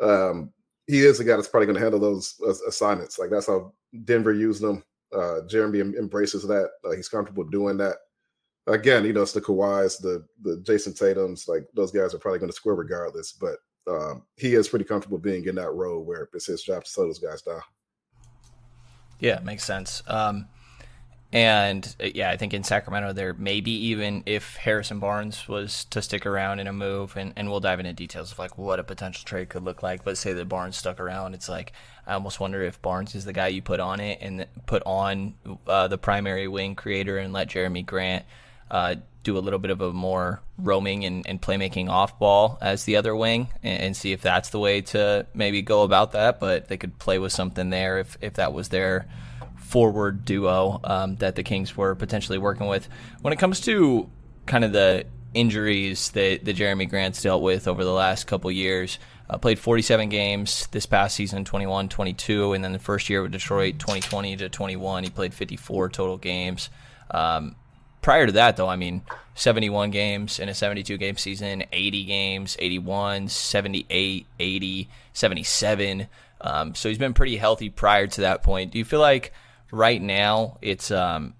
Um, 0.00 0.52
he 0.86 1.00
is 1.00 1.20
a 1.20 1.24
guy 1.24 1.36
that's 1.36 1.48
probably 1.48 1.66
going 1.66 1.76
to 1.76 1.82
handle 1.82 2.00
those 2.00 2.40
assignments. 2.68 3.18
Like 3.18 3.30
that's 3.30 3.46
how 3.46 3.72
Denver 4.04 4.32
used 4.32 4.62
them. 4.62 4.84
Uh, 5.12 5.40
Jerami 5.46 5.96
embraces 5.96 6.42
that. 6.46 6.70
Uh, 6.84 6.92
he's 6.92 7.08
comfortable 7.08 7.44
doing 7.44 7.76
that. 7.78 7.96
Again, 8.66 9.04
you 9.04 9.12
know, 9.12 9.22
it's 9.22 9.32
the 9.32 9.40
Kawhis, 9.40 10.00
the 10.00 10.24
the 10.42 10.58
Jayson 10.58 10.94
Tatum's. 10.94 11.46
Like 11.48 11.66
those 11.74 11.92
guys 11.92 12.14
are 12.14 12.18
probably 12.18 12.40
going 12.40 12.50
to 12.50 12.56
score 12.56 12.74
regardless. 12.74 13.32
But 13.32 13.56
um, 13.88 14.22
he 14.36 14.54
is 14.54 14.68
pretty 14.68 14.84
comfortable 14.84 15.18
being 15.18 15.44
in 15.46 15.54
that 15.56 15.72
role 15.72 16.02
where 16.02 16.28
it's 16.34 16.46
his 16.46 16.62
job 16.62 16.84
to 16.84 16.90
slow 16.90 17.06
those 17.06 17.20
guys 17.20 17.42
down. 17.42 17.60
Yeah, 19.20 19.40
makes 19.40 19.64
sense. 19.64 20.02
Um, 20.06 20.48
and 21.32 21.96
uh, 22.00 22.08
yeah, 22.14 22.30
I 22.30 22.36
think 22.36 22.54
in 22.54 22.62
Sacramento, 22.62 23.12
there 23.12 23.34
maybe 23.34 23.72
even 23.88 24.22
if 24.26 24.56
Harrison 24.56 25.00
Barnes 25.00 25.48
was 25.48 25.84
to 25.86 26.00
stick 26.00 26.24
around 26.24 26.60
in 26.60 26.66
a 26.66 26.72
move, 26.72 27.16
and, 27.16 27.32
and 27.36 27.50
we'll 27.50 27.60
dive 27.60 27.80
into 27.80 27.92
details 27.92 28.32
of 28.32 28.38
like 28.38 28.56
what 28.56 28.78
a 28.78 28.84
potential 28.84 29.24
trade 29.24 29.48
could 29.48 29.64
look 29.64 29.82
like. 29.82 30.04
But 30.04 30.18
say 30.18 30.32
that 30.32 30.48
Barnes 30.48 30.76
stuck 30.76 31.00
around, 31.00 31.34
it's 31.34 31.48
like 31.48 31.72
I 32.06 32.14
almost 32.14 32.38
wonder 32.38 32.62
if 32.62 32.80
Barnes 32.80 33.14
is 33.14 33.24
the 33.24 33.32
guy 33.32 33.48
you 33.48 33.62
put 33.62 33.80
on 33.80 34.00
it 34.00 34.18
and 34.20 34.46
put 34.66 34.82
on 34.86 35.34
uh, 35.66 35.88
the 35.88 35.98
primary 35.98 36.46
wing 36.46 36.74
creator 36.74 37.18
and 37.18 37.32
let 37.32 37.48
Jerami 37.48 37.84
Grant 37.84 38.24
uh, 38.70 38.94
do 39.24 39.36
a 39.36 39.40
little 39.40 39.58
bit 39.58 39.72
of 39.72 39.80
a 39.80 39.92
more 39.92 40.40
roaming 40.56 41.04
and, 41.04 41.26
and 41.26 41.42
playmaking 41.42 41.88
off 41.88 42.18
ball 42.18 42.58
as 42.60 42.84
the 42.84 42.96
other 42.96 43.14
wing 43.14 43.48
and, 43.62 43.82
and, 43.82 43.96
see 43.96 44.12
if 44.12 44.22
that's 44.22 44.50
the 44.50 44.58
way 44.58 44.80
to 44.80 45.26
maybe 45.34 45.62
go 45.62 45.82
about 45.82 46.12
that. 46.12 46.38
But 46.38 46.68
they 46.68 46.76
could 46.76 46.98
play 46.98 47.18
with 47.18 47.32
something 47.32 47.70
there 47.70 47.98
if, 47.98 48.16
if 48.20 48.34
that 48.34 48.52
was 48.52 48.68
their 48.68 49.06
forward 49.66 50.24
duo 50.24 50.80
um, 50.84 51.16
that 51.16 51.34
the 51.34 51.42
Kings 51.42 51.76
were 51.76 51.94
potentially 51.94 52.38
working 52.38 52.68
with. 52.68 52.88
When 53.20 53.32
it 53.32 53.38
comes 53.38 53.60
to 53.62 54.08
kind 54.46 54.64
of 54.64 54.72
the 54.72 55.06
injuries 55.34 56.10
that, 56.12 56.44
that 56.44 56.56
Jerami 56.56 56.88
Grant's 56.88 57.20
dealt 57.20 57.42
with 57.42 57.66
over 57.66 57.84
the 57.84 57.92
last 57.92 58.26
couple 58.26 58.50
years, 58.50 58.98
uh, 59.28 59.38
played 59.38 59.58
47 59.58 60.08
games 60.08 60.68
this 60.70 60.86
past 60.86 61.16
season, 61.16 61.44
21, 61.44 61.88
22, 61.88 62.52
and 62.52 62.62
then 62.62 62.72
the 62.72 62.78
first 62.78 63.10
year 63.10 63.22
with 63.22 63.32
Detroit, 63.32 63.80
2020 63.80 64.36
to 64.36 64.48
21, 64.48 65.04
he 65.04 65.10
played 65.10 65.34
54 65.34 65.88
total 65.88 66.16
games. 66.16 66.70
Um, 67.10 67.56
prior 68.02 68.26
to 68.26 68.32
that, 68.32 68.56
though, 68.56 68.68
I 68.68 68.76
mean, 68.76 69.02
71 69.34 69.90
games 69.90 70.38
in 70.38 70.48
a 70.48 70.54
72 70.54 70.96
game 70.96 71.16
season, 71.16 71.64
80 71.72 72.04
games, 72.04 72.56
81, 72.60 73.28
78, 73.28 74.26
80, 74.38 74.88
77. 75.12 76.06
Um, 76.40 76.74
so 76.76 76.88
he's 76.88 76.98
been 76.98 77.14
pretty 77.14 77.36
healthy 77.36 77.68
prior 77.68 78.06
to 78.06 78.20
that 78.20 78.44
point. 78.44 78.70
Do 78.70 78.78
you 78.78 78.84
feel 78.84 79.00
like 79.00 79.32
right 79.70 80.00
now 80.00 80.58
it's 80.62 80.90
um, 80.90 81.34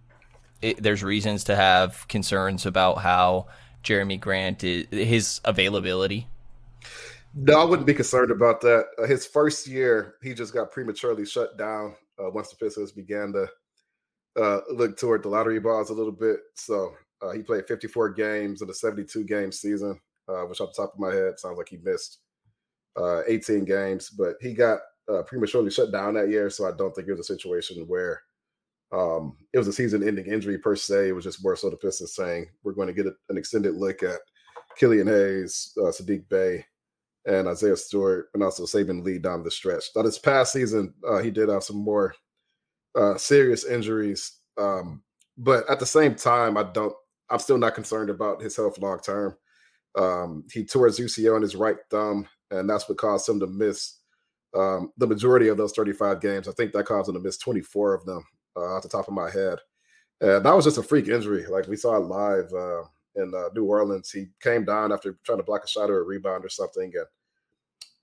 it, 0.63 0.83
there's 0.83 1.03
reasons 1.03 1.45
to 1.45 1.57
have 1.57 2.07
concerns 2.09 2.67
about 2.67 2.99
how 2.99 3.47
Jerami 3.87 4.21
Grant 4.21 4.65
is 4.65 4.87
his 4.91 5.41
availability? 5.45 6.27
No, 7.35 7.61
I 7.61 7.65
wouldn't 7.65 7.87
be 7.87 7.95
concerned 7.95 8.31
about 8.31 8.61
that. 8.63 8.87
Uh, 8.99 9.07
his 9.07 9.27
first 9.27 9.67
year, 9.67 10.15
he 10.23 10.35
just 10.35 10.55
got 10.55 10.73
prematurely 10.73 11.27
shut 11.27 11.57
down 11.59 11.95
uh, 12.19 12.31
once 12.31 12.51
the 12.51 12.57
Pistons 12.57 12.93
began 12.93 13.33
to 13.33 13.47
uh, 14.43 14.61
look 14.73 14.99
toward 14.99 15.23
the 15.23 15.29
lottery 15.29 15.61
balls 15.61 15.91
a 15.91 15.95
little 15.95 16.13
bit. 16.13 16.41
So 16.55 16.95
uh, 17.23 17.33
he 17.33 17.43
played 17.43 17.69
54 17.69 18.11
games 18.11 18.63
in 18.63 18.71
a 18.71 18.75
72 18.75 19.25
game 19.25 19.53
season, 19.53 20.01
uh, 20.29 20.43
which 20.43 20.61
off 20.61 20.75
the 20.75 20.83
top 20.83 20.95
of 20.95 21.01
my 21.01 21.15
head 21.15 21.39
sounds 21.39 21.59
like 21.59 21.69
he 21.69 21.79
missed 21.83 22.19
uh, 22.97 23.23
18 23.29 23.65
games, 23.65 24.11
but 24.11 24.37
he 24.41 24.55
got 24.55 24.81
uh, 25.13 25.23
prematurely 25.23 25.71
shut 25.71 25.93
down 25.93 26.15
that 26.15 26.31
year. 26.31 26.51
So 26.51 26.67
I 26.67 26.73
don't 26.77 26.95
think 26.95 27.09
it 27.09 27.13
was 27.13 27.21
a 27.21 27.35
situation 27.35 27.85
where 27.87 28.23
um, 28.93 29.37
it 29.53 29.59
was 29.59 29.69
a 29.69 29.73
season 29.73 30.07
ending 30.07 30.27
injury 30.27 30.59
per 30.59 30.77
se. 30.77 31.09
It 31.09 31.13
was 31.13 31.25
just 31.25 31.43
more 31.43 31.57
so 31.57 31.71
the 31.71 31.77
Pistons 31.77 32.15
saying, 32.15 32.47
we're 32.63 32.73
going 32.73 32.89
to 32.89 32.95
get 32.95 33.07
a, 33.07 33.13
an 33.29 33.37
extended 33.37 33.75
look 33.75 34.03
at 34.03 34.21
Killian 34.79 35.07
Hayes, 35.07 35.73
uh, 35.79 35.91
Saddiq 35.91 36.29
Bey, 36.29 36.65
and 37.27 37.49
Isaiah 37.49 37.77
Stewart, 37.77 38.29
and 38.35 38.43
also 38.43 38.65
Saben 38.65 39.03
Lee 39.03 39.19
down 39.19 39.43
the 39.43 39.51
stretch. 39.51 39.85
Now, 39.95 40.03
this 40.03 40.19
past 40.19 40.53
season, 40.53 40.95
uh, 41.09 41.19
he 41.19 41.31
did 41.31 41.49
have 41.49 41.65
some 41.65 41.77
more 41.77 42.15
uh, 42.95 43.17
serious 43.17 43.65
injuries. 43.65 44.39
Um, 44.59 45.03
but 45.37 45.69
at 45.69 45.81
the 45.81 45.87
same 45.87 46.15
time, 46.15 46.57
I 46.57 46.63
don't. 46.65 46.95
I'm 47.29 47.41
still 47.41 47.59
not 47.59 47.75
concerned 47.75 48.09
about 48.09 48.41
his 48.41 48.57
health 48.57 48.79
long 48.79 49.01
term. 49.01 49.37
Um, 49.99 50.45
he 50.53 50.65
tore 50.65 50.87
his 50.87 51.01
UCL 51.01 51.35
on 51.35 51.43
his 51.43 51.57
right 51.57 51.77
thumb, 51.91 52.29
and 52.51 52.71
that's 52.71 52.89
what 52.89 52.99
caused 52.99 53.29
him 53.29 53.41
to 53.41 53.47
miss 53.47 53.96
um, 54.57 54.93
the 54.97 55.07
majority 55.07 55.49
of 55.49 55.57
those 55.57 55.73
35 55.73 56.21
games. 56.21 56.49
I 56.49 56.53
think 56.53 56.73
that 56.73 56.87
caused 56.87 57.09
him 57.09 57.15
to 57.15 57.21
miss 57.21 57.39
24 57.39 57.95
of 57.95 58.05
them 58.05 58.25
uh, 58.57 58.77
off 58.77 58.83
the 58.83 58.89
top 58.89 59.09
of 59.09 59.15
my 59.15 59.31
head. 59.31 59.59
And 60.21 60.45
that 60.45 60.55
was 60.55 60.65
just 60.65 60.79
a 60.79 60.83
freak 60.83 61.09
injury. 61.09 61.47
Like 61.47 61.69
we 61.69 61.77
saw 61.77 61.97
live 61.99 62.51
uh, 62.53 62.83
in 63.17 63.33
uh, 63.35 63.49
New 63.55 63.65
Orleans. 63.65 64.11
He 64.11 64.29
came 64.41 64.65
down 64.65 64.93
after 64.93 65.19
trying 65.25 65.39
to 65.39 65.45
block 65.45 65.65
a 65.65 65.69
shot 65.69 65.91
or 65.91 66.01
a 66.01 66.05
rebound 66.05 66.45
or 66.45 66.49
something, 66.49 66.93
and 66.95 67.07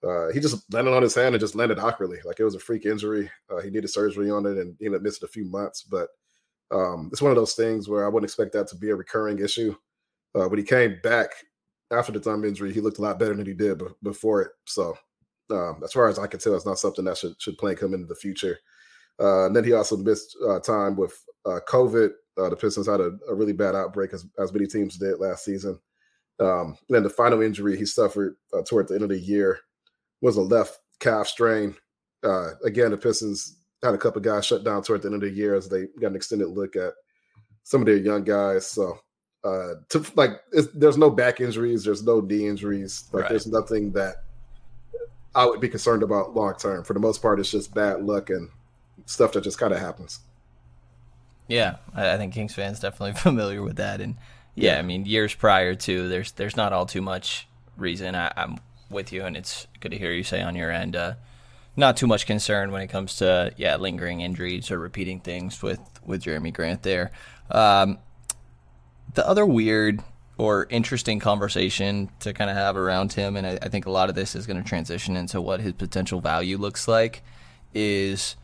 uh, 0.04 0.32
he 0.34 0.40
just 0.40 0.72
landed 0.74 0.94
on 0.94 1.02
his 1.02 1.16
hand 1.16 1.34
and 1.34 1.40
just 1.40 1.56
landed 1.56 1.80
awkwardly. 1.80 2.20
Like 2.26 2.40
it 2.40 2.44
was 2.44 2.56
a 2.56 2.60
freak 2.60 2.86
injury. 2.86 3.32
Uh, 3.50 3.62
he 3.62 3.70
needed 3.70 3.90
surgery 3.90 4.30
on 4.30 4.46
it 4.46 4.58
and 4.58 4.76
he 4.80 4.86
ended 4.86 5.00
up 5.00 5.04
missing 5.04 5.26
a 5.26 5.32
few 5.32 5.46
months. 5.46 5.82
But 5.82 6.10
um, 6.72 7.10
it's 7.12 7.22
one 7.22 7.32
of 7.32 7.38
those 7.38 7.54
things 7.54 7.88
where 7.88 8.06
I 8.06 8.10
wouldn't 8.10 8.30
expect 8.30 8.52
that 8.54 8.68
to 8.70 8.76
be 8.76 8.90
a 8.90 8.96
recurring 8.96 9.40
issue. 9.40 9.76
Uh, 10.36 10.50
when 10.50 10.60
he 10.60 10.66
came 10.66 11.00
back 11.04 11.30
after 11.92 12.12
the 12.12 12.20
thumb 12.20 12.44
injury, 12.44 12.74
he 12.74 12.82
looked 12.82 12.98
a 12.98 13.02
lot 13.02 13.20
better 13.20 13.36
than 13.36 13.46
he 13.46 13.54
did 13.54 13.78
b- 13.78 13.86
before 14.02 14.42
it. 14.42 14.52
So 14.66 14.98
um, 15.54 15.82
as 15.84 15.94
far 15.94 16.08
as 16.08 16.18
I 16.18 16.28
can 16.28 16.40
tell, 16.40 16.56
it's 16.56 16.66
not 16.66 16.80
something 16.80 17.06
that 17.06 17.18
should 17.18 17.40
should 17.40 17.58
play 17.58 17.76
come 17.76 17.94
into 17.94 18.08
the 18.08 18.16
future. 18.16 18.58
Uh, 19.20 19.46
and 19.46 19.56
then 19.56 19.64
he 19.64 19.74
also 19.74 19.96
missed 19.96 20.36
uh, 20.48 20.60
time 20.60 20.96
with 20.96 21.14
uh, 21.46 21.60
COVID. 21.68 22.10
Uh, 22.38 22.50
the 22.50 22.56
Pistons 22.56 22.88
had 22.88 23.00
a, 23.00 23.12
a, 23.30 23.36
really 23.36 23.54
bad 23.54 23.76
outbreak, 23.76 24.12
as, 24.12 24.26
as 24.40 24.52
many 24.52 24.66
teams 24.66 24.98
did 24.98 25.20
last 25.20 25.46
season. 25.46 25.80
Um, 26.40 26.78
and 26.90 26.96
then 26.96 27.04
the 27.04 27.10
final 27.10 27.44
injury 27.44 27.78
he 27.78 27.86
suffered 27.86 28.38
uh, 28.54 28.64
toward 28.64 28.88
the 28.88 28.96
end 28.96 29.04
of 29.04 29.10
the 29.10 29.20
year 29.20 29.60
was 30.22 30.38
a 30.38 30.42
left 30.42 30.80
calf 31.00 31.28
strain. 31.28 31.76
Uh, 32.24 32.52
again, 32.66 32.90
the 32.90 32.98
Pistons 32.98 33.60
had 33.84 33.94
a 33.94 34.00
couple 34.00 34.20
guys 34.22 34.46
shut 34.46 34.64
down 34.64 34.82
toward 34.82 35.04
the 35.04 35.10
end 35.10 35.16
of 35.16 35.22
the 35.22 35.30
year 35.30 35.54
as 35.54 35.70
they 35.70 35.86
got 36.02 36.08
an 36.08 36.16
extended 36.16 36.48
look 36.48 36.76
at 36.76 36.94
some 37.62 37.82
of 37.82 37.86
their 37.86 37.98
young 37.98 38.24
guys. 38.24 38.66
So, 38.66 38.98
uh, 39.44 39.76
to 39.90 40.04
like, 40.16 40.32
there's 40.74 40.98
no 40.98 41.12
back 41.12 41.40
injuries, 41.40 41.84
there's 41.84 42.04
no 42.04 42.20
knee 42.22 42.48
injuries, 42.48 43.10
like 43.14 43.24
right. 43.24 43.30
there's 43.30 43.46
nothing 43.46 43.92
that 43.92 44.16
I 45.36 45.46
would 45.46 45.60
be 45.60 45.70
concerned 45.70 46.04
about 46.04 46.36
long 46.36 46.56
term. 46.56 46.84
For 46.84 46.94
the 46.94 47.00
most 47.00 47.22
part, 47.22 47.40
it's 47.40 47.52
just 47.52 47.74
bad 47.74 48.04
luck 48.04 48.30
and 48.30 48.50
stuff 49.06 49.34
that 49.34 49.44
just 49.44 49.58
kind 49.58 49.74
of 49.74 49.80
happens. 49.80 50.20
Yeah, 51.48 51.78
I 51.94 52.18
think 52.18 52.34
Kings 52.34 52.54
fans 52.54 52.80
definitely 52.80 53.14
familiar 53.20 53.62
with 53.62 53.78
that, 53.78 54.02
and 54.02 54.16
yeah, 54.56 54.78
I 54.78 54.82
mean 54.82 55.06
years 55.06 55.34
prior 55.34 55.76
to 55.76 56.08
there's 56.08 56.32
there's 56.34 56.56
not 56.56 56.74
all 56.74 56.86
too 56.86 57.02
much 57.02 57.48
reason. 57.78 58.16
I, 58.16 58.32
am 58.36 58.60
with 58.90 59.12
you, 59.12 59.24
and 59.24 59.36
it's 59.36 59.68
good 59.80 59.92
to 59.92 59.98
hear 59.98 60.12
you 60.12 60.24
say 60.24 60.42
on 60.42 60.56
your 60.56 60.72
end. 60.72 60.96
Uh, 60.96 61.16
not 61.76 61.98
too 61.98 62.06
much 62.06 62.28
concern 62.28 62.72
when 62.72 62.82
it 62.82 62.88
comes 62.88 63.16
to 63.18 63.52
yeah 63.58 63.76
lingering 63.76 64.22
injuries 64.22 64.70
or 64.72 64.80
repeating 64.80 65.20
things 65.20 65.62
with 65.62 65.82
with 66.06 66.24
Jerami 66.24 66.54
Grant 66.54 66.84
there. 66.84 67.12
Um, 67.50 67.98
the 69.16 69.28
other 69.28 69.46
weird 69.46 70.02
or 70.38 70.66
interesting 70.70 71.20
conversation 71.20 72.10
to 72.20 72.34
kind 72.34 72.50
of 72.50 72.56
have 72.56 72.76
around 72.76 73.14
him, 73.14 73.36
and 73.36 73.46
I, 73.46 73.60
I 73.62 73.70
think 73.70 73.86
a 73.86 73.92
lot 73.92 74.10
of 74.10 74.16
this 74.16 74.36
is 74.36 74.48
going 74.48 74.62
to 74.62 74.68
transition 74.68 75.16
into 75.16 75.40
what 75.40 75.60
his 75.60 75.74
potential 75.74 76.22
value 76.22 76.58
looks 76.58 76.88
like, 76.88 77.24
is 77.74 78.36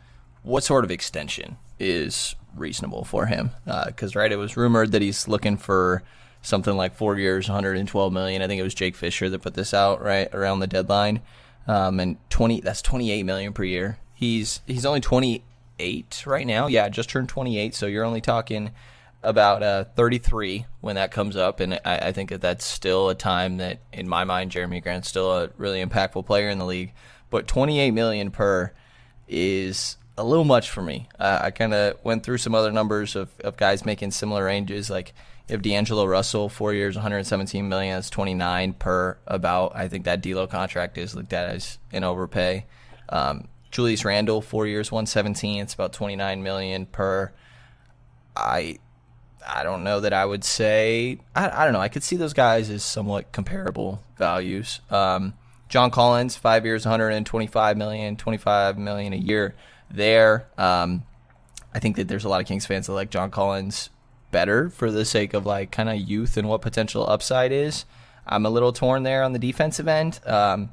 what 0.42 0.64
sort 0.64 0.84
of 0.84 0.90
extension 0.90 1.56
is 1.78 2.34
reasonable 2.54 3.04
for 3.04 3.26
him? 3.26 3.50
Because 3.64 4.14
uh, 4.14 4.20
right, 4.20 4.32
it 4.32 4.36
was 4.36 4.56
rumored 4.56 4.92
that 4.92 5.02
he's 5.02 5.26
looking 5.26 5.56
for 5.56 6.02
something 6.42 6.76
like 6.76 6.94
four 6.94 7.18
years, 7.18 7.48
112 7.48 8.12
million. 8.12 8.42
I 8.42 8.46
think 8.46 8.60
it 8.60 8.64
was 8.64 8.74
Jake 8.74 8.96
Fisher 8.96 9.28
that 9.28 9.42
put 9.42 9.54
this 9.54 9.74
out 9.74 10.02
right 10.02 10.32
around 10.32 10.60
the 10.60 10.66
deadline. 10.66 11.20
Um, 11.66 12.00
and 12.00 12.16
20 12.30 12.62
that's 12.62 12.82
28 12.82 13.22
million 13.24 13.52
per 13.52 13.64
year. 13.64 13.98
He's 14.14 14.60
he's 14.66 14.86
only 14.86 15.00
28 15.00 16.24
right 16.26 16.46
now. 16.46 16.66
Yeah, 16.66 16.88
just 16.88 17.10
turned 17.10 17.28
28. 17.28 17.74
So 17.74 17.86
you're 17.86 18.04
only 18.04 18.20
talking 18.20 18.70
about 19.22 19.62
uh, 19.62 19.84
33 19.96 20.66
when 20.80 20.96
that 20.96 21.10
comes 21.10 21.36
up, 21.36 21.60
and 21.60 21.74
I, 21.84 21.98
I, 21.98 22.12
think 22.12 22.30
that 22.30 22.40
that's 22.40 22.64
still 22.64 23.10
a 23.10 23.14
time 23.14 23.58
that, 23.58 23.80
in 23.92 24.08
my 24.08 24.24
mind, 24.24 24.50
Jerami 24.50 24.82
Grant's 24.82 25.08
still 25.08 25.30
a 25.30 25.50
really 25.58 25.84
impactful 25.84 26.24
player 26.24 26.48
in 26.48 26.58
the 26.58 26.64
league. 26.64 26.92
But 27.28 27.46
28 27.46 27.90
million 27.90 28.30
per 28.30 28.72
is 29.28 29.96
a 30.16 30.24
little 30.24 30.44
much 30.44 30.70
for 30.70 30.82
me. 30.82 31.06
Uh, 31.18 31.38
I 31.42 31.50
kind 31.50 31.74
of 31.74 32.02
went 32.02 32.24
through 32.24 32.38
some 32.38 32.54
other 32.54 32.72
numbers 32.72 33.14
of, 33.14 33.30
of 33.40 33.56
guys 33.56 33.84
making 33.84 34.10
similar 34.10 34.44
ranges. 34.44 34.90
Like 34.90 35.12
if 35.48 35.62
D'Angelo 35.62 36.04
Russell, 36.04 36.48
four 36.48 36.72
years, 36.72 36.96
117 36.96 37.68
million, 37.68 37.96
that's 37.96 38.10
29 38.10 38.74
per 38.74 39.18
about. 39.26 39.72
I 39.74 39.88
think 39.88 40.04
that 40.04 40.22
D'Lo 40.22 40.46
contract 40.46 40.98
is 40.98 41.14
looked 41.14 41.32
at 41.32 41.48
as 41.50 41.78
an 41.92 42.04
overpay. 42.04 42.66
Um, 43.08 43.48
Julius 43.70 44.04
Randle, 44.04 44.40
four 44.40 44.66
years, 44.66 44.90
117, 44.90 45.62
it's 45.62 45.74
about 45.74 45.92
29 45.92 46.42
million 46.42 46.86
per. 46.86 47.32
I 48.36 48.78
I 49.46 49.62
don't 49.62 49.84
know 49.84 50.00
that 50.00 50.12
I 50.12 50.24
would 50.24 50.44
say 50.44 51.18
I, 51.34 51.62
I 51.62 51.64
don't 51.64 51.72
know. 51.72 51.80
I 51.80 51.88
could 51.88 52.02
see 52.02 52.16
those 52.16 52.32
guys 52.32 52.70
as 52.70 52.82
somewhat 52.82 53.32
comparable 53.32 54.02
values. 54.16 54.80
Um, 54.90 55.34
John 55.68 55.90
Collins, 55.90 56.36
five 56.36 56.64
years, 56.64 56.84
125 56.84 57.76
million, 57.76 58.16
25 58.16 58.78
million 58.78 59.12
a 59.12 59.16
year 59.16 59.54
there. 59.90 60.48
Um, 60.58 61.04
I 61.72 61.78
think 61.78 61.96
that 61.96 62.08
there's 62.08 62.24
a 62.24 62.28
lot 62.28 62.40
of 62.40 62.46
Kings 62.46 62.66
fans 62.66 62.86
that 62.86 62.92
like 62.92 63.10
John 63.10 63.30
Collins 63.30 63.90
better 64.30 64.70
for 64.70 64.90
the 64.90 65.04
sake 65.04 65.34
of 65.34 65.46
like 65.46 65.70
kind 65.70 65.88
of 65.88 65.96
youth 65.96 66.36
and 66.36 66.48
what 66.48 66.60
potential 66.60 67.08
upside 67.08 67.52
is. 67.52 67.84
I'm 68.26 68.46
a 68.46 68.50
little 68.50 68.72
torn 68.72 69.02
there 69.02 69.22
on 69.22 69.32
the 69.32 69.38
defensive 69.38 69.88
end. 69.88 70.20
Um, 70.26 70.72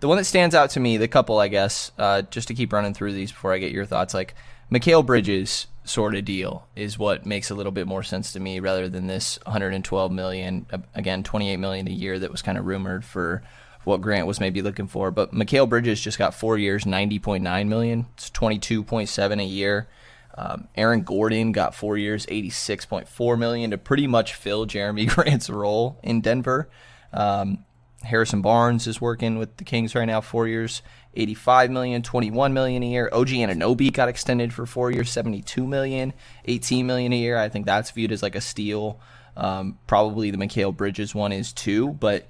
the 0.00 0.08
one 0.08 0.18
that 0.18 0.24
stands 0.24 0.54
out 0.54 0.70
to 0.70 0.80
me, 0.80 0.96
the 0.96 1.08
couple, 1.08 1.38
I 1.38 1.48
guess, 1.48 1.92
uh, 1.98 2.22
just 2.22 2.48
to 2.48 2.54
keep 2.54 2.72
running 2.72 2.94
through 2.94 3.12
these 3.12 3.32
before 3.32 3.52
I 3.52 3.58
get 3.58 3.72
your 3.72 3.86
thoughts, 3.86 4.14
like 4.14 4.34
Mikal 4.70 5.04
Bridges 5.04 5.66
sort 5.84 6.14
of 6.14 6.24
deal 6.24 6.66
is 6.74 6.98
what 6.98 7.24
makes 7.24 7.50
a 7.50 7.54
little 7.54 7.72
bit 7.72 7.86
more 7.86 8.02
sense 8.02 8.32
to 8.32 8.40
me 8.40 8.58
rather 8.60 8.88
than 8.88 9.06
this 9.06 9.38
112 9.44 10.12
million, 10.12 10.66
again, 10.94 11.22
28 11.22 11.56
million 11.58 11.88
a 11.88 11.92
year 11.92 12.18
that 12.18 12.30
was 12.30 12.42
kind 12.42 12.58
of 12.58 12.66
rumored 12.66 13.04
for 13.04 13.42
what 13.84 14.00
Grant 14.00 14.26
was 14.26 14.40
maybe 14.40 14.62
looking 14.62 14.88
for. 14.88 15.10
But 15.10 15.32
Mikal 15.32 15.68
Bridges 15.68 16.00
just 16.00 16.18
got 16.18 16.34
four 16.34 16.58
years, 16.58 16.84
90.9 16.84 17.68
million. 17.68 18.06
It's 18.14 18.30
22.7 18.30 19.40
a 19.40 19.44
year. 19.44 19.88
Um, 20.36 20.68
Aaron 20.76 21.02
Gordon 21.02 21.52
got 21.52 21.74
four 21.74 21.96
years, 21.96 22.26
86.4 22.26 23.38
million 23.38 23.70
to 23.70 23.78
pretty 23.78 24.06
much 24.06 24.34
fill 24.34 24.66
Jerami 24.66 25.08
Grant's 25.14 25.48
role 25.48 25.98
in 26.02 26.20
Denver. 26.20 26.68
Um, 27.12 27.64
Harrison 28.06 28.40
Barnes 28.40 28.86
is 28.86 29.00
working 29.00 29.38
with 29.38 29.56
the 29.56 29.64
Kings 29.64 29.94
right 29.94 30.04
now, 30.04 30.20
four 30.20 30.48
years, 30.48 30.82
85 31.14 31.70
million, 31.70 32.02
21 32.02 32.54
million 32.54 32.82
a 32.82 32.86
year. 32.86 33.08
OG 33.12 33.28
Anunoby 33.28 33.92
got 33.92 34.08
extended 34.08 34.52
for 34.52 34.66
four 34.66 34.90
years, 34.90 35.10
72 35.10 35.66
million, 35.66 36.12
18 36.44 36.86
million 36.86 37.12
a 37.12 37.16
year. 37.16 37.36
I 37.36 37.48
think 37.48 37.66
that's 37.66 37.90
viewed 37.90 38.12
as 38.12 38.22
like 38.22 38.34
a 38.34 38.40
steal. 38.40 39.00
Um, 39.36 39.78
probably 39.86 40.30
the 40.30 40.38
Mikal 40.38 40.74
Bridges 40.74 41.14
one 41.14 41.32
is 41.32 41.52
too, 41.52 41.90
but 41.92 42.26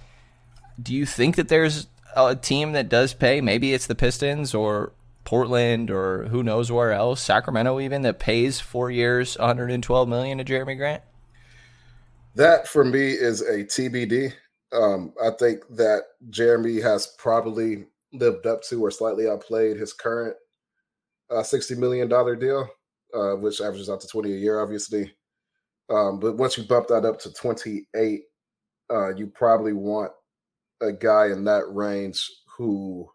do 0.82 0.92
you 0.92 1.06
think 1.06 1.36
that 1.36 1.48
there's 1.48 1.86
a 2.16 2.34
team 2.34 2.72
that 2.72 2.88
does 2.88 3.14
pay? 3.14 3.40
Maybe 3.40 3.72
it's 3.72 3.86
the 3.86 3.94
Pistons 3.94 4.54
or 4.54 4.92
Portland 5.24 5.90
or 5.90 6.24
who 6.28 6.42
knows 6.42 6.72
where 6.72 6.92
else, 6.92 7.20
Sacramento 7.20 7.80
even 7.80 8.02
that 8.02 8.18
pays 8.18 8.60
four 8.60 8.90
years, 8.90 9.38
112 9.38 10.08
million 10.08 10.38
to 10.38 10.44
Jerami 10.44 10.76
Grant. 10.76 11.02
That 12.34 12.68
for 12.68 12.84
me 12.84 13.10
is 13.12 13.40
a 13.40 13.64
TBD. 13.64 14.32
Um, 14.76 15.14
I 15.22 15.30
think 15.30 15.66
that 15.70 16.02
Jerami 16.30 16.82
has 16.82 17.14
probably 17.18 17.86
lived 18.12 18.46
up 18.46 18.62
to 18.64 18.84
or 18.84 18.90
slightly 18.90 19.28
outplayed 19.28 19.78
his 19.78 19.92
current 19.92 20.36
uh, 21.30 21.42
$60 21.42 21.76
million 21.78 22.08
deal, 22.08 22.68
uh, 23.14 23.36
which 23.36 23.60
averages 23.60 23.88
out 23.88 24.00
to 24.02 24.08
20 24.08 24.32
a 24.32 24.36
year, 24.36 24.60
obviously. 24.60 25.12
Um, 25.88 26.20
but 26.20 26.36
once 26.36 26.58
you 26.58 26.64
bump 26.64 26.88
that 26.88 27.04
up 27.04 27.18
to 27.20 27.32
28, 27.32 28.22
uh, 28.90 29.14
you 29.14 29.28
probably 29.28 29.72
want 29.72 30.12
a 30.82 30.92
guy 30.92 31.26
in 31.26 31.44
that 31.44 31.64
range 31.68 32.28
who, 32.56 33.08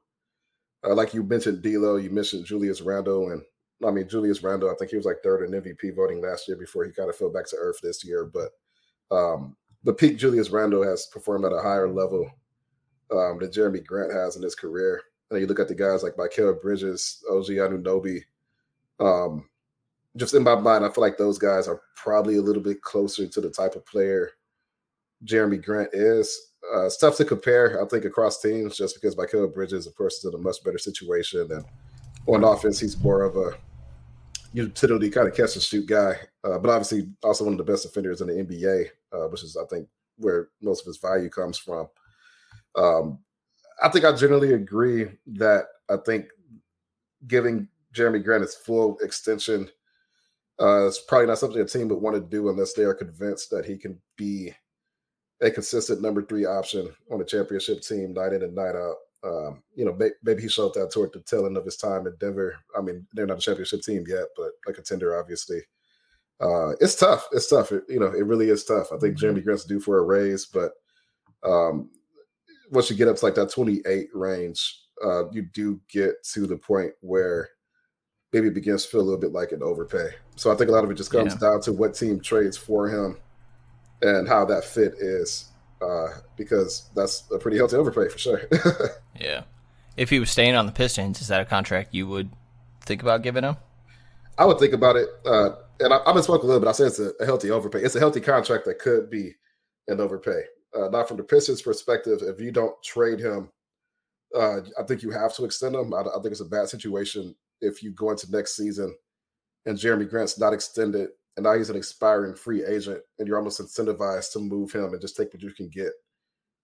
uh, 0.86 0.94
like 0.94 1.14
you 1.14 1.24
mentioned, 1.24 1.62
D'Lo, 1.62 1.98
you 1.98 2.10
mentioned 2.10 2.46
Julius 2.46 2.82
Randle, 2.82 3.32
and 3.32 3.42
I 3.86 3.92
mean 3.92 4.08
Julius 4.08 4.44
Randle. 4.44 4.70
I 4.70 4.76
think 4.76 4.92
he 4.92 4.98
was 4.98 5.06
like 5.06 5.18
third 5.24 5.44
in 5.44 5.62
MVP 5.62 5.96
voting 5.96 6.22
last 6.22 6.48
year 6.48 6.58
before 6.58 6.86
he 6.86 6.92
kind 6.92 7.10
of 7.10 7.16
fell 7.16 7.32
back 7.32 7.48
to 7.48 7.58
earth 7.58 7.80
this 7.84 8.04
year. 8.04 8.26
But 8.26 8.52
um, 9.16 9.56
the 9.84 9.94
peak 9.94 10.18
Julius 10.18 10.50
Randle 10.50 10.84
has 10.84 11.08
performed 11.08 11.46
at 11.46 11.54
a 11.54 11.62
higher 11.62 11.90
level 11.90 12.30
um, 13.12 13.40
Jerami 13.40 13.86
Grant 13.86 14.14
has 14.14 14.36
in 14.36 14.44
his 14.44 14.56
career. 14.56 15.02
And 15.30 15.40
you 15.40 15.48
look 15.48 15.60
at 15.60 15.68
the 15.68 15.76
guys 15.76 16.04
like 16.04 16.16
Mikal 16.16 16.62
Bridges, 16.62 17.24
OG 17.30 17.48
Anunoby. 17.48 18.22
Um, 19.00 19.50
just 20.18 20.34
in 20.34 20.44
my 20.44 20.56
mind, 20.56 20.86
I 20.86 20.90
feel 20.90 21.02
like 21.02 21.18
those 21.18 21.38
guys 21.38 21.68
are 21.68 21.82
probably 21.96 22.38
a 22.38 22.42
little 22.42 22.62
bit 22.62 22.82
closer 22.82 23.28
to 23.28 23.42
the 23.42 23.50
type 23.50 23.76
of 23.76 23.86
player 23.86 24.32
Jerami 25.26 25.64
Grant 25.64 25.90
is. 25.94 26.54
Uh, 26.74 26.86
it's 26.86 26.98
tough 26.98 27.18
to 27.18 27.26
compare, 27.26 27.84
I 27.84 27.88
think, 27.88 28.06
across 28.06 28.42
teams 28.42 28.78
just 28.78 28.96
because 28.96 29.16
Mikal 29.16 29.54
Bridges, 29.54 29.88
of 29.88 29.96
course, 29.96 30.18
is 30.18 30.26
in 30.26 30.36
a 30.36 30.38
much 30.38 30.64
better 30.64 30.78
situation. 30.78 31.50
And 31.52 31.66
on 32.28 32.44
offense, 32.44 32.80
he's 32.80 33.02
more 33.02 33.24
of 33.24 33.36
a 33.36 33.58
utility 34.54 35.10
kind 35.10 35.28
of 35.28 35.36
catch 35.36 35.56
and 35.56 35.64
shoot 35.64 35.86
guy. 35.86 36.16
Uh, 36.44 36.58
but 36.60 36.70
obviously, 36.70 37.10
also 37.24 37.44
one 37.44 37.54
of 37.54 37.58
the 37.58 37.72
best 37.72 37.84
defenders 37.84 38.22
in 38.22 38.28
the 38.28 38.34
NBA, 38.34 38.88
uh, 39.14 39.28
which 39.30 39.44
is, 39.44 39.58
I 39.58 39.66
think, 39.66 39.88
where 40.18 40.50
most 40.62 40.82
of 40.82 40.88
his 40.88 40.98
value 40.98 41.30
comes 41.30 41.58
from. 41.58 41.88
Um, 42.76 43.20
I 43.82 43.90
think 43.90 44.06
I 44.06 44.16
generally 44.16 44.54
agree 44.54 45.08
that 45.28 45.66
I 45.90 45.98
think 46.06 46.26
giving 47.28 47.68
Jerami 47.94 48.24
Grant 48.24 48.44
his 48.44 48.56
full 48.56 48.98
extension 49.00 49.70
uh, 50.62 50.88
is 50.88 51.00
probably 51.08 51.28
not 51.28 51.40
something 51.40 51.60
a 51.60 51.66
team 51.66 51.88
would 51.88 52.02
want 52.02 52.16
to 52.16 52.22
do 52.22 52.50
unless 52.50 52.74
they 52.74 52.84
are 52.84 52.94
convinced 52.94 53.50
that 53.50 53.66
he 53.66 53.78
can 53.78 54.00
be 54.16 54.54
a 55.42 55.50
consistent 55.50 56.02
number 56.02 56.22
three 56.22 56.46
option 56.46 56.94
on 57.12 57.20
a 57.22 57.26
championship 57.26 57.82
team 57.82 58.14
night 58.14 58.34
in 58.34 58.44
and 58.44 58.56
night 58.56 58.76
out. 58.76 58.96
Um, 59.24 59.62
you 59.76 59.86
know, 59.86 59.98
maybe 60.24 60.42
he 60.42 60.50
showed 60.50 60.74
that 60.74 60.92
toward 60.92 61.14
the 61.14 61.20
tail 61.20 61.46
end 61.46 61.58
of 61.58 61.66
his 61.66 61.78
time 61.78 62.08
in 62.08 62.16
Denver. 62.20 62.56
I 62.78 62.82
mean, 62.82 63.06
they're 63.14 63.28
not 63.28 63.38
a 63.38 63.42
championship 63.42 63.82
team 63.82 64.04
yet, 64.08 64.26
but 64.36 64.52
like 64.66 64.74
a 64.74 64.74
contender, 64.74 65.20
obviously. 65.20 65.62
Uh, 66.40 66.72
it's 66.80 66.96
tough. 66.96 67.28
It's 67.32 67.48
tough. 67.48 67.72
It, 67.72 67.84
you 67.88 68.00
know, 68.00 68.08
it 68.08 68.26
really 68.26 68.50
is 68.50 68.66
tough. 68.66 68.88
I 68.92 68.98
think 68.98 69.18
mm-hmm. 69.18 69.40
Grant's 69.40 69.66
due 69.66 69.80
for 69.80 70.00
a 70.00 70.04
raise, 70.04 70.48
but 70.48 70.72
um, 71.44 71.90
once 72.72 72.90
you 72.90 72.96
get 72.96 73.08
up 73.08 73.18
to 73.18 73.26
like 73.26 73.36
that 73.36 73.52
28 73.52 74.10
range, 74.14 74.80
uh, 75.06 75.30
you 75.32 75.44
do 75.54 75.80
get 75.90 76.24
to 76.34 76.48
the 76.48 76.58
point 76.58 76.94
where 77.02 77.50
maybe 78.34 78.48
it 78.48 78.54
begins 78.54 78.84
to 78.84 78.90
feel 78.90 79.02
a 79.02 79.04
little 79.04 79.20
bit 79.20 79.34
like 79.34 79.52
an 79.52 79.62
overpay. 79.62 80.10
So 80.36 80.52
I 80.52 80.56
think 80.56 80.70
a 80.70 80.74
lot 80.74 80.84
of 80.84 80.92
it 80.92 80.96
just 80.96 81.12
comes 81.12 81.34
yeah. 81.34 81.50
down 81.50 81.62
to 81.62 81.74
what 81.74 81.94
team 81.94 82.20
trades 82.20 82.58
for 82.58 82.88
him 82.88 83.18
and 84.02 84.28
how 84.28 84.46
that 84.46 84.64
fit 84.64 84.94
is, 85.00 85.51
uh, 85.82 86.08
because 86.38 86.90
that's 86.96 87.24
a 87.32 87.40
pretty 87.40 87.58
healthy 87.58 87.76
overpay 87.76 88.10
for 88.10 88.18
sure. 88.18 88.42
yeah. 89.20 89.44
If 89.98 90.10
he 90.10 90.20
was 90.20 90.32
staying 90.32 90.56
on 90.56 90.66
the 90.66 90.72
Pistons, 90.72 91.22
is 91.22 91.28
that 91.28 91.42
a 91.42 91.46
contract 91.46 91.94
you 91.94 92.08
would 92.08 92.30
think 92.82 93.02
about 93.02 93.24
giving 93.24 93.44
him? 93.44 93.58
I 94.38 94.46
would 94.46 94.60
think 94.60 94.74
about 94.74 94.96
it. 94.96 95.10
Uh, 95.26 95.52
and 95.80 95.94
I, 95.94 96.00
I've 96.06 96.14
been 96.14 96.24
spoken 96.24 96.46
a 96.46 96.48
little 96.48 96.62
bit. 96.62 96.70
I 96.70 96.74
say 96.74 96.86
it's 96.86 97.00
a, 97.00 97.12
a 97.20 97.26
healthy 97.26 97.52
overpay. 97.52 97.82
It's 97.82 97.96
a 97.96 98.00
healthy 98.00 98.22
contract 98.22 98.66
that 98.66 98.80
could 98.80 99.10
be 99.10 99.34
an 99.88 100.00
overpay 100.00 100.44
uh, 100.76 100.90
not 100.90 101.08
from 101.08 101.18
the 101.18 101.24
Pistons' 101.24 101.62
perspective. 101.62 102.20
If 102.22 102.40
you 102.40 102.52
don't 102.52 102.82
trade 102.84 103.20
him, 103.20 103.50
uh, 104.36 104.62
I 104.80 104.84
think 104.88 105.04
you 105.04 105.12
have 105.12 105.36
to 105.36 105.46
extend 105.46 105.76
him. 105.76 105.94
I, 105.94 106.02
I, 106.02 106.14
think 106.22 106.28
it's 106.28 106.42
a 106.42 106.46
bad 106.46 106.70
situation 106.70 107.36
if 107.60 107.84
you 107.84 107.92
go 107.92 108.12
into 108.12 108.32
next 108.32 108.56
season 108.56 108.96
and 109.66 109.78
Jerami 109.78 110.10
Grant's 110.10 110.40
not 110.40 110.54
extended, 110.54 111.10
and 111.38 111.44
now 111.44 111.58
he's 111.58 111.70
an 111.70 111.78
expiring 111.78 112.36
free 112.36 112.64
agent, 112.66 113.02
and 113.20 113.28
you're 113.28 113.38
almost 113.38 113.62
incentivized 113.62 114.34
to 114.34 114.40
move 114.40 114.72
him 114.72 114.94
and 114.94 115.02
just 115.02 115.16
take 115.16 115.34
what 115.34 115.42
you 115.42 115.52
can 115.52 115.70
get 115.70 115.92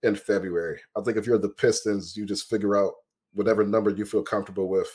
in 0.04 0.16
February. 0.16 0.80
I 0.96 1.02
think 1.02 1.18
if 1.18 1.26
you're 1.26 1.38
the 1.38 1.50
Pistons, 1.50 2.16
you 2.16 2.26
just 2.26 2.50
figure 2.50 2.76
out 2.76 2.94
whatever 3.34 3.66
number 3.66 3.90
you 3.90 4.06
feel 4.06 4.24
comfortable 4.24 4.70
with, 4.70 4.90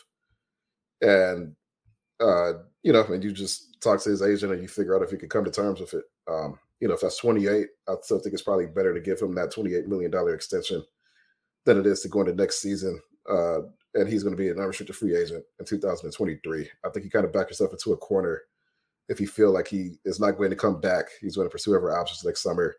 and 1.01 1.55
uh, 2.21 2.53
you 2.83 2.93
know, 2.93 3.05
and 3.05 3.23
you 3.23 3.33
just 3.33 3.81
talk 3.81 4.01
to 4.03 4.11
his 4.11 4.23
agent 4.23 4.53
and 4.53 4.63
you 4.63 4.69
figure 4.69 4.97
out 4.97 5.03
if 5.03 5.13
you 5.13 5.19
can 5.19 5.29
come 5.29 5.45
to 5.45 5.51
terms 5.51 5.81
with 5.81 5.95
it. 5.95 6.05
Um, 6.31 6.59
you 6.81 6.89
know, 6.89 6.95
if 6.95 7.01
that's 7.01 7.19
28, 7.19 7.67
I 7.89 7.95
still 8.03 8.19
think 8.19 8.33
it's 8.33 8.43
probably 8.43 8.67
better 8.67 8.95
to 8.95 9.01
give 9.01 9.21
him 9.21 9.35
that 9.35 9.53
28 9.53 9.89
million 9.89 10.11
dollar 10.11 10.35
extension 10.35 10.85
than 11.65 11.79
it 11.79 11.87
is 11.87 12.01
to 12.01 12.09
go 12.09 12.21
into 12.21 12.35
next 12.35 12.61
season. 12.61 13.01
Uh, 13.29 13.61
and 13.95 14.09
he's 14.09 14.23
going 14.23 14.35
to 14.35 14.43
be 14.43 14.49
an 14.49 14.59
unrestricted 14.59 14.97
free 14.97 15.17
agent 15.17 15.45
in 15.61 15.67
2023. 15.67 16.69
I 16.85 16.89
think 16.89 17.05
you 17.05 17.11
kind 17.11 17.25
of 17.25 17.33
back 17.33 17.49
yourself 17.49 17.73
into 17.73 17.93
a 17.93 17.97
corner 17.97 18.43
if 19.13 19.21
you 19.21 19.29
feel 19.29 19.53
like 19.53 19.69
he 19.69 19.99
is 20.05 20.19
not 20.19 20.33
going 20.33 20.51
to 20.51 20.57
come 20.57 20.81
back. 20.81 21.07
He's 21.21 21.37
going 21.37 21.47
to 21.47 21.53
pursue 21.53 21.77
other 21.77 21.97
options 21.97 22.25
next 22.25 22.43
summer, 22.43 22.77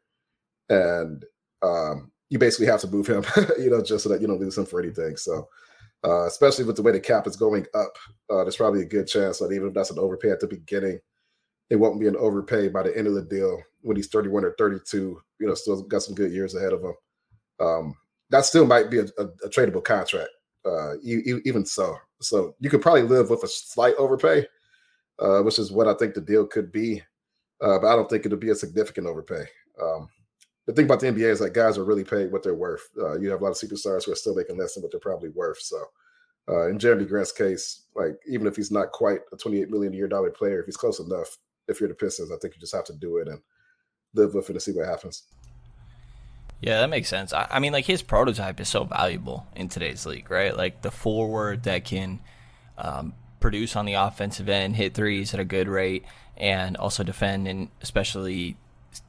and 0.70 1.24
um, 1.62 2.12
you 2.30 2.40
basically 2.40 2.66
have 2.66 2.82
to 2.82 2.88
move 2.88 3.08
him, 3.08 3.24
you 3.60 3.70
know, 3.70 3.82
just 3.82 4.04
so 4.04 4.10
that 4.10 4.20
you 4.20 4.28
don't 4.28 4.40
lose 4.40 4.58
him 4.58 4.66
for 4.66 4.82
anything. 4.82 5.18
So. 5.18 5.48
Uh, 6.06 6.26
especially 6.26 6.66
with 6.66 6.76
the 6.76 6.82
way 6.82 6.92
the 6.92 7.00
cap 7.00 7.26
is 7.28 7.38
going 7.38 7.66
up, 7.74 7.96
uh, 8.30 8.44
there's 8.44 8.58
probably 8.58 8.82
a 8.82 8.86
good 8.86 9.08
chance 9.08 9.40
that 9.40 9.54
even 9.54 9.70
if 9.70 9.74
that's 9.74 9.90
an 9.90 9.98
overpay 9.98 10.30
at 10.32 10.42
the 10.42 10.46
beginning, 10.46 11.00
it 11.70 11.78
won't 11.78 12.00
be 12.00 12.08
an 12.08 12.16
overpay 12.18 12.68
by 12.68 12.84
the 12.84 12.96
end 12.98 13.08
of 13.08 13.14
the 13.14 13.22
deal 13.22 13.62
when 13.82 13.96
he's 13.96 14.08
31 14.08 14.46
or 14.46 14.56
32. 14.58 15.22
You 15.40 15.48
know, 15.48 15.54
still 15.54 15.82
got 15.84 16.04
some 16.04 16.16
good 16.16 16.32
years 16.32 16.56
ahead 16.56 16.74
of 16.74 16.84
him. 16.84 16.94
Um, 17.60 17.96
that 18.30 18.46
still 18.46 18.66
might 18.66 18.90
be 18.90 19.00
a, 19.00 19.06
a, 19.18 19.26
a 19.44 19.50
tradable 19.50 19.84
contract, 19.84 20.30
uh, 20.66 20.96
even 21.04 21.66
so. 21.66 21.96
So 22.20 22.56
you 22.60 22.70
could 22.70 22.82
probably 22.82 23.04
live 23.04 23.30
with 23.30 23.44
a 23.44 23.48
slight 23.48 23.96
overpay, 23.96 24.46
uh, 25.24 25.42
which 25.42 25.58
is 25.58 25.72
what 25.72 25.88
I 25.88 25.94
think 25.94 26.14
the 26.14 26.22
deal 26.22 26.46
could 26.46 26.72
be. 26.72 27.02
Uh, 27.62 27.80
but 27.80 27.88
I 27.88 27.96
don't 27.96 28.10
think 28.10 28.26
it'll 28.26 28.38
be 28.38 28.50
a 28.50 28.56
significant 28.56 29.08
overpay. 29.08 29.46
Um, 29.82 30.10
the 30.66 30.74
thing 30.74 30.86
about 30.86 31.00
the 31.00 31.08
NBA 31.08 31.30
is 31.30 31.40
that 31.40 31.54
guys 31.54 31.78
are 31.78 31.86
really 31.86 32.04
paid 32.04 32.32
what 32.32 32.44
they're 32.44 32.54
worth. 32.54 32.90
Uh, 32.98 33.18
you 33.18 33.30
have 33.30 33.42
a 33.42 33.44
lot 33.44 33.52
of 33.52 33.58
superstars 33.58 34.06
who 34.06 34.12
are 34.12 34.16
still 34.16 34.36
making 34.36 34.58
less 34.58 34.74
than 34.74 34.84
what 34.84 34.92
they're 34.92 35.00
probably 35.00 35.30
worth. 35.30 35.62
So 35.62 35.78
uh, 36.50 36.68
in 36.68 36.78
Jerami 36.78 37.08
Grant's 37.08 37.32
case, 37.32 37.84
like 37.96 38.18
even 38.28 38.48
if 38.48 38.56
he's 38.56 38.72
not 38.72 38.92
quite 38.92 39.20
a 39.32 39.38
28 39.38 39.70
million 39.70 39.94
a 39.94 39.96
year 39.96 40.08
dollar 40.08 40.30
player, 40.30 40.60
if 40.60 40.66
he's 40.66 40.78
close 40.78 41.00
enough, 41.00 41.38
if 41.68 41.80
you're 41.80 41.90
the 41.90 41.96
Pistons, 41.96 42.32
I 42.32 42.36
think 42.42 42.56
you 42.56 42.60
just 42.60 42.76
have 42.76 42.86
to 42.86 42.94
do 42.94 43.18
it 43.18 43.28
and 43.30 43.40
live 44.14 44.34
with 44.34 44.50
it 44.50 44.54
and 44.54 44.62
see 44.62 44.72
what 44.72 44.88
happens. 44.88 45.24
Yeah, 46.62 46.80
that 46.80 46.90
makes 46.90 47.10
sense. 47.10 47.34
I, 47.34 47.48
I, 47.50 47.60
mean, 47.60 47.74
like 47.74 47.86
his 47.86 48.02
prototype 48.02 48.60
is 48.60 48.70
so 48.70 48.86
valuable 48.86 49.48
in 49.56 49.68
today's 49.68 50.06
league, 50.06 50.32
right? 50.32 50.56
Like 50.56 50.82
the 50.82 50.92
forward 50.92 51.64
that 51.64 51.84
can 51.84 52.22
um, 52.78 53.14
produce 53.44 53.76
on 53.76 53.86
the 53.86 53.94
offensive 53.94 54.48
end, 54.48 54.78
hit 54.78 54.94
threes 54.94 55.34
at 55.34 55.40
a 55.40 55.44
good 55.44 55.68
rate, 55.68 56.06
and 56.38 56.78
also 56.78 57.04
defend 57.04 57.46
and 57.46 57.68
especially 57.82 58.56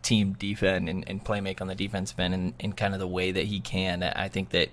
team 0.03 0.33
defend 0.33 0.89
and, 0.89 1.09
and 1.09 1.25
play 1.25 1.41
make 1.41 1.61
on 1.61 1.69
the 1.69 1.75
defensive 1.75 2.19
end 2.19 2.35
in, 2.35 2.55
in 2.59 2.73
kind 2.73 2.95
of 2.95 3.01
the 3.01 3.07
way 3.07 3.31
that 3.31 3.45
he 3.45 3.61
can. 3.61 4.03
I 4.03 4.29
think 4.29 4.51
that 4.51 4.71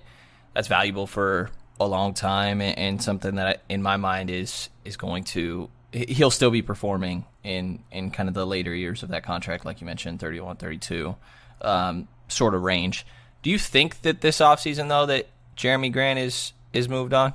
that's 0.52 0.66
valuable 0.66 1.06
for 1.06 1.50
a 1.80 1.86
long 1.86 2.12
time 2.12 2.60
and, 2.60 2.76
and 2.76 3.02
something 3.02 3.36
that 3.36 3.62
in 3.68 3.82
my 3.82 3.96
mind 3.96 4.30
is 4.30 4.68
is 4.84 4.96
going 4.96 5.24
to 5.24 5.70
he'll 5.92 6.30
still 6.30 6.50
be 6.50 6.62
performing 6.62 7.24
in 7.44 7.82
in 7.90 8.10
kind 8.10 8.28
of 8.28 8.34
the 8.34 8.46
later 8.46 8.74
years 8.74 9.02
of 9.02 9.08
that 9.08 9.22
contract 9.24 9.64
like 9.64 9.80
you 9.80 9.86
mentioned 9.86 10.20
31 10.20 10.56
32 10.56 11.16
um, 11.62 12.06
sort 12.28 12.54
of 12.54 12.62
range 12.62 13.06
do 13.42 13.50
you 13.50 13.58
think 13.58 14.02
that 14.02 14.20
this 14.20 14.38
offseason 14.38 14.88
though 14.88 15.06
that 15.06 15.28
jerami 15.56 15.90
grant 15.90 16.18
is 16.18 16.52
is 16.72 16.88
moved 16.88 17.14
on 17.14 17.32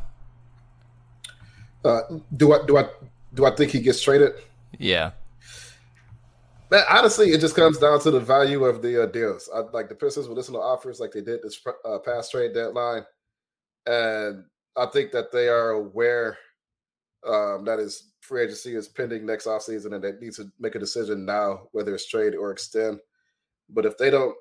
uh, 1.86 2.02
do 2.36 2.54
i 2.54 2.66
do 2.66 2.78
i 2.78 2.86
do 3.34 3.46
i 3.46 3.52
think 3.52 3.72
he 3.72 3.80
gets 3.80 4.02
traded 4.02 4.34
yeah 4.78 5.12
Man, 6.70 6.84
honestly, 6.90 7.30
it 7.30 7.40
just 7.40 7.56
comes 7.56 7.78
down 7.78 8.02
to 8.02 8.12
the 8.12 8.20
value 8.20 8.66
of 8.66 8.82
the 8.82 9.04
uh, 9.04 9.06
deals. 9.06 9.50
I, 9.56 9.60
like 9.72 9.88
the 9.88 9.96
Pistons 9.96 10.28
will 10.28 10.36
listen 10.36 10.54
to 10.54 10.60
offers 10.60 11.00
like 11.00 11.14
they 11.14 11.22
did 11.22 11.42
this 11.42 11.58
uh, 11.86 12.00
past 12.00 12.32
trade 12.32 12.54
deadline, 12.54 13.06
and 13.86 14.44
I 14.76 14.86
think 14.88 15.14
that 15.14 15.32
they 15.32 15.48
are 15.48 15.70
aware 15.70 16.38
um, 17.26 17.66
that 17.66 17.80
is 17.80 18.12
free 18.22 18.44
agency 18.44 18.76
is 18.76 18.88
pending 18.88 19.26
next 19.26 19.48
offseason 19.48 19.94
and 19.94 20.04
they 20.04 20.12
need 20.20 20.34
to 20.34 20.52
make 20.60 20.76
a 20.76 20.80
decision 20.80 21.26
now 21.26 21.62
whether 21.72 21.94
it's 21.96 22.08
trade 22.08 22.36
or 22.36 22.52
extend. 22.52 23.00
But 23.70 23.86
if 23.86 23.98
they 23.98 24.10
don't 24.10 24.36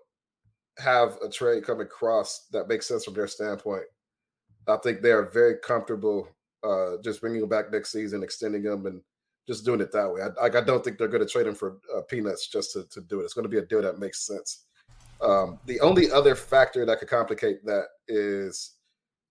have 0.79 1.17
a 1.25 1.29
trade 1.29 1.65
come 1.65 1.81
across 1.81 2.47
that 2.53 2.69
makes 2.69 2.87
sense 2.87 3.05
from 3.05 3.15
their 3.15 3.29
standpoint, 3.29 3.85
I 4.69 4.77
think 4.79 5.01
they 5.01 5.13
are 5.13 5.31
very 5.31 5.57
comfortable 5.63 6.29
uh, 6.67 6.97
just 7.03 7.21
bringing 7.21 7.41
them 7.41 7.49
back 7.49 7.71
next 7.71 7.93
season, 7.93 8.23
extending 8.23 8.63
them, 8.63 8.87
and 8.87 9.01
just 9.47 9.65
doing 9.65 9.81
it 9.81 9.93
that 9.93 10.13
way. 10.13 10.23
I, 10.23 10.47
I 10.47 10.61
don't 10.61 10.83
think 10.83 10.99
they're 10.99 11.09
going 11.09 11.25
to 11.25 11.29
trade 11.29 11.47
him 11.47 11.55
for 11.55 11.79
uh, 11.97 12.03
peanuts 12.03 12.49
just 12.49 12.73
to, 12.73 12.85
to 12.91 13.01
do 13.03 13.21
it. 13.21 13.25
It's 13.25 13.35
going 13.35 13.45
to 13.45 13.49
be 13.49 13.59
a 13.59 13.67
deal 13.67 13.83
that 13.83 13.99
makes 13.99 14.27
sense. 14.27 14.65
Um, 15.21 15.59
the 15.67 15.81
only 15.81 16.11
other 16.11 16.35
factor 16.35 16.85
that 16.85 16.99
could 16.99 17.09
complicate 17.09 17.65
that 17.65 17.85
is 18.09 18.73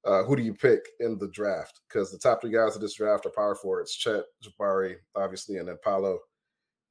uh, 0.06 0.24
who 0.24 0.36
do 0.36 0.44
you 0.44 0.54
pick 0.54 0.88
in 1.00 1.18
the 1.18 1.28
draft? 1.30 1.82
Because 1.88 2.12
the 2.12 2.18
top 2.18 2.42
three 2.42 2.52
guys 2.52 2.76
of 2.76 2.82
this 2.82 2.96
draft 2.96 3.26
are 3.26 3.32
power 3.32 3.56
forwards: 3.56 3.94
Chet, 3.94 4.24
Jabari, 4.44 4.96
obviously, 5.16 5.58
and 5.58 5.68
then 5.68 5.78
Paolo. 5.84 6.20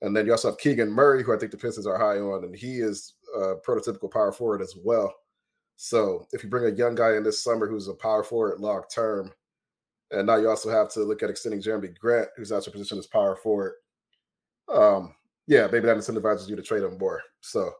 And 0.03 0.15
then 0.15 0.27
you 0.27 0.33
also 0.33 0.51
have 0.51 0.59
Keegan 0.59 0.91
Murray, 0.91 1.23
who 1.23 1.35
I 1.35 1.39
think 1.39 1.51
the 1.51 1.57
Pistons 1.57 1.87
are 1.87 1.99
high 1.99 2.19
on, 2.19 2.45
and 2.45 2.55
he 2.55 2.81
is 2.81 3.15
a 3.35 3.55
prototypical 3.67 4.11
power 4.11 4.33
forward 4.33 4.61
as 4.61 4.75
well. 4.85 5.15
So 5.77 6.27
if 6.33 6.45
you 6.45 6.51
bring 6.51 6.73
a 6.73 6.77
young 6.77 6.95
guy 6.95 7.17
in 7.17 7.23
this 7.23 7.43
summer 7.43 7.67
who's 7.67 7.89
a 7.89 7.95
power 7.95 8.23
forward 8.23 8.61
long 8.61 8.83
term, 8.93 9.33
and 10.15 10.27
now 10.27 10.37
you 10.37 10.49
also 10.49 10.71
have 10.71 10.89
to 10.91 11.01
look 11.01 11.23
at 11.23 11.31
extending 11.31 11.61
Jerami 11.61 11.97
Grant, 11.99 12.29
who's 12.37 12.53
out 12.53 12.67
your 12.67 12.73
position 12.73 12.99
as 12.99 13.07
power 13.07 13.37
forward. 13.37 13.75
Um, 14.73 15.15
yeah, 15.47 15.67
maybe 15.71 15.87
that 15.87 15.97
incentivizes 15.97 16.49
you 16.49 16.57
to 16.57 16.63
trade 16.63 16.83
him 16.83 16.97
more. 16.99 17.23
So 17.41 17.71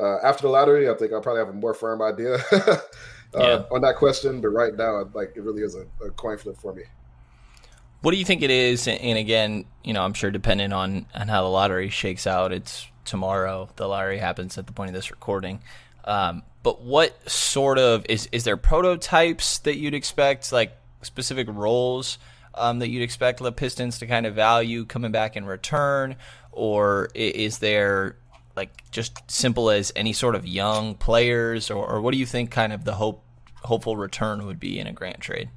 uh, 0.00 0.18
after 0.22 0.42
the 0.42 0.48
lottery, 0.48 0.88
I 0.88 0.94
think 0.94 1.12
I'll 1.12 1.20
probably 1.20 1.40
have 1.40 1.50
a 1.50 1.52
more 1.52 1.74
firm 1.74 2.00
idea 2.00 2.36
uh, 2.52 2.78
yeah. 3.34 3.62
on 3.70 3.82
that 3.82 3.96
question. 3.96 4.40
But 4.40 4.48
right 4.48 4.74
now, 4.74 5.08
like 5.14 5.32
it 5.36 5.42
really 5.42 5.62
is 5.62 5.74
a, 5.74 5.86
a, 6.04 6.10
coin 6.12 6.38
flip 6.38 6.56
for 6.56 6.72
me. 6.72 6.82
What 8.00 8.12
do 8.12 8.16
you 8.16 8.24
think 8.24 8.42
it 8.42 8.50
is? 8.50 8.88
And 8.88 9.18
again, 9.18 9.66
you 9.84 9.92
know, 9.92 10.02
I'm 10.02 10.14
sure 10.14 10.30
depending 10.30 10.72
on 10.72 11.06
on 11.14 11.28
how 11.28 11.42
the 11.42 11.48
lottery 11.48 11.88
shakes 11.88 12.26
out, 12.26 12.52
it's 12.52 12.86
tomorrow. 13.04 13.68
The 13.76 13.86
lottery 13.86 14.18
happens 14.18 14.58
at 14.58 14.66
the 14.66 14.72
point 14.72 14.88
of 14.88 14.94
this 14.94 15.10
recording. 15.10 15.60
Um, 16.04 16.42
but 16.62 16.82
what 16.82 17.30
sort 17.30 17.78
of 17.78 18.04
is 18.08 18.28
is 18.32 18.44
there 18.44 18.56
prototypes 18.56 19.58
that 19.58 19.76
you'd 19.76 19.94
expect, 19.94 20.50
like 20.52 20.76
specific 21.02 21.48
roles 21.50 22.18
um, 22.54 22.78
that 22.78 22.88
you'd 22.88 23.02
expect 23.02 23.40
the 23.40 23.52
Pistons 23.52 23.98
to 23.98 24.06
kind 24.06 24.26
of 24.26 24.34
value 24.34 24.84
coming 24.84 25.12
back 25.12 25.36
in 25.36 25.44
return, 25.44 26.16
or 26.50 27.08
is 27.14 27.58
there 27.58 28.16
like 28.56 28.90
just 28.90 29.30
simple 29.30 29.70
as 29.70 29.92
any 29.96 30.12
sort 30.12 30.34
of 30.34 30.46
young 30.46 30.94
players, 30.94 31.70
or, 31.70 31.86
or 31.86 32.00
what 32.00 32.12
do 32.12 32.18
you 32.18 32.26
think 32.26 32.50
kind 32.50 32.72
of 32.72 32.84
the 32.84 32.94
hope 32.94 33.22
hopeful 33.62 33.96
return 33.96 34.44
would 34.46 34.60
be 34.60 34.78
in 34.78 34.86
a 34.86 34.92
grant 34.92 35.20
trade? 35.20 35.48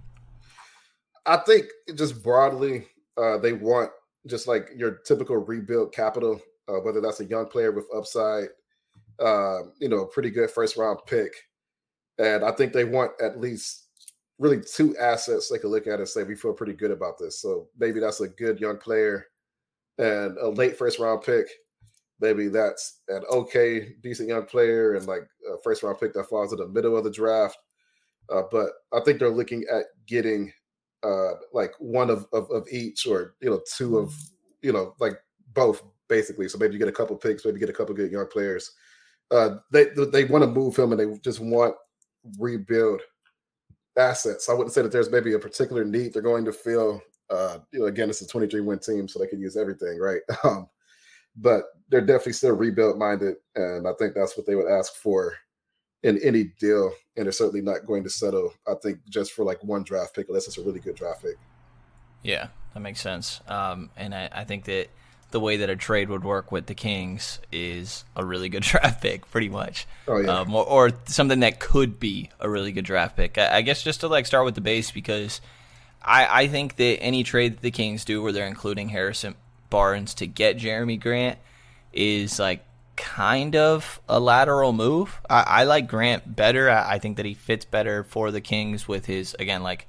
I 1.26 1.38
think 1.38 1.66
just 1.96 2.24
broadly, 2.24 2.88
uh, 3.18 3.38
they 3.40 3.54
want 3.54 3.92
just 4.28 4.48
like 4.48 4.70
your 4.76 5.00
typical 5.06 5.38
rebuild 5.38 5.92
capital, 5.94 6.40
uh, 6.68 6.80
whether 6.80 7.02
that's 7.02 7.20
a 7.20 7.26
young 7.26 7.48
player 7.48 7.72
with 7.72 7.86
upside, 7.96 8.50
uh, 9.20 9.60
you 9.80 9.90
know, 9.90 10.02
a 10.02 10.08
pretty 10.08 10.30
good 10.30 10.50
first 10.52 10.78
round 10.78 11.00
pick. 11.08 11.34
And 12.18 12.46
I 12.46 12.52
think 12.52 12.74
they 12.74 12.86
want 12.86 13.12
at 13.22 13.40
least 13.40 13.85
really 14.38 14.62
two 14.62 14.96
assets 14.98 15.50
they 15.50 15.58
could 15.58 15.72
look 15.72 15.88
at 15.88 16.00
and 16.00 16.08
say, 16.08 16.24
we 16.24 16.36
feel 16.36 16.54
pretty 16.54 16.74
good 16.74 16.92
about 16.92 17.18
this. 17.18 17.40
So 17.40 17.68
maybe 17.78 18.00
that's 18.00 18.22
a 18.22 18.28
good 18.28 18.60
young 18.60 18.78
player 18.78 19.28
and 19.98 20.38
a 20.38 20.50
late 20.50 20.78
first 20.78 21.00
round 21.00 21.24
pick 21.24 21.48
maybe 22.20 22.48
that's 22.48 23.02
an 23.08 23.24
okay, 23.32 23.94
decent 24.02 24.30
young 24.30 24.46
player 24.46 24.96
and 24.96 25.06
like 25.06 25.28
a 25.52 25.62
first 25.64 25.84
round 25.84 26.00
pick 26.00 26.14
that 26.14 26.30
falls 26.30 26.54
in 26.54 26.60
the 26.60 26.68
middle 26.68 26.98
of 26.98 27.04
the 27.04 27.12
draft. 27.12 27.58
Uh, 28.32 28.44
but 28.52 28.70
I 28.94 29.02
think 29.02 29.20
they're 29.20 29.30
looking 29.30 29.66
at 29.72 29.86
getting 30.08 30.52
uh, 31.04 31.34
like 31.54 31.72
one 31.80 32.10
of, 32.10 32.26
of, 32.34 32.50
of 32.50 32.68
each 32.72 33.06
or 33.06 33.36
you 33.42 33.50
know 33.50 33.62
two 33.78 33.98
of 33.98 34.16
you 34.62 34.74
know 34.74 34.96
like 35.00 35.14
both 35.54 35.84
basically. 36.08 36.48
So 36.48 36.58
maybe 36.58 36.74
you 36.74 36.80
get 36.80 36.88
a 36.88 36.94
couple 36.94 37.16
picks, 37.16 37.46
maybe 37.46 37.60
get 37.60 37.70
a 37.70 37.74
couple 37.74 37.94
good 37.94 38.12
young 38.12 38.28
players. 38.28 38.72
Uh, 39.32 39.58
they 39.72 39.86
they 40.12 40.26
want 40.26 40.44
to 40.44 40.50
move 40.50 40.76
him 40.76 40.92
and 40.92 41.00
they 41.00 41.20
just 41.20 41.40
want 41.40 41.76
rebuild 42.40 43.02
assets. 43.98 44.50
I 44.50 44.54
wouldn't 44.54 44.74
say 44.74 44.82
that 44.82 44.92
there's 44.92 45.12
maybe 45.12 45.34
a 45.34 45.40
particular 45.40 45.86
need 45.86 46.14
they're 46.14 46.22
going 46.22 46.46
to 46.46 46.54
fill. 46.54 47.02
Uh, 47.30 47.60
you 47.72 47.80
know, 47.80 47.86
again, 47.86 48.10
it's 48.10 48.22
a 48.22 48.28
23 48.28 48.62
win 48.62 48.80
team, 48.80 49.08
so 49.08 49.20
they 49.20 49.28
could 49.28 49.40
use 49.40 49.58
everything, 49.58 50.00
right? 50.00 50.22
Um, 50.44 50.68
but 51.38 51.64
they're 51.90 52.00
definitely 52.00 52.32
still 52.32 52.56
rebuild 52.56 52.98
minded, 52.98 53.36
and 53.56 53.86
I 53.88 53.92
think 54.00 54.14
that's 54.14 54.38
what 54.38 54.46
they 54.46 54.56
would 54.56 54.72
ask 54.72 54.96
for 54.96 55.36
in 56.04 56.18
any 56.24 56.46
deal. 56.62 56.94
And 57.18 57.26
they're 57.26 57.34
certainly 57.34 57.62
not 57.62 57.86
going 57.86 58.04
to 58.06 58.10
settle. 58.10 58.54
I 58.66 58.76
think 58.82 59.00
just 59.10 59.34
for 59.34 59.44
like 59.44 59.62
one 59.62 59.84
draft 59.84 60.16
pick, 60.16 60.30
unless 60.30 60.48
it's 60.48 60.58
a 60.58 60.64
really 60.64 60.80
good 60.80 60.96
draft 60.96 61.24
pick. 61.24 61.36
Yeah, 62.24 62.48
that 62.74 62.80
makes 62.80 63.02
sense. 63.02 63.42
Um, 63.50 63.90
and 63.98 64.16
I, 64.16 64.30
I 64.32 64.44
think 64.46 64.64
that 64.66 64.88
the 65.32 65.40
way 65.40 65.58
that 65.58 65.70
a 65.70 65.76
trade 65.76 66.10
would 66.10 66.24
work 66.24 66.52
with 66.52 66.68
the 66.68 66.76
Kings 66.76 67.40
is 67.52 68.06
a 68.16 68.26
really 68.26 68.50
good 68.50 68.64
draft 68.64 69.02
pick, 69.02 69.30
pretty 69.30 69.50
much. 69.50 69.88
Oh 70.08 70.18
yeah. 70.18 70.40
Um, 70.40 70.54
or, 70.54 70.66
or, 70.66 70.92
something 71.06 71.42
that 71.42 71.60
could 71.60 72.00
be 72.00 72.30
a 72.40 72.50
really 72.50 72.72
good 72.72 72.86
draft 72.86 73.16
pick. 73.16 73.38
I, 73.38 73.58
I, 73.58 73.62
guess 73.62 73.84
just 73.84 74.02
to 74.02 74.08
like 74.08 74.26
start 74.26 74.46
with 74.46 74.56
the 74.56 74.62
base 74.62 74.92
because 74.92 75.42
I, 76.02 76.44
I 76.44 76.48
think 76.48 76.76
that 76.78 77.02
any 77.02 77.24
trade 77.24 77.54
that 77.54 77.62
the 77.62 77.72
Kings 77.72 78.06
do 78.06 78.22
where 78.22 78.32
they're 78.32 78.48
including 78.48 78.90
Harrison 78.90 79.36
Barnes 79.70 80.14
to 80.16 80.28
get 80.28 80.58
Jerami 80.58 81.00
Grant 81.00 81.40
is 81.92 82.40
like 82.40 82.64
kind 82.96 83.56
of 83.56 84.00
a 84.08 84.20
lateral 84.20 84.74
move. 84.74 85.20
I, 85.30 85.42
I 85.42 85.64
like 85.64 85.88
Grant 85.88 86.36
better. 86.36 86.70
I, 86.70 86.94
I, 86.94 87.00
think 87.00 87.18
that 87.18 87.26
he 87.26 87.34
fits 87.34 87.66
better 87.66 88.04
for 88.04 88.32
the 88.32 88.42
Kings 88.42 88.88
with 88.88 89.06
his 89.06 89.36
again 89.40 89.64
like 89.64 89.88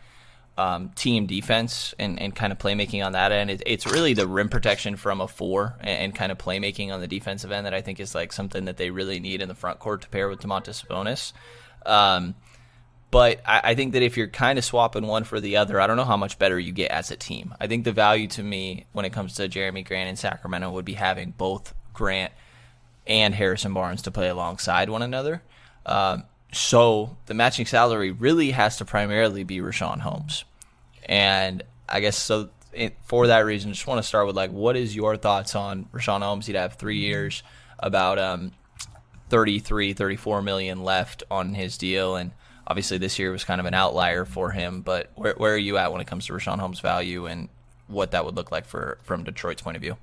um, 0.59 0.91
team 0.91 1.27
defense 1.27 1.95
and, 1.99 2.21
and 2.21 2.35
kind 2.35 2.53
of 2.53 2.59
playmaking 2.59 3.05
on 3.05 3.13
that 3.13 3.31
end. 3.31 3.51
It, 3.51 3.63
it's 3.67 3.87
really 3.87 4.15
the 4.15 4.27
rim 4.27 4.49
protection 4.49 4.97
from 4.97 5.21
a 5.21 5.29
four 5.29 5.77
and, 5.81 5.89
and, 5.89 6.15
kind 6.15 6.33
of 6.33 6.39
playmaking 6.39 6.93
on 6.93 7.01
the 7.01 7.07
defensive 7.07 7.53
end 7.53 7.67
that 7.67 7.75
I 7.75 7.83
think 7.83 8.01
is 8.01 8.15
like 8.15 8.33
something 8.33 8.65
that 8.65 8.77
they 8.79 8.91
really 8.91 9.21
need 9.21 9.43
in 9.43 9.49
the 9.49 9.55
front 9.55 9.79
court 9.81 10.03
to 10.03 10.09
pair 10.09 10.29
with 10.29 10.41
Domantas 10.41 10.85
Sabonis. 10.85 11.33
Um, 11.85 12.35
but 13.11 13.41
I, 13.47 13.61
I, 13.65 13.75
think 13.75 13.93
that 13.93 14.03
if 14.03 14.17
you're 14.17 14.29
kind 14.29 14.59
of 14.59 14.65
swapping 14.65 15.07
one 15.07 15.25
for 15.25 15.41
the 15.41 15.59
other, 15.59 15.81
I 15.81 15.87
don't 15.87 15.97
know 15.97 16.05
how 16.05 16.17
much 16.17 16.39
better 16.39 16.59
you 16.59 16.73
get 16.73 16.91
as 16.91 17.11
a 17.11 17.17
team. 17.17 17.55
I 17.61 17.67
think 17.67 17.85
the 17.85 17.93
value 17.93 18.27
to 18.29 18.43
me 18.43 18.87
when 18.93 19.05
it 19.05 19.13
comes 19.13 19.35
to 19.35 19.49
Jerami 19.49 19.87
Grant 19.87 20.09
in 20.09 20.17
Sacramento 20.17 20.71
would 20.71 20.85
be 20.85 20.95
having 20.95 21.33
both 21.37 21.75
Grant 21.93 22.33
and 23.07 23.35
Harrison 23.35 23.75
Barnes 23.75 24.03
to 24.03 24.11
play 24.11 24.29
alongside 24.29 24.91
one 24.91 25.03
another. 25.03 25.43
Um, 25.85 26.25
so 26.53 27.17
the 27.27 27.35
matching 27.35 27.67
salary 27.67 28.13
really 28.13 28.51
has 28.53 28.77
to 28.79 28.85
primarily 28.85 29.45
be 29.45 29.59
Richaun 29.59 30.01
Holmes. 30.01 30.45
And 31.05 31.63
I 31.89 32.01
guess 32.01 32.17
so 32.17 32.51
for 33.05 33.27
that 33.29 33.41
reason, 33.41 33.73
just 33.73 33.87
want 33.87 33.99
to 33.99 34.07
start 34.07 34.27
with 34.27 34.37
like, 34.37 34.51
what 34.51 34.77
is 34.77 34.95
your 34.95 35.17
thoughts 35.17 35.55
on 35.55 35.87
Richaun 35.93 36.23
Holmes? 36.23 36.47
He'd 36.47 36.57
have 36.57 36.75
three 36.75 36.99
years, 36.99 37.43
about 37.79 38.19
um, 38.19 38.53
33, 39.31 39.93
34 39.93 40.43
million 40.43 40.83
left 40.83 41.23
on 41.31 41.55
his 41.55 41.79
deal. 41.79 42.17
And 42.17 42.33
obviously 42.67 42.99
this 42.99 43.19
year 43.19 43.31
was 43.31 43.45
kind 43.45 43.61
of 43.61 43.67
an 43.67 43.75
outlier 43.75 44.25
for 44.25 44.51
him. 44.51 44.83
But 44.83 45.11
where, 45.15 45.35
where 45.35 45.55
are 45.55 45.59
you 45.59 45.79
at 45.79 45.93
when 45.93 46.01
it 46.01 46.07
comes 46.07 46.27
to 46.27 46.33
Richaun 46.33 46.59
Holmes' 46.59 46.81
value 46.81 47.27
and 47.27 47.49
what 47.87 48.11
that 48.11 48.25
would 48.25 48.35
look 48.35 48.51
like 48.51 48.67
for 48.67 48.99
from 49.03 49.25
Detroit's 49.25 49.63
point 49.63 49.77
of 49.77 49.83
view? 49.83 49.97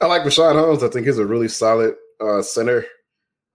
I 0.00 0.06
like 0.06 0.22
Richaun 0.22 0.54
Holmes. 0.54 0.82
I 0.82 0.88
think 0.88 1.06
he's 1.06 1.18
a 1.18 1.26
really 1.26 1.48
solid 1.48 1.94
uh, 2.20 2.42
center. 2.42 2.84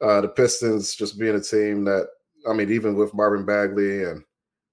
Uh, 0.01 0.21
the 0.21 0.27
Pistons 0.27 0.95
just 0.95 1.19
being 1.19 1.35
a 1.35 1.41
team 1.41 1.83
that, 1.85 2.07
I 2.47 2.53
mean, 2.53 2.71
even 2.71 2.95
with 2.95 3.13
Marvin 3.13 3.45
Bagley 3.45 4.03
and 4.03 4.23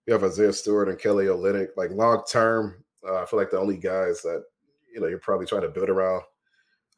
you 0.06 0.12
have 0.12 0.24
Isaiah 0.24 0.52
Stewart 0.52 0.88
and 0.88 0.98
Kelly 0.98 1.26
Olynyk. 1.26 1.68
Like 1.76 1.90
long 1.90 2.22
term, 2.30 2.84
uh, 3.06 3.22
I 3.22 3.26
feel 3.26 3.38
like 3.38 3.50
the 3.50 3.58
only 3.58 3.76
guys 3.76 4.20
that 4.22 4.44
you 4.92 5.00
know 5.00 5.06
you're 5.06 5.18
probably 5.18 5.46
trying 5.46 5.62
to 5.62 5.68
build 5.68 5.88
around 5.88 6.22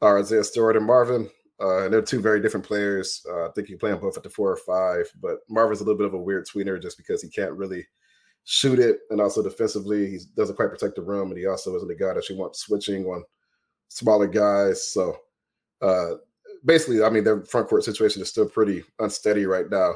are 0.02 0.18
Isaiah 0.18 0.44
Stewart 0.44 0.76
and 0.76 0.86
Marvin. 0.86 1.30
Uh, 1.58 1.84
and 1.84 1.92
they're 1.92 2.02
two 2.02 2.20
very 2.20 2.40
different 2.40 2.66
players. 2.66 3.24
Uh, 3.26 3.46
I 3.46 3.50
think 3.52 3.70
you 3.70 3.78
play 3.78 3.90
them 3.90 4.00
both 4.00 4.18
at 4.18 4.22
the 4.22 4.28
four 4.28 4.50
or 4.50 4.58
five, 4.58 5.10
but 5.22 5.38
Marvin's 5.48 5.80
a 5.80 5.84
little 5.84 5.96
bit 5.96 6.06
of 6.06 6.12
a 6.12 6.18
weird 6.18 6.46
tweener 6.46 6.80
just 6.80 6.98
because 6.98 7.22
he 7.22 7.30
can't 7.30 7.52
really 7.52 7.86
shoot 8.44 8.78
it, 8.78 8.98
and 9.10 9.22
also 9.22 9.42
defensively 9.42 10.10
he 10.10 10.18
doesn't 10.36 10.56
quite 10.56 10.68
protect 10.68 10.96
the 10.96 11.02
rim, 11.02 11.28
and 11.28 11.38
he 11.38 11.46
also 11.46 11.74
isn't 11.76 11.90
a 11.90 11.94
guy 11.94 12.12
that 12.12 12.28
you 12.28 12.36
want 12.36 12.56
switching 12.56 13.06
on 13.06 13.24
smaller 13.88 14.26
guys. 14.26 14.92
So 14.92 15.16
uh, 15.80 16.16
basically, 16.66 17.02
I 17.02 17.08
mean, 17.08 17.24
their 17.24 17.44
front 17.44 17.68
court 17.68 17.84
situation 17.84 18.20
is 18.20 18.28
still 18.28 18.48
pretty 18.48 18.82
unsteady 18.98 19.46
right 19.46 19.70
now. 19.70 19.94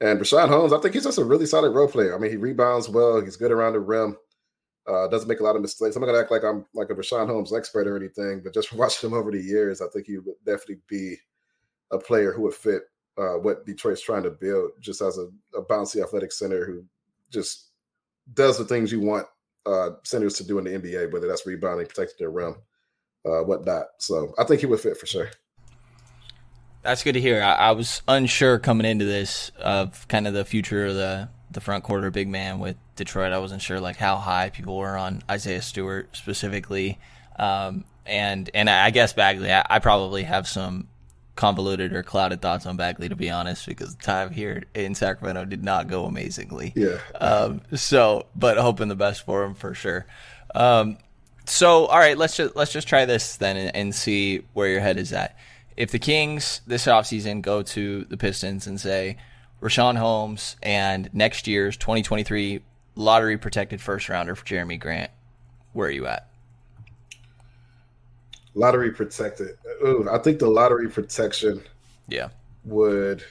And 0.00 0.20
Richaun 0.20 0.48
Holmes, 0.48 0.72
I 0.72 0.78
think 0.78 0.94
he's 0.94 1.04
just 1.04 1.18
a 1.18 1.24
really 1.24 1.46
solid 1.46 1.70
role 1.70 1.88
player. 1.88 2.14
I 2.14 2.18
mean, 2.18 2.30
he 2.30 2.36
rebounds 2.36 2.88
well. 2.88 3.20
He's 3.20 3.36
good 3.36 3.52
around 3.52 3.72
the 3.72 3.80
rim. 3.80 4.16
Uh, 4.86 5.08
doesn't 5.08 5.28
make 5.28 5.40
a 5.40 5.42
lot 5.42 5.56
of 5.56 5.62
mistakes. 5.62 5.96
I'm 5.96 6.02
not 6.02 6.06
gonna 6.06 6.18
act 6.18 6.30
like 6.30 6.44
I'm 6.44 6.66
like 6.74 6.90
a 6.90 6.94
Richaun 6.94 7.26
Holmes 7.26 7.54
expert 7.54 7.86
or 7.86 7.96
anything, 7.96 8.42
but 8.44 8.52
just 8.52 8.68
from 8.68 8.78
watching 8.80 9.08
him 9.08 9.16
over 9.16 9.30
the 9.30 9.40
years, 9.40 9.80
I 9.80 9.86
think 9.88 10.06
he 10.06 10.18
would 10.18 10.34
definitely 10.44 10.80
be 10.88 11.16
a 11.90 11.98
player 11.98 12.32
who 12.32 12.42
would 12.42 12.54
fit 12.54 12.82
uh, 13.16 13.38
what 13.38 13.64
Detroit's 13.64 14.02
trying 14.02 14.24
to 14.24 14.30
build, 14.30 14.72
just 14.80 15.00
as 15.00 15.18
a, 15.18 15.28
a, 15.56 15.64
bouncy 15.64 16.02
athletic 16.02 16.32
center 16.32 16.66
who 16.66 16.84
just 17.30 17.70
does 18.34 18.58
the 18.58 18.64
things 18.64 18.90
you 18.90 19.00
want 19.00 19.26
uh, 19.66 19.90
centers 20.02 20.34
to 20.34 20.44
do 20.44 20.58
in 20.58 20.64
the 20.64 20.70
NBA, 20.70 21.12
whether 21.12 21.28
that's 21.28 21.46
rebounding, 21.46 21.86
protecting 21.86 22.16
their 22.18 22.30
rim, 22.30 22.56
uh, 23.24 23.40
whatnot. 23.42 23.86
So 23.98 24.34
I 24.38 24.44
think 24.44 24.60
he 24.60 24.66
would 24.66 24.80
fit 24.80 24.96
for 24.96 25.06
sure. 25.06 25.30
That's 26.84 27.02
good 27.02 27.14
to 27.14 27.20
hear. 27.20 27.42
I, 27.42 27.54
I, 27.54 27.70
was 27.72 28.02
unsure 28.06 28.58
coming 28.58 28.86
into 28.86 29.06
this 29.06 29.50
of 29.58 30.06
kind 30.06 30.28
of 30.28 30.34
the 30.34 30.44
future 30.44 30.86
of 30.86 30.94
the 30.94 31.30
the 31.50 31.60
front 31.60 31.82
quarter 31.82 32.10
big 32.10 32.28
man 32.28 32.58
with 32.58 32.76
Detroit. 32.94 33.32
I 33.32 33.38
wasn't 33.38 33.62
sure 33.62 33.80
like 33.80 33.96
how 33.96 34.16
high 34.16 34.50
people 34.50 34.76
were 34.76 34.96
on 34.96 35.22
Isaiah 35.30 35.62
Stewart 35.62 36.14
specifically, 36.14 36.98
um, 37.38 37.84
and 38.04 38.50
and 38.52 38.68
I 38.68 38.90
guess 38.90 39.14
Bagley. 39.14 39.50
I, 39.50 39.64
I, 39.68 39.78
probably 39.78 40.24
have 40.24 40.46
some 40.46 40.88
convoluted 41.36 41.94
or 41.94 42.02
clouded 42.02 42.42
thoughts 42.42 42.66
on 42.66 42.76
Bagley 42.76 43.08
to 43.08 43.16
be 43.16 43.30
honest, 43.30 43.66
because 43.66 43.96
the 43.96 44.02
time 44.02 44.30
here 44.30 44.64
in 44.74 44.94
Sacramento 44.94 45.46
did 45.46 45.64
not 45.64 45.88
go 45.88 46.04
amazingly. 46.04 46.74
Yeah. 46.76 46.98
Um, 47.18 47.62
so, 47.74 48.26
but 48.36 48.58
hoping 48.58 48.88
the 48.88 48.94
best 48.94 49.24
for 49.24 49.44
him 49.44 49.54
for 49.54 49.72
sure. 49.72 50.04
Um, 50.54 50.98
so 51.46 51.86
all 51.86 51.98
right, 51.98 52.18
let's 52.18 52.36
just 52.36 52.54
let's 52.56 52.72
just 52.72 52.88
try 52.88 53.06
this 53.06 53.38
then 53.38 53.56
and, 53.56 53.74
and 53.74 53.94
see 53.94 54.42
where 54.52 54.68
your 54.68 54.80
head 54.80 54.98
is 54.98 55.14
at 55.14 55.36
if 55.76 55.90
the 55.90 55.98
Kings 55.98 56.60
this 56.66 56.86
offseason 56.86 57.42
go 57.42 57.62
to 57.62 58.04
the 58.04 58.16
Pistons 58.16 58.66
and 58.66 58.80
say 58.80 59.16
Richaun 59.60 59.96
Holmes 59.96 60.56
and 60.62 61.08
next 61.12 61.46
year's 61.46 61.76
2023 61.76 62.62
lottery 62.96 63.36
protected 63.36 63.80
first 63.80 64.08
rounder 64.08 64.34
for 64.34 64.44
Jerami 64.44 64.78
Grant, 64.78 65.10
where 65.72 65.88
are 65.88 65.92
you 65.92 66.06
at? 66.06 66.28
Lottery 68.54 68.92
protected. 68.92 69.56
Ooh, 69.84 70.08
I 70.10 70.18
think 70.18 70.38
the 70.38 70.48
lottery 70.48 70.88
protection 70.88 71.62
yeah 72.08 72.28
would 72.64 73.24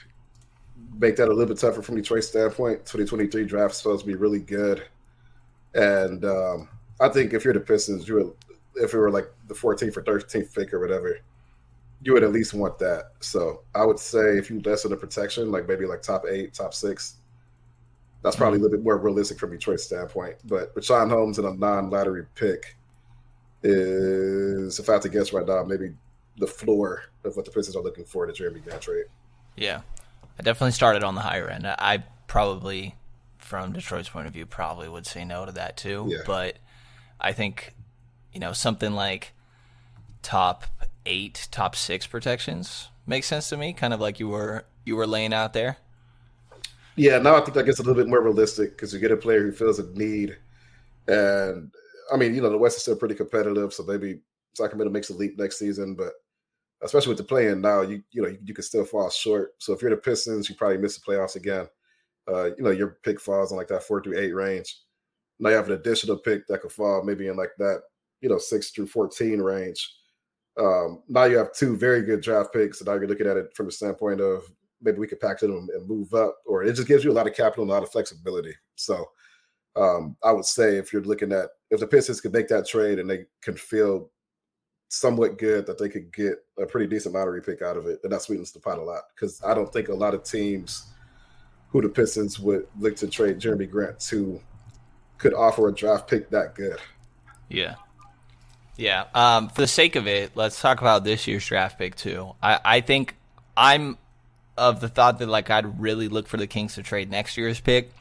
make 0.98 1.16
that 1.16 1.28
a 1.28 1.32
little 1.32 1.46
bit 1.46 1.58
tougher 1.58 1.82
from 1.82 1.96
Detroit's 1.96 2.28
standpoint. 2.28 2.80
2023 2.80 3.44
draft 3.44 3.72
is 3.72 3.78
supposed 3.78 4.04
to 4.04 4.06
be 4.06 4.14
really 4.14 4.40
good. 4.40 4.84
And 5.74 6.24
um, 6.24 6.68
I 7.00 7.08
think 7.08 7.32
if 7.32 7.44
you're 7.44 7.54
the 7.54 7.60
Pistons, 7.60 8.06
you 8.06 8.14
would, 8.14 8.32
if 8.76 8.94
it 8.94 8.98
were 8.98 9.10
like 9.10 9.32
the 9.48 9.54
14th 9.54 9.96
or 9.96 10.02
13th 10.02 10.54
pick 10.54 10.72
or 10.72 10.80
whatever, 10.80 11.18
you 12.02 12.12
would 12.12 12.22
at 12.22 12.32
least 12.32 12.54
want 12.54 12.78
that. 12.78 13.12
So 13.20 13.62
I 13.74 13.84
would 13.84 13.98
say 13.98 14.38
if 14.38 14.50
you 14.50 14.60
lessen 14.60 14.90
the 14.90 14.96
protection, 14.96 15.50
like 15.50 15.68
maybe 15.68 15.86
like 15.86 16.02
top 16.02 16.24
eight, 16.28 16.54
top 16.54 16.74
six, 16.74 17.16
that's 18.22 18.36
probably 18.36 18.58
mm-hmm. 18.58 18.64
a 18.64 18.68
little 18.68 18.78
bit 18.78 18.84
more 18.84 18.98
realistic 18.98 19.38
from 19.38 19.50
Detroit's 19.50 19.84
standpoint. 19.84 20.36
But 20.44 20.74
Richaun 20.74 21.10
Holmes 21.10 21.38
in 21.38 21.44
a 21.44 21.54
non-lottery 21.54 22.26
pick 22.34 22.76
is, 23.62 24.78
if 24.78 24.88
I 24.88 24.94
had 24.94 25.02
to 25.02 25.08
guess 25.08 25.32
right 25.32 25.46
now, 25.46 25.62
maybe 25.62 25.94
the 26.38 26.46
floor 26.46 27.04
of 27.24 27.36
what 27.36 27.44
the 27.44 27.50
Pistons 27.50 27.76
are 27.76 27.82
looking 27.82 28.04
for 28.04 28.26
to 28.26 28.32
Jerami 28.32 28.62
Grant 28.62 28.82
trade. 28.82 29.04
Yeah, 29.56 29.82
I 30.38 30.42
definitely 30.42 30.72
started 30.72 31.04
on 31.04 31.14
the 31.14 31.20
higher 31.20 31.48
end. 31.48 31.66
I 31.66 32.04
probably, 32.26 32.96
from 33.38 33.72
Detroit's 33.72 34.08
point 34.08 34.26
of 34.26 34.32
view, 34.32 34.44
probably 34.46 34.88
would 34.88 35.06
say 35.06 35.24
no 35.24 35.46
to 35.46 35.52
that 35.52 35.76
too. 35.76 36.06
Yeah. 36.08 36.18
But 36.26 36.56
I 37.20 37.32
think, 37.32 37.74
you 38.32 38.40
know, 38.40 38.52
something 38.52 38.92
like 38.92 39.32
top 40.22 40.64
eight, 41.06 41.48
top 41.50 41.76
six 41.76 42.06
protections 42.06 42.88
makes 43.06 43.26
sense 43.26 43.48
to 43.50 43.56
me. 43.56 43.72
Kind 43.72 43.94
of 43.94 44.00
like 44.00 44.18
you 44.20 44.28
were 44.28 44.64
you 44.84 44.96
were 44.96 45.06
laying 45.06 45.32
out 45.32 45.52
there. 45.52 45.78
Yeah, 46.96 47.18
now 47.18 47.34
I 47.34 47.40
think 47.40 47.54
that 47.54 47.64
gets 47.64 47.80
a 47.80 47.82
little 47.82 48.00
bit 48.00 48.08
more 48.08 48.22
realistic 48.22 48.70
because 48.70 48.92
you 48.92 49.00
get 49.00 49.10
a 49.10 49.16
player 49.16 49.42
who 49.42 49.52
feels 49.52 49.78
a 49.78 49.90
need, 49.98 50.36
and 51.08 51.72
I 52.12 52.16
mean, 52.16 52.34
you 52.34 52.40
know, 52.40 52.50
the 52.50 52.58
West 52.58 52.76
is 52.76 52.82
still 52.82 52.96
pretty 52.96 53.16
competitive, 53.16 53.72
so 53.74 53.82
maybe 53.82 54.20
Sacramento 54.54 54.92
makes 54.92 55.10
a 55.10 55.14
leap 55.14 55.36
next 55.36 55.58
season, 55.58 55.94
but 55.94 56.12
especially 56.82 57.08
with 57.08 57.18
the 57.18 57.24
playing 57.24 57.60
now, 57.60 57.80
you 57.80 58.02
you 58.12 58.22
know 58.22 58.28
you, 58.28 58.38
you 58.44 58.54
still 58.62 58.84
fall 58.84 59.10
short. 59.10 59.54
So 59.58 59.72
if 59.72 59.82
you're 59.82 59.90
the 59.90 59.96
Pistons, 59.96 60.48
you 60.48 60.54
probably 60.54 60.78
miss 60.78 60.98
the 60.98 61.04
playoffs 61.04 61.36
again. 61.36 61.66
Uh, 62.28 62.50
you 62.56 62.62
know, 62.62 62.70
your 62.70 62.98
pick 63.02 63.20
falls 63.20 63.50
in 63.50 63.56
like 63.56 63.68
that 63.68 63.82
four 63.82 64.02
through 64.02 64.18
eight 64.18 64.32
range. 64.32 64.78
Now 65.40 65.50
you 65.50 65.56
have 65.56 65.66
an 65.66 65.74
additional 65.74 66.16
pick 66.16 66.46
that 66.46 66.60
could 66.62 66.72
fall 66.72 67.02
maybe 67.02 67.26
in 67.26 67.36
like 67.36 67.50
that, 67.58 67.82
you 68.20 68.28
know, 68.28 68.38
six 68.38 68.70
through 68.70 68.86
fourteen 68.86 69.40
range. 69.40 69.94
Um, 70.58 71.02
now 71.08 71.24
you 71.24 71.36
have 71.36 71.52
two 71.52 71.76
very 71.76 72.02
good 72.02 72.20
draft 72.20 72.52
picks, 72.52 72.80
and 72.80 72.86
now 72.86 72.94
you're 72.94 73.08
looking 73.08 73.26
at 73.26 73.36
it 73.36 73.54
from 73.56 73.66
the 73.66 73.72
standpoint 73.72 74.20
of 74.20 74.44
maybe 74.80 74.98
we 74.98 75.06
could 75.06 75.20
pack 75.20 75.40
them 75.40 75.68
and 75.74 75.88
move 75.88 76.14
up, 76.14 76.36
or 76.46 76.62
it 76.62 76.74
just 76.74 76.88
gives 76.88 77.04
you 77.04 77.10
a 77.10 77.14
lot 77.14 77.26
of 77.26 77.34
capital 77.34 77.64
and 77.64 77.70
a 77.70 77.74
lot 77.74 77.82
of 77.82 77.90
flexibility. 77.90 78.54
So 78.76 79.10
um, 79.76 80.16
I 80.22 80.32
would 80.32 80.44
say 80.44 80.76
if 80.76 80.92
you're 80.92 81.02
looking 81.02 81.32
at 81.32 81.48
if 81.70 81.80
the 81.80 81.86
Pistons 81.86 82.20
could 82.20 82.32
make 82.32 82.48
that 82.48 82.66
trade 82.66 82.98
and 82.98 83.10
they 83.10 83.24
can 83.42 83.56
feel 83.56 84.10
somewhat 84.88 85.38
good 85.38 85.66
that 85.66 85.78
they 85.78 85.88
could 85.88 86.12
get 86.12 86.34
a 86.58 86.66
pretty 86.66 86.86
decent 86.86 87.14
lottery 87.14 87.42
pick 87.42 87.62
out 87.62 87.76
of 87.76 87.86
it, 87.86 88.00
then 88.02 88.12
that 88.12 88.22
sweetens 88.22 88.52
the 88.52 88.60
pot 88.60 88.78
a 88.78 88.82
lot. 88.82 89.02
Because 89.14 89.42
I 89.42 89.54
don't 89.54 89.72
think 89.72 89.88
a 89.88 89.94
lot 89.94 90.14
of 90.14 90.22
teams 90.22 90.92
who 91.68 91.82
the 91.82 91.88
Pistons 91.88 92.38
would 92.38 92.68
look 92.78 92.94
to 92.96 93.08
trade 93.08 93.40
Jerami 93.40 93.68
Grant 93.68 93.98
to 94.00 94.40
could 95.18 95.34
offer 95.34 95.68
a 95.68 95.74
draft 95.74 96.08
pick 96.08 96.30
that 96.30 96.54
good. 96.54 96.78
Yeah. 97.48 97.74
Yeah. 98.76 99.04
Um, 99.14 99.48
for 99.48 99.60
the 99.62 99.66
sake 99.66 99.96
of 99.96 100.06
it, 100.06 100.32
let's 100.34 100.60
talk 100.60 100.80
about 100.80 101.04
this 101.04 101.26
year's 101.26 101.46
draft 101.46 101.78
pick 101.78 101.94
too. 101.94 102.34
I, 102.42 102.60
I 102.64 102.80
think 102.80 103.14
I'm 103.56 103.98
of 104.56 104.80
the 104.80 104.88
thought 104.88 105.18
that 105.18 105.28
like 105.28 105.50
I'd 105.50 105.80
really 105.80 106.08
look 106.08 106.28
for 106.28 106.36
the 106.36 106.46
Kings 106.46 106.74
to 106.74 106.82
trade 106.82 107.10
next 107.10 107.36
year's 107.36 107.60
pick, 107.60 107.92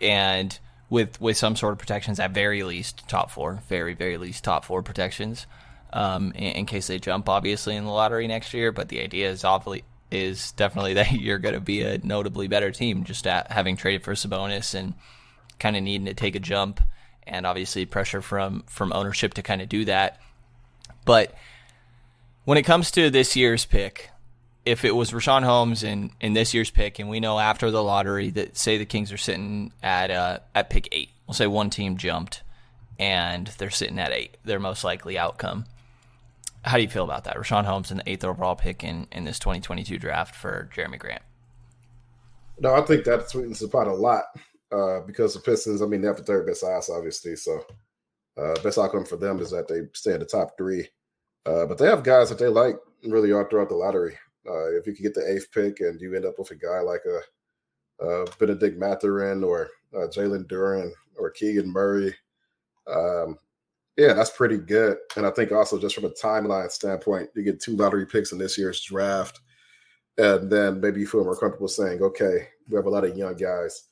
and 0.00 0.56
with 0.90 1.20
with 1.20 1.36
some 1.36 1.56
sort 1.56 1.72
of 1.72 1.78
protections 1.78 2.20
at 2.20 2.32
very 2.32 2.62
least 2.62 3.08
top 3.08 3.30
four, 3.30 3.62
very 3.68 3.94
very 3.94 4.18
least 4.18 4.44
top 4.44 4.64
four 4.64 4.82
protections, 4.82 5.46
um, 5.92 6.32
in, 6.32 6.52
in 6.52 6.66
case 6.66 6.86
they 6.86 6.98
jump 6.98 7.28
obviously 7.28 7.74
in 7.74 7.84
the 7.84 7.90
lottery 7.90 8.26
next 8.26 8.54
year. 8.54 8.70
But 8.72 8.88
the 8.88 9.00
idea 9.00 9.30
is 9.30 9.44
obviously 9.44 9.84
is 10.10 10.52
definitely 10.52 10.94
that 10.94 11.12
you're 11.12 11.38
going 11.38 11.54
to 11.54 11.60
be 11.60 11.82
a 11.82 11.98
notably 11.98 12.46
better 12.46 12.70
team 12.70 13.04
just 13.04 13.26
at 13.26 13.50
having 13.50 13.76
traded 13.76 14.04
for 14.04 14.14
Sabonis 14.14 14.74
and 14.74 14.94
kind 15.58 15.76
of 15.76 15.82
needing 15.82 16.06
to 16.06 16.14
take 16.14 16.36
a 16.36 16.40
jump 16.40 16.80
and 17.26 17.46
obviously 17.46 17.86
pressure 17.86 18.22
from 18.22 18.64
from 18.66 18.92
ownership 18.92 19.34
to 19.34 19.42
kind 19.42 19.62
of 19.62 19.68
do 19.68 19.84
that. 19.84 20.20
But 21.04 21.34
when 22.44 22.58
it 22.58 22.62
comes 22.62 22.90
to 22.92 23.10
this 23.10 23.36
year's 23.36 23.64
pick, 23.64 24.10
if 24.64 24.84
it 24.84 24.94
was 24.94 25.10
Richaun 25.10 25.42
Holmes 25.42 25.82
in, 25.82 26.12
in 26.20 26.34
this 26.34 26.54
year's 26.54 26.70
pick, 26.70 26.98
and 26.98 27.08
we 27.08 27.20
know 27.20 27.38
after 27.38 27.70
the 27.70 27.82
lottery 27.82 28.30
that 28.30 28.56
say 28.56 28.78
the 28.78 28.84
Kings 28.84 29.12
are 29.12 29.16
sitting 29.16 29.72
at 29.82 30.10
uh, 30.10 30.38
at 30.54 30.70
pick 30.70 30.88
eight, 30.92 31.10
we'll 31.26 31.34
say 31.34 31.46
one 31.46 31.70
team 31.70 31.96
jumped 31.96 32.42
and 32.98 33.48
they're 33.58 33.70
sitting 33.70 33.98
at 33.98 34.12
eight, 34.12 34.36
their 34.44 34.60
most 34.60 34.84
likely 34.84 35.18
outcome. 35.18 35.64
How 36.64 36.76
do 36.76 36.82
you 36.82 36.88
feel 36.88 37.04
about 37.04 37.24
that? 37.24 37.36
Richaun 37.36 37.64
Holmes 37.64 37.90
in 37.90 37.96
the 37.96 38.08
eighth 38.08 38.24
overall 38.24 38.54
pick 38.54 38.84
in, 38.84 39.08
in 39.10 39.24
this 39.24 39.40
2022 39.40 39.98
draft 39.98 40.36
for 40.36 40.70
Jerami 40.72 40.98
Grant. 40.98 41.22
No, 42.60 42.74
I 42.74 42.82
think 42.82 43.04
that 43.04 43.28
sweetens 43.28 43.58
the 43.58 43.66
pot 43.66 43.88
a 43.88 43.92
lot 43.92 44.26
uh, 44.72 45.00
because 45.00 45.34
the 45.34 45.40
Pistons, 45.40 45.82
I 45.82 45.86
mean, 45.86 46.00
they 46.00 46.08
have 46.08 46.16
the 46.16 46.24
third 46.24 46.46
best 46.46 46.64
odds, 46.64 46.88
obviously. 46.88 47.36
So, 47.36 47.64
uh, 48.36 48.54
best 48.62 48.78
outcome 48.78 49.04
for 49.04 49.16
them 49.16 49.40
is 49.40 49.50
that 49.50 49.68
they 49.68 49.82
stay 49.92 50.14
in 50.14 50.20
the 50.20 50.26
top 50.26 50.56
three. 50.56 50.88
Uh, 51.44 51.66
but 51.66 51.76
they 51.76 51.86
have 51.86 52.02
guys 52.02 52.28
that 52.28 52.38
they 52.38 52.48
like 52.48 52.76
really 53.04 53.32
all 53.32 53.44
throughout 53.44 53.68
the 53.68 53.74
lottery. 53.74 54.16
Uh, 54.48 54.72
if 54.72 54.86
you 54.86 54.94
can 54.94 55.02
get 55.02 55.14
the 55.14 55.30
eighth 55.30 55.52
pick 55.52 55.80
and 55.80 56.00
you 56.00 56.14
end 56.14 56.24
up 56.24 56.38
with 56.38 56.50
a 56.50 56.54
guy 56.54 56.80
like 56.80 57.02
a, 57.04 58.04
a 58.04 58.26
Bennedict 58.38 58.78
Mathurin 58.78 59.44
or 59.44 59.68
uh, 59.94 60.06
Jalen 60.08 60.46
Duren 60.46 60.90
or 61.16 61.30
Keegan 61.30 61.70
Murray, 61.70 62.14
um, 62.86 63.36
yeah, 63.96 64.14
that's 64.14 64.30
pretty 64.30 64.56
good. 64.56 64.96
And 65.16 65.26
I 65.26 65.30
think 65.30 65.52
also 65.52 65.78
just 65.78 65.94
from 65.94 66.06
a 66.06 66.10
timeline 66.10 66.70
standpoint, 66.70 67.28
you 67.34 67.42
get 67.42 67.60
two 67.60 67.76
lottery 67.76 68.06
picks 68.06 68.32
in 68.32 68.38
this 68.38 68.56
year's 68.56 68.80
draft. 68.80 69.40
And 70.16 70.50
then 70.50 70.80
maybe 70.80 71.00
you 71.00 71.06
feel 71.06 71.24
more 71.24 71.36
comfortable 71.36 71.68
saying, 71.68 72.02
okay, 72.02 72.48
we 72.68 72.76
have 72.76 72.86
a 72.86 72.90
lot 72.90 73.04
of 73.04 73.16
young 73.16 73.36
guys 73.36 73.84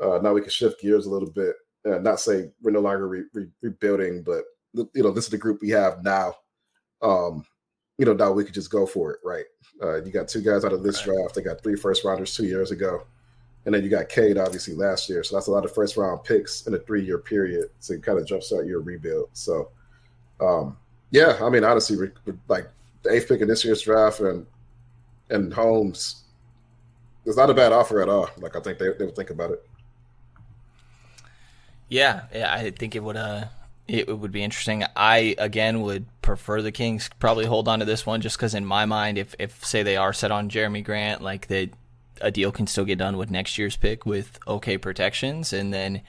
uh, 0.00 0.18
now 0.22 0.32
we 0.32 0.40
can 0.40 0.50
shift 0.50 0.80
gears 0.80 1.06
a 1.06 1.10
little 1.10 1.30
bit. 1.30 1.54
Uh, 1.86 1.98
not 1.98 2.20
say 2.20 2.50
we're 2.62 2.72
no 2.72 2.80
longer 2.80 3.08
re- 3.08 3.24
re- 3.32 3.50
rebuilding, 3.62 4.22
but 4.22 4.44
you 4.74 5.02
know 5.02 5.10
this 5.10 5.24
is 5.24 5.30
the 5.30 5.38
group 5.38 5.60
we 5.62 5.70
have 5.70 6.02
now. 6.02 6.34
Um, 7.02 7.46
you 7.98 8.04
know 8.04 8.12
now 8.12 8.32
we 8.32 8.44
could 8.44 8.54
just 8.54 8.70
go 8.70 8.86
for 8.86 9.12
it, 9.12 9.20
right? 9.24 9.44
Uh, 9.82 10.02
you 10.02 10.12
got 10.12 10.28
two 10.28 10.42
guys 10.42 10.64
out 10.64 10.72
of 10.72 10.82
this 10.82 11.06
right. 11.06 11.16
draft. 11.16 11.34
They 11.34 11.42
got 11.42 11.62
three 11.62 11.76
first 11.76 12.04
rounders 12.04 12.34
two 12.34 12.46
years 12.46 12.70
ago, 12.70 13.04
And 13.64 13.74
then 13.74 13.82
you 13.82 13.90
got 13.90 14.08
Cade 14.08 14.38
obviously 14.38 14.74
last 14.74 15.08
year. 15.08 15.22
So 15.22 15.36
that's 15.36 15.48
a 15.48 15.50
lot 15.50 15.64
of 15.64 15.74
first 15.74 15.96
round 15.96 16.24
picks 16.24 16.66
in 16.66 16.74
a 16.74 16.78
three 16.78 17.04
year 17.04 17.18
period 17.18 17.70
to 17.82 17.98
kind 17.98 18.18
of 18.18 18.26
jumpstart 18.26 18.66
your 18.66 18.80
rebuild. 18.80 19.28
So, 19.32 19.70
um, 20.40 20.76
yeah, 21.10 21.38
I 21.40 21.50
mean, 21.50 21.64
honestly, 21.64 22.10
like 22.48 22.68
the 23.02 23.12
eighth 23.12 23.28
pick 23.28 23.40
in 23.40 23.48
this 23.48 23.64
year's 23.64 23.82
draft 23.82 24.20
and 24.20 24.46
and 25.30 25.52
Holmes, 25.52 26.24
it's 27.24 27.36
not 27.36 27.50
a 27.50 27.54
bad 27.54 27.72
offer 27.72 28.00
at 28.00 28.08
all. 28.08 28.28
Like 28.38 28.56
I 28.56 28.60
think 28.60 28.78
they, 28.78 28.88
they 28.98 29.04
would 29.04 29.16
think 29.16 29.30
about 29.30 29.50
it. 29.50 29.64
Yeah, 31.88 32.22
yeah, 32.34 32.52
I 32.52 32.70
think 32.70 32.94
it 32.94 33.02
would. 33.02 33.16
Uh, 33.16 33.44
it 33.86 34.18
would 34.18 34.32
be 34.32 34.42
interesting. 34.42 34.84
I 34.96 35.36
again 35.38 35.82
would 35.82 36.06
prefer 36.20 36.60
the 36.60 36.72
Kings 36.72 37.08
probably 37.20 37.46
hold 37.46 37.68
on 37.68 37.78
to 37.78 37.84
this 37.84 38.04
one 38.04 38.20
just 38.20 38.36
because 38.36 38.54
in 38.54 38.64
my 38.64 38.84
mind, 38.84 39.18
if 39.18 39.34
if 39.38 39.64
say 39.64 39.82
they 39.82 39.96
are 39.96 40.12
set 40.12 40.30
on 40.30 40.50
Jerami 40.50 40.84
Grant, 40.84 41.22
like 41.22 41.46
that 41.48 41.70
a 42.20 42.30
deal 42.30 42.50
can 42.50 42.66
still 42.66 42.84
get 42.84 42.98
done 42.98 43.16
with 43.16 43.30
next 43.30 43.58
year's 43.58 43.76
pick 43.76 44.04
with 44.04 44.38
okay 44.46 44.78
protections, 44.78 45.52
and 45.52 45.72
then. 45.72 46.02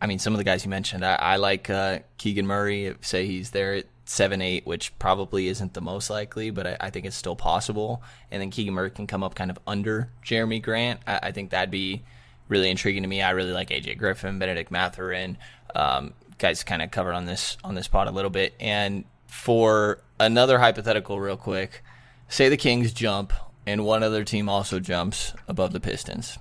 I 0.00 0.06
mean, 0.06 0.20
some 0.20 0.32
of 0.32 0.38
the 0.38 0.44
guys 0.44 0.64
you 0.64 0.70
mentioned, 0.70 1.04
I, 1.04 1.16
I 1.16 1.36
like 1.38 1.68
uh, 1.68 1.98
Keegan 2.18 2.46
Murray. 2.46 2.94
Say 3.00 3.26
he's 3.26 3.50
there 3.50 3.74
at 3.74 3.86
seven 4.08 4.40
eight, 4.40 4.66
which 4.66 4.96
probably 4.98 5.48
isn't 5.48 5.74
the 5.74 5.80
most 5.80 6.08
likely, 6.08 6.50
but 6.50 6.66
I, 6.66 6.76
I, 6.80 6.90
think 6.90 7.04
it's 7.04 7.16
still 7.16 7.36
possible. 7.36 8.02
And 8.30 8.40
then 8.40 8.50
Keegan 8.50 8.74
Murray 8.74 8.90
can 8.90 9.06
come 9.06 9.22
up 9.22 9.34
kind 9.34 9.50
of 9.50 9.58
under 9.66 10.10
Jerami 10.24 10.62
Grant. 10.62 11.00
I, 11.06 11.18
I, 11.24 11.32
think 11.32 11.50
that'd 11.50 11.70
be 11.70 12.02
really 12.48 12.70
intriguing 12.70 13.02
to 13.02 13.08
me. 13.08 13.22
I 13.22 13.30
really 13.30 13.52
like 13.52 13.70
AJ 13.70 13.98
Griffin, 13.98 14.38
Bennedict 14.38 14.70
Mathurin. 14.70 15.38
Um, 15.74 16.14
guys 16.38 16.62
kind 16.62 16.82
of 16.82 16.90
covered 16.90 17.14
on 17.14 17.26
this 17.26 17.56
on 17.62 17.74
this 17.74 17.88
pod 17.88 18.08
a 18.08 18.12
little 18.12 18.30
bit. 18.30 18.54
And 18.58 19.04
for 19.26 20.00
another 20.18 20.58
hypothetical, 20.58 21.20
real 21.20 21.36
quick, 21.36 21.82
say 22.28 22.48
the 22.48 22.56
Kings 22.56 22.92
jump 22.92 23.32
and 23.66 23.84
one 23.84 24.02
other 24.02 24.24
team 24.24 24.48
also 24.48 24.80
jumps 24.80 25.34
above 25.46 25.72
the 25.72 25.80
Pistons. 25.80 26.38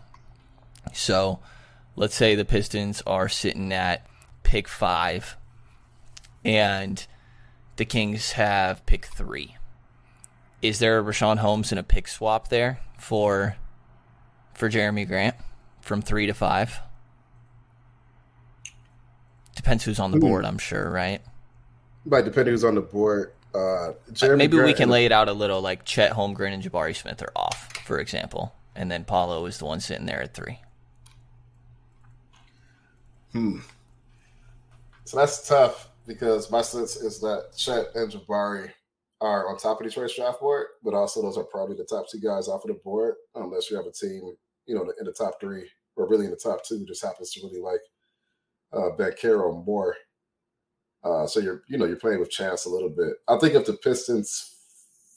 So 0.94 1.40
let's 1.96 2.16
say 2.16 2.36
the 2.36 2.46
Pistons 2.46 3.04
are 3.06 3.28
sitting 3.28 3.74
at 3.74 4.06
pick 4.44 4.68
five 4.68 5.36
and 6.46 7.06
the 7.76 7.86
Kings 7.86 8.34
have 8.34 8.86
pick 8.86 9.06
three. 9.06 9.58
Is 10.62 10.80
there 10.80 10.98
a 11.00 11.04
Richaun 11.04 11.38
Holmes 11.38 11.72
and 11.72 11.80
a 11.80 11.84
pick 11.84 12.08
swap 12.08 12.48
there 12.48 12.80
for 12.98 13.58
for 14.54 14.70
Jerami 14.70 15.08
Grant 15.08 15.36
from 15.88 16.02
three 16.02 16.28
to 16.28 16.34
five? 16.34 16.80
Depends 19.56 19.84
who's 19.84 20.00
on 20.00 20.12
the 20.12 20.20
board, 20.20 20.46
I'm 20.46 20.60
sure, 20.60 20.90
right? 20.92 21.22
Right, 22.06 22.24
depending 22.24 22.54
who's 22.54 22.64
on 22.64 22.76
the 22.76 22.82
board. 22.82 23.34
Uh, 23.56 23.94
Maybe 24.22 24.58
Grant 24.58 24.68
we 24.68 24.74
can 24.74 24.90
lay 24.90 25.06
it 25.06 25.12
out 25.12 25.30
a 25.30 25.34
little 25.34 25.62
like 25.62 25.84
Chet 25.84 26.12
Holmgren 26.12 26.54
and 26.54 26.62
Jabari 26.62 26.96
Smith 26.96 27.22
are 27.24 27.32
off, 27.36 27.76
for 27.86 28.00
example, 28.00 28.54
and 28.76 28.92
then 28.92 29.04
Paolo 29.04 29.46
is 29.46 29.58
the 29.58 29.66
one 29.66 29.80
sitting 29.80 30.06
there 30.06 30.22
at 30.22 30.34
three. 30.34 30.60
Hmm. 33.32 33.60
So 35.06 35.18
that's 35.18 35.48
tough 35.48 35.90
because 36.06 36.52
my 36.52 36.62
sense 36.62 36.98
is 36.98 37.20
that 37.22 37.54
Chet 37.58 37.88
and 37.96 38.12
Jabari 38.12 38.72
are 39.22 39.50
on 39.50 39.58
top 39.58 39.80
of 39.80 39.88
Detroit's 39.88 40.16
draft 40.16 40.40
board, 40.40 40.68
but 40.84 40.94
also 40.94 41.22
those 41.22 41.38
are 41.38 41.44
probably 41.44 41.76
the 41.76 41.86
top 41.86 42.08
two 42.10 42.20
guys 42.20 42.48
off 42.48 42.64
of 42.64 42.68
the 42.68 42.80
board, 42.84 43.16
unless 43.36 43.72
you 43.72 43.78
have 43.78 43.88
a 43.88 43.92
team, 43.92 44.36
you 44.66 44.76
know, 44.76 44.82
in 45.00 45.06
the 45.06 45.14
top 45.14 45.40
three 45.40 45.68
or 45.98 46.08
really 46.08 46.26
in 46.26 46.32
the 46.32 46.38
top 46.38 46.64
two, 46.64 46.86
just 46.86 47.04
happens 47.04 47.32
to 47.32 47.46
really 47.46 47.60
like 47.60 47.82
uh, 48.72 48.96
Banchero 48.98 49.66
more. 49.66 49.96
Uh, 51.04 51.28
so 51.28 51.40
you're, 51.40 51.64
you 51.68 51.78
know, 51.78 51.86
you're 51.86 51.98
playing 51.98 52.20
with 52.20 52.30
chance 52.30 52.66
a 52.66 52.70
little 52.70 52.90
bit. 52.90 53.14
I 53.28 53.38
think 53.38 53.54
if 53.54 53.66
the 53.66 53.74
Pistons 53.74 54.56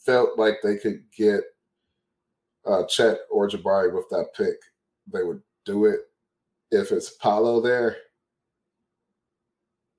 felt 0.05 0.39
like 0.39 0.57
they 0.63 0.77
could 0.77 1.03
get 1.17 1.43
uh, 2.67 2.85
Chet 2.87 3.19
or 3.31 3.49
Jabari 3.49 3.95
with 3.95 4.09
that 4.11 4.29
pick, 4.37 4.57
they 5.13 5.23
would 5.23 5.43
do 5.65 5.85
it. 5.87 6.01
If 6.71 6.93
it's 6.93 7.11
Paolo 7.11 7.61
there, 7.61 7.97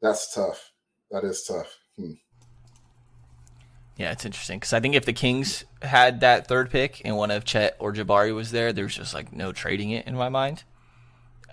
that's 0.01 0.33
tough. 0.33 0.71
That 1.11 1.23
is 1.23 1.43
tough. 1.43 1.77
Hmm. 1.97 2.13
Yeah, 3.97 4.11
it's 4.11 4.25
interesting 4.25 4.59
because 4.59 4.73
I 4.73 4.79
think 4.79 4.95
if 4.95 5.05
the 5.05 5.13
Kings 5.13 5.65
had 5.81 6.21
that 6.21 6.47
third 6.47 6.69
pick 6.71 7.01
and 7.03 7.17
one 7.17 7.29
of 7.29 7.43
Chet 7.43 7.75
or 7.77 7.93
Jabari 7.93 8.33
was 8.33 8.51
there, 8.51 8.71
there's 8.73 8.95
just 8.95 9.13
like 9.13 9.33
no 9.33 9.51
trading 9.51 9.91
it 9.91 10.07
in 10.07 10.15
my 10.15 10.29
mind. 10.29 10.63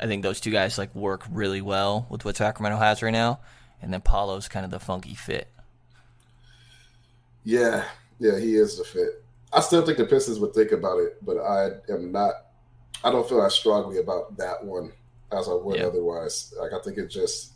I 0.01 0.07
think 0.07 0.23
those 0.23 0.41
two 0.41 0.51
guys 0.51 0.79
like 0.79 0.95
work 0.95 1.25
really 1.31 1.61
well 1.61 2.07
with 2.09 2.25
what 2.25 2.37
Sacramento 2.37 2.79
has 2.79 3.03
right 3.03 3.11
now, 3.11 3.41
and 3.83 3.93
then 3.93 4.01
Paolo's 4.01 4.49
kind 4.49 4.65
of 4.65 4.71
the 4.71 4.81
funky 4.81 5.15
fit. 5.15 5.49
Yeah, 7.45 7.85
yeah, 8.19 8.39
he 8.39 8.57
is 8.57 8.79
the 8.79 8.85
fit. 8.85 9.25
I 9.53 9.61
still 9.61 9.85
think 9.85 9.99
the 9.99 10.05
Pistons 10.05 10.39
would 10.41 10.55
think 10.55 10.73
about 10.73 10.99
it, 10.99 11.17
but 11.25 11.39
I 11.39 11.71
am 11.91 12.13
not. 12.13 12.35
I 13.03 13.11
don't 13.11 13.29
feel 13.29 13.43
as 13.43 13.55
strongly 13.55 13.99
about 13.99 14.37
that 14.37 14.65
one 14.65 14.93
as 15.33 15.49
I 15.49 15.55
would 15.55 15.81
otherwise. 15.81 16.53
Like 16.59 16.73
I 16.73 16.81
think 16.83 16.99
it 16.99 17.09
just, 17.09 17.53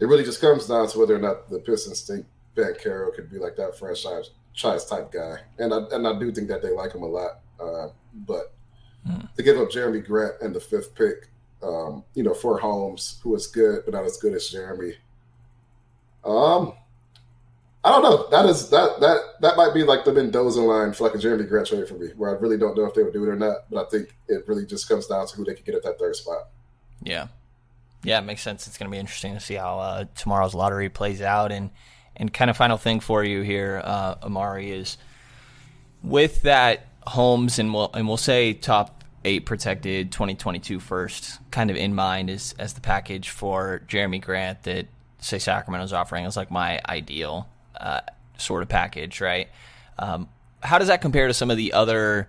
it 0.00 0.06
really 0.06 0.24
just 0.24 0.40
comes 0.40 0.66
down 0.66 0.88
to 0.88 0.98
whether 0.98 1.14
or 1.14 1.20
not 1.20 1.48
the 1.48 1.60
Pistons 1.60 2.02
think 2.02 2.26
Banchero 2.56 3.14
could 3.14 3.30
be 3.30 3.38
like 3.38 3.56
that 3.56 3.78
franchise 3.78 4.30
type 4.54 5.12
guy, 5.12 5.36
and 5.58 5.72
I 5.72 5.78
and 5.92 6.06
I 6.06 6.18
do 6.18 6.32
think 6.32 6.48
that 6.48 6.62
they 6.62 6.70
like 6.70 6.94
him 6.94 7.02
a 7.02 7.06
lot. 7.06 7.40
Uh, 7.60 7.88
but 8.12 8.52
mm. 9.08 9.34
to 9.34 9.42
give 9.42 9.56
up 9.56 9.70
Jerami 9.70 10.04
Grant 10.04 10.34
and 10.42 10.54
the 10.54 10.60
fifth 10.60 10.94
pick, 10.94 11.28
um, 11.66 12.04
you 12.14 12.22
know, 12.22 12.34
for 12.34 12.58
Holmes, 12.58 13.20
who 13.22 13.30
was 13.30 13.46
good 13.46 13.82
but 13.84 13.94
not 13.94 14.04
as 14.04 14.16
good 14.18 14.34
as 14.34 14.50
Jerami. 14.50 14.94
Um, 16.24 16.74
I 17.84 17.90
don't 17.90 18.02
know. 18.02 18.28
That 18.30 18.46
is 18.46 18.68
that 18.70 19.00
that 19.00 19.20
that 19.40 19.56
might 19.56 19.72
be 19.72 19.84
like 19.84 20.04
the 20.04 20.12
Mendoza 20.12 20.60
line 20.60 20.92
for 20.92 21.04
like 21.04 21.14
a 21.14 21.18
Jerami 21.18 21.48
Grant 21.48 21.68
trade 21.68 21.86
for 21.86 21.94
me, 21.94 22.08
where 22.16 22.36
I 22.36 22.38
really 22.40 22.58
don't 22.58 22.76
know 22.76 22.84
if 22.84 22.94
they 22.94 23.02
would 23.02 23.12
do 23.12 23.24
it 23.24 23.28
or 23.28 23.36
not. 23.36 23.70
But 23.70 23.86
I 23.86 23.88
think 23.88 24.14
it 24.28 24.46
really 24.48 24.66
just 24.66 24.88
comes 24.88 25.06
down 25.06 25.26
to 25.26 25.36
who 25.36 25.44
they 25.44 25.54
can 25.54 25.64
get 25.64 25.74
at 25.74 25.82
that 25.84 25.98
third 25.98 26.16
spot. 26.16 26.48
Yeah, 27.02 27.28
yeah, 28.02 28.18
it 28.18 28.24
makes 28.24 28.42
sense. 28.42 28.66
It's 28.66 28.76
going 28.76 28.90
to 28.90 28.94
be 28.94 28.98
interesting 28.98 29.34
to 29.34 29.40
see 29.40 29.54
how 29.54 29.78
uh, 29.78 30.04
tomorrow's 30.16 30.54
lottery 30.54 30.88
plays 30.88 31.22
out. 31.22 31.52
And 31.52 31.70
and 32.16 32.32
kind 32.32 32.50
of 32.50 32.56
final 32.56 32.76
thing 32.76 33.00
for 33.00 33.22
you 33.22 33.42
here, 33.42 33.80
uh, 33.84 34.16
Omari 34.22 34.70
is 34.70 34.96
with 36.02 36.42
that 36.42 36.86
Holmes 37.06 37.58
and 37.58 37.72
we'll 37.72 37.90
and 37.94 38.08
we'll 38.08 38.16
say 38.16 38.52
top 38.52 38.95
eight 39.26 39.44
protected 39.44 40.12
2022 40.12 40.78
first 40.78 41.38
kind 41.50 41.70
of 41.70 41.76
in 41.76 41.94
mind 41.94 42.30
as 42.30 42.54
as 42.58 42.74
the 42.74 42.80
package 42.80 43.28
for 43.28 43.82
Jerami 43.88 44.22
Grant 44.22 44.62
that 44.62 44.86
say 45.18 45.38
Sacramento's 45.38 45.92
offering 45.92 46.24
is 46.24 46.36
like 46.36 46.50
my 46.50 46.80
ideal 46.88 47.48
uh, 47.78 48.00
sort 48.38 48.62
of 48.62 48.68
package, 48.68 49.20
right? 49.20 49.48
Um, 49.98 50.28
how 50.62 50.78
does 50.78 50.88
that 50.88 51.00
compare 51.00 51.26
to 51.26 51.34
some 51.34 51.50
of 51.50 51.56
the 51.56 51.72
other 51.72 52.28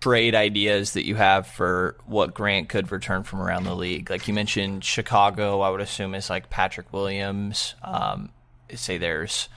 trade 0.00 0.34
ideas 0.34 0.92
that 0.92 1.06
you 1.06 1.14
have 1.14 1.46
for 1.46 1.96
what 2.04 2.34
Grant 2.34 2.68
could 2.68 2.92
return 2.92 3.22
from 3.22 3.40
around 3.40 3.64
the 3.64 3.74
league? 3.74 4.10
Like 4.10 4.28
you 4.28 4.34
mentioned, 4.34 4.84
Chicago, 4.84 5.60
I 5.60 5.70
would 5.70 5.80
assume 5.80 6.14
is 6.14 6.28
like 6.28 6.50
Patrick 6.50 6.92
Williams. 6.92 7.74
Um, 7.82 8.30
say 8.74 8.98
there's 8.98 9.48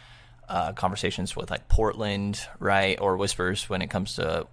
uh, 0.48 0.74
conversations 0.74 1.36
with 1.36 1.52
like 1.52 1.68
Portland, 1.68 2.39
right, 2.60 3.00
or 3.02 3.18
whispers 3.18 3.68
when 3.70 3.82
it 3.82 3.89
comes 3.89 4.16
to 4.16 4.48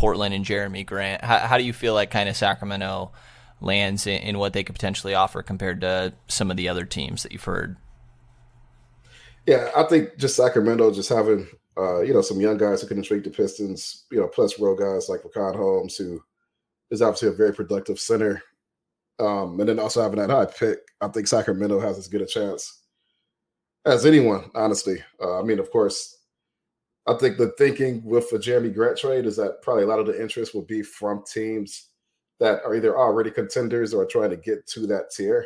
Portland 0.00 0.32
and 0.32 0.46
Jerami 0.46 0.86
Grant. 0.86 1.22
How, 1.22 1.40
how 1.40 1.58
do 1.58 1.64
you 1.64 1.74
feel 1.74 1.92
like 1.92 2.10
kind 2.10 2.30
of 2.30 2.34
Sacramento 2.34 3.12
lands 3.60 4.06
in, 4.06 4.22
in, 4.22 4.38
what 4.38 4.54
they 4.54 4.64
could 4.64 4.74
potentially 4.74 5.12
offer 5.12 5.42
compared 5.42 5.82
to 5.82 6.14
some 6.26 6.50
of 6.50 6.56
the 6.56 6.70
other 6.70 6.86
teams 6.86 7.22
that 7.22 7.32
you've 7.32 7.44
heard? 7.44 7.76
Yeah, 9.46 9.70
I 9.76 9.82
think 9.82 10.16
just 10.16 10.36
Sacramento 10.36 10.90
just 10.92 11.10
having 11.10 11.46
uh, 11.76 12.00
you 12.00 12.14
know 12.14 12.22
some 12.22 12.40
young 12.40 12.56
guys 12.56 12.80
who 12.80 12.88
can 12.88 12.96
intrigue 12.96 13.24
the 13.24 13.30
Pistons, 13.30 14.06
you 14.10 14.18
know, 14.18 14.26
plus 14.26 14.58
real 14.58 14.74
guys 14.74 15.10
like 15.10 15.20
Richaun 15.20 15.54
Holmes, 15.54 15.98
who 15.98 16.22
is 16.90 17.02
obviously 17.02 17.28
a 17.28 17.32
very 17.32 17.52
productive 17.52 18.00
center, 18.00 18.42
um, 19.18 19.60
and 19.60 19.68
then 19.68 19.78
also 19.78 20.00
having 20.00 20.18
that 20.18 20.30
high 20.30 20.46
pick. 20.46 20.78
I 21.02 21.08
think 21.08 21.26
Sacramento 21.26 21.78
has 21.78 21.98
as 21.98 22.08
good 22.08 22.22
a 22.22 22.26
chance 22.26 22.84
as 23.84 24.06
anyone, 24.06 24.50
honestly. 24.54 25.04
Uh, 25.20 25.40
I 25.40 25.42
mean, 25.42 25.58
of 25.58 25.70
course, 25.70 26.16
I 27.06 27.14
think 27.14 27.38
the 27.38 27.52
thinking 27.58 28.04
with 28.04 28.30
the 28.30 28.38
Jerami 28.38 28.74
Grant 28.74 28.98
trade 28.98 29.26
is 29.26 29.36
that 29.36 29.62
probably 29.62 29.84
a 29.84 29.86
lot 29.86 29.98
of 29.98 30.06
the 30.06 30.20
interest 30.20 30.54
will 30.54 30.62
be 30.62 30.82
from 30.82 31.24
teams 31.30 31.88
that 32.38 32.62
are 32.64 32.74
either 32.74 32.98
already 32.98 33.30
contenders 33.30 33.92
or 33.94 34.06
trying 34.06 34.30
to 34.30 34.36
get 34.36 34.66
to 34.68 34.86
that 34.86 35.10
tier. 35.10 35.44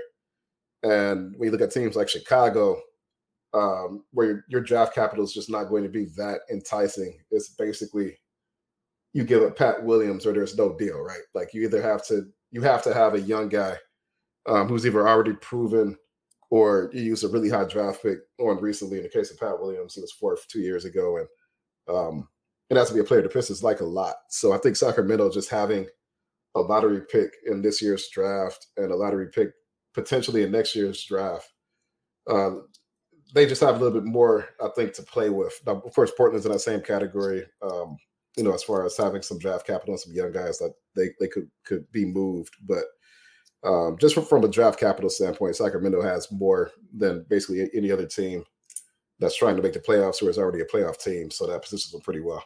And 0.82 1.34
when 1.36 1.46
you 1.46 1.50
look 1.50 1.60
at 1.60 1.72
teams 1.72 1.96
like 1.96 2.08
Chicago, 2.08 2.80
um, 3.54 4.04
where 4.12 4.26
your, 4.26 4.44
your, 4.48 4.60
draft 4.60 4.94
capital 4.94 5.24
is 5.24 5.32
just 5.32 5.48
not 5.48 5.68
going 5.68 5.84
to 5.84 5.88
be 5.88 6.06
that 6.16 6.40
enticing, 6.50 7.18
it's 7.30 7.50
basically 7.50 8.18
you 9.12 9.22
give 9.22 9.42
up 9.42 9.56
Pat 9.56 9.82
Williams 9.82 10.26
or 10.26 10.32
there's 10.32 10.58
no 10.58 10.76
deal, 10.76 11.00
right? 11.00 11.22
Like 11.34 11.54
you 11.54 11.62
either 11.62 11.80
have 11.80 12.04
to 12.06 12.26
you 12.50 12.62
have 12.62 12.82
to 12.82 12.92
have 12.92 13.14
a 13.14 13.20
young 13.20 13.48
guy 13.48 13.76
um, 14.46 14.68
who's 14.68 14.84
either 14.86 15.08
already 15.08 15.34
proven 15.34 15.96
or 16.50 16.90
you 16.92 17.02
use 17.02 17.24
a 17.24 17.28
really 17.28 17.48
high 17.48 17.64
draft 17.64 18.02
pick 18.02 18.18
on 18.38 18.60
recently. 18.60 18.98
In 18.98 19.02
the 19.04 19.08
case 19.08 19.30
of 19.30 19.38
Pat 19.38 19.58
Williams, 19.58 19.94
he 19.94 20.00
was 20.00 20.12
fourth 20.12 20.46
two 20.48 20.60
years 20.60 20.84
ago, 20.84 21.16
and 21.16 21.26
um, 21.88 22.28
it 22.70 22.76
has 22.76 22.88
to 22.88 22.94
be 22.94 23.00
a 23.00 23.04
player 23.04 23.22
the 23.22 23.28
Pistons 23.28 23.62
like 23.62 23.80
a 23.80 23.84
lot. 23.84 24.16
So 24.30 24.52
I 24.52 24.58
think 24.58 24.76
Sacramento 24.76 25.30
just 25.30 25.50
having 25.50 25.86
a 26.54 26.60
lottery 26.60 27.02
pick 27.10 27.30
in 27.46 27.62
this 27.62 27.82
year's 27.82 28.08
draft 28.08 28.68
and 28.76 28.90
a 28.90 28.96
lottery 28.96 29.28
pick 29.32 29.50
potentially 29.92 30.42
in 30.42 30.52
next 30.52 30.74
year's 30.74 31.04
draft, 31.04 31.48
uh, 32.28 32.50
they 33.34 33.46
just 33.46 33.60
have 33.60 33.76
a 33.76 33.78
little 33.78 34.00
bit 34.00 34.04
more, 34.04 34.48
I 34.62 34.68
think, 34.76 34.92
to 34.94 35.02
play 35.02 35.30
with. 35.30 35.58
Now, 35.66 35.82
of 35.84 35.94
course, 35.94 36.12
Portland's 36.16 36.46
in 36.46 36.52
that 36.52 36.60
same 36.60 36.80
category. 36.80 37.44
Um, 37.62 37.96
you 38.36 38.42
know, 38.42 38.52
as 38.52 38.64
far 38.64 38.84
as 38.84 38.96
having 38.96 39.22
some 39.22 39.38
draft 39.38 39.66
capital 39.66 39.94
and 39.94 40.00
some 40.00 40.12
young 40.12 40.32
guys 40.32 40.58
that 40.58 40.72
they, 40.96 41.10
they 41.20 41.28
could 41.28 41.48
could 41.64 41.90
be 41.92 42.04
moved. 42.04 42.54
But 42.66 42.84
um, 43.64 43.96
just 44.00 44.14
from, 44.14 44.24
from 44.24 44.44
a 44.44 44.48
draft 44.48 44.78
capital 44.78 45.10
standpoint, 45.10 45.56
Sacramento 45.56 46.02
has 46.02 46.30
more 46.32 46.70
than 46.92 47.24
basically 47.28 47.70
any 47.74 47.90
other 47.90 48.06
team 48.06 48.44
that's 49.18 49.36
trying 49.36 49.56
to 49.56 49.62
make 49.62 49.72
the 49.72 49.80
playoffs 49.80 50.22
or 50.22 50.30
is 50.30 50.38
already 50.38 50.60
a 50.60 50.66
playoff 50.66 50.98
team. 50.98 51.30
So 51.30 51.46
that 51.46 51.62
positions 51.62 51.92
them 51.92 52.00
pretty 52.00 52.20
well. 52.20 52.44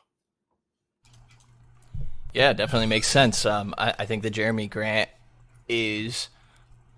Yeah, 2.35 2.53
definitely 2.53 2.87
makes 2.87 3.09
sense. 3.09 3.47
Um, 3.47 3.75
I, 3.79 3.95
I 4.01 4.07
think 4.07 4.23
that 4.23 4.35
Jerami 4.35 4.69
Grant 4.69 5.09
is 5.69 6.29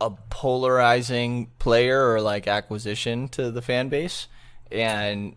a 0.00 0.10
polarizing 0.28 1.50
player 1.58 2.12
or 2.12 2.20
like 2.20 2.48
acquisition 2.48 3.28
to 3.28 3.50
the 3.50 3.62
fan 3.62 3.88
base, 3.88 4.26
and 4.72 5.36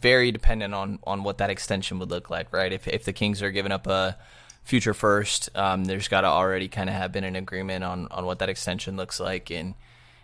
very 0.00 0.32
dependent 0.32 0.74
on 0.74 0.98
on 1.04 1.22
what 1.22 1.38
that 1.38 1.50
extension 1.50 1.98
would 1.98 2.10
look 2.10 2.30
like, 2.30 2.52
right? 2.52 2.72
If 2.72 2.88
if 2.88 3.04
the 3.04 3.12
Kings 3.12 3.42
are 3.42 3.50
giving 3.50 3.72
up 3.72 3.86
a 3.86 4.16
future 4.64 4.94
first, 4.94 5.48
um, 5.54 5.84
there's 5.84 6.08
got 6.08 6.22
to 6.22 6.26
already 6.26 6.68
kind 6.68 6.88
of 6.88 6.96
have 6.96 7.12
been 7.12 7.24
an 7.24 7.36
agreement 7.36 7.84
on 7.84 8.08
on 8.10 8.24
what 8.24 8.40
that 8.40 8.48
extension 8.48 8.96
looks 8.96 9.20
like 9.20 9.50
in 9.50 9.74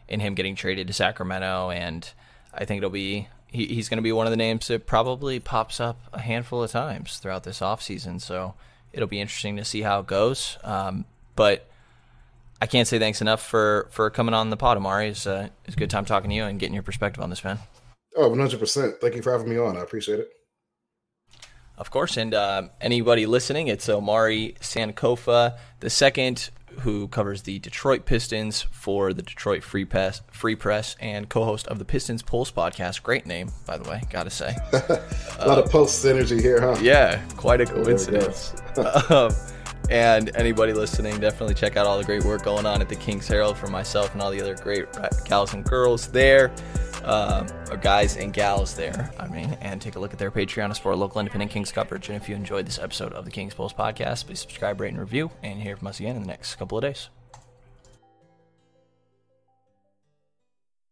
in 0.09 0.21
him 0.21 0.35
getting 0.35 0.57
traded 0.57 0.87
to 0.87 0.93
Sacramento, 0.93 1.71
and 1.71 2.13
I 2.53 2.65
think 2.65 2.79
it'll 2.79 2.91
be 2.91 3.29
he, 3.47 3.67
he's 3.67 3.89
going 3.89 3.99
to 3.99 4.03
be 4.03 4.13
one 4.13 4.27
of 4.27 4.31
the 4.31 4.37
names 4.37 4.69
that 4.69 4.87
probably 4.87 5.41
pops 5.41 5.81
up 5.81 5.99
a 6.13 6.21
handful 6.21 6.63
of 6.63 6.71
times 6.71 7.19
throughout 7.19 7.45
this 7.45 7.61
offseason. 7.61 8.21
So 8.21 8.55
it'll 8.93 9.09
be 9.09 9.21
interesting 9.21 9.57
to 9.57 9.65
see 9.65 9.83
how 9.83 10.01
it 10.01 10.07
goes. 10.07 10.59
Um, 10.65 11.05
but 11.35 11.69
I 12.61 12.67
can't 12.67 12.89
say 12.89 12.99
thanks 12.99 13.21
enough 13.21 13.43
for 13.43 13.89
for 13.91 14.09
coming 14.11 14.35
on 14.35 14.51
the 14.51 14.57
pod, 14.57 14.77
Omari. 14.77 15.09
It's, 15.09 15.27
uh, 15.27 15.49
it's 15.65 15.77
a 15.77 15.79
good 15.79 15.91
time 15.91 16.05
talking 16.05 16.31
to 16.31 16.37
you 16.37 16.45
and 16.45 16.59
getting 16.59 16.75
your 16.75 16.83
perspective 16.83 17.23
on 17.23 17.31
this, 17.31 17.45
man. 17.45 17.59
Oh, 18.17 18.31
100%. 18.31 18.99
Thank 19.01 19.15
you 19.15 19.23
for 19.23 19.31
having 19.31 19.49
me 19.49 19.59
on. 19.59 19.77
I 19.77 19.81
appreciate 19.81 20.21
it. 20.21 20.31
Of 21.79 21.91
course. 21.91 22.17
And 22.17 22.33
uh, 22.33 22.69
anybody 22.81 23.27
listening, 23.27 23.69
it's 23.69 23.89
Omari 23.89 24.57
Sankofa 24.61 25.59
the 25.81 25.91
second, 25.91 26.51
who 26.81 27.09
covers 27.09 27.43
the 27.43 27.59
Detroit 27.59 28.05
Pistons 28.05 28.63
for 28.71 29.13
the 29.13 29.23
Detroit 29.23 29.63
Free 29.63 29.85
Press, 29.85 30.23
Free 30.31 30.57
Press 30.57 30.97
and 31.01 31.29
co-host 31.29 31.67
of 31.69 31.79
the 31.79 31.85
Pistons 31.85 32.23
Pulse 32.23 32.51
podcast. 32.51 33.03
Great 33.03 33.27
name, 33.27 33.51
by 33.67 33.79
the 33.79 33.89
way, 33.89 34.03
gotta 34.11 34.31
say. 34.31 34.57
a 34.73 34.79
lot 35.47 35.59
uh, 35.59 35.63
of 35.63 35.71
Pulse 35.71 36.03
synergy 36.03 36.41
here, 36.41 36.61
huh? 36.61 36.77
Yeah, 36.81 37.23
quite 37.37 37.61
a 37.61 37.67
coincidence. 37.67 38.55
um, 39.11 39.33
and 39.89 40.35
anybody 40.37 40.73
listening, 40.73 41.19
definitely 41.21 41.55
check 41.55 41.77
out 41.77 41.87
all 41.87 41.97
the 41.97 42.05
great 42.05 42.25
work 42.25 42.43
going 42.43 42.67
on 42.67 42.83
at 42.83 42.89
the 42.89 42.97
King's 42.97 43.29
Herald 43.29 43.57
for 43.57 43.69
myself 43.69 44.13
and 44.13 44.21
all 44.21 44.31
the 44.31 44.41
other 44.41 44.57
great 44.57 44.87
gals 45.25 45.55
and 45.55 45.65
girls 45.65 46.09
there 46.09 46.53
Uh, 47.07 47.47
or 47.71 47.77
guys 47.77 48.17
and 48.17 48.33
gals 48.33 48.75
there. 48.75 49.13
I 49.17 49.29
mean, 49.29 49.57
and 49.61 49.81
take 49.81 49.95
a 49.95 50.01
look 50.01 50.13
at 50.13 50.19
their 50.19 50.33
Patreon 50.33 50.71
as 50.71 50.79
for 50.79 50.95
local 50.97 51.21
independent 51.21 51.53
Kings 51.53 51.71
coverage. 51.71 52.09
And 52.09 52.21
if 52.21 52.29
you 52.29 52.35
enjoyed 52.35 52.67
this 52.67 52.81
episode 52.81 53.13
of 53.13 53.25
the 53.25 53.31
Kings 53.31 53.55
Pulse 53.55 53.73
podcast, 53.73 54.27
please 54.27 54.41
subscribe, 54.41 54.81
rate, 54.81 54.89
and 54.89 54.99
review, 54.99 55.31
and 55.43 55.63
hear 55.63 55.77
from 55.77 55.87
us 55.87 56.01
again 56.01 56.17
in 56.17 56.23
the 56.23 56.29
next 56.29 56.57
couple 56.57 56.79
of 56.79 56.83
days. 56.83 57.09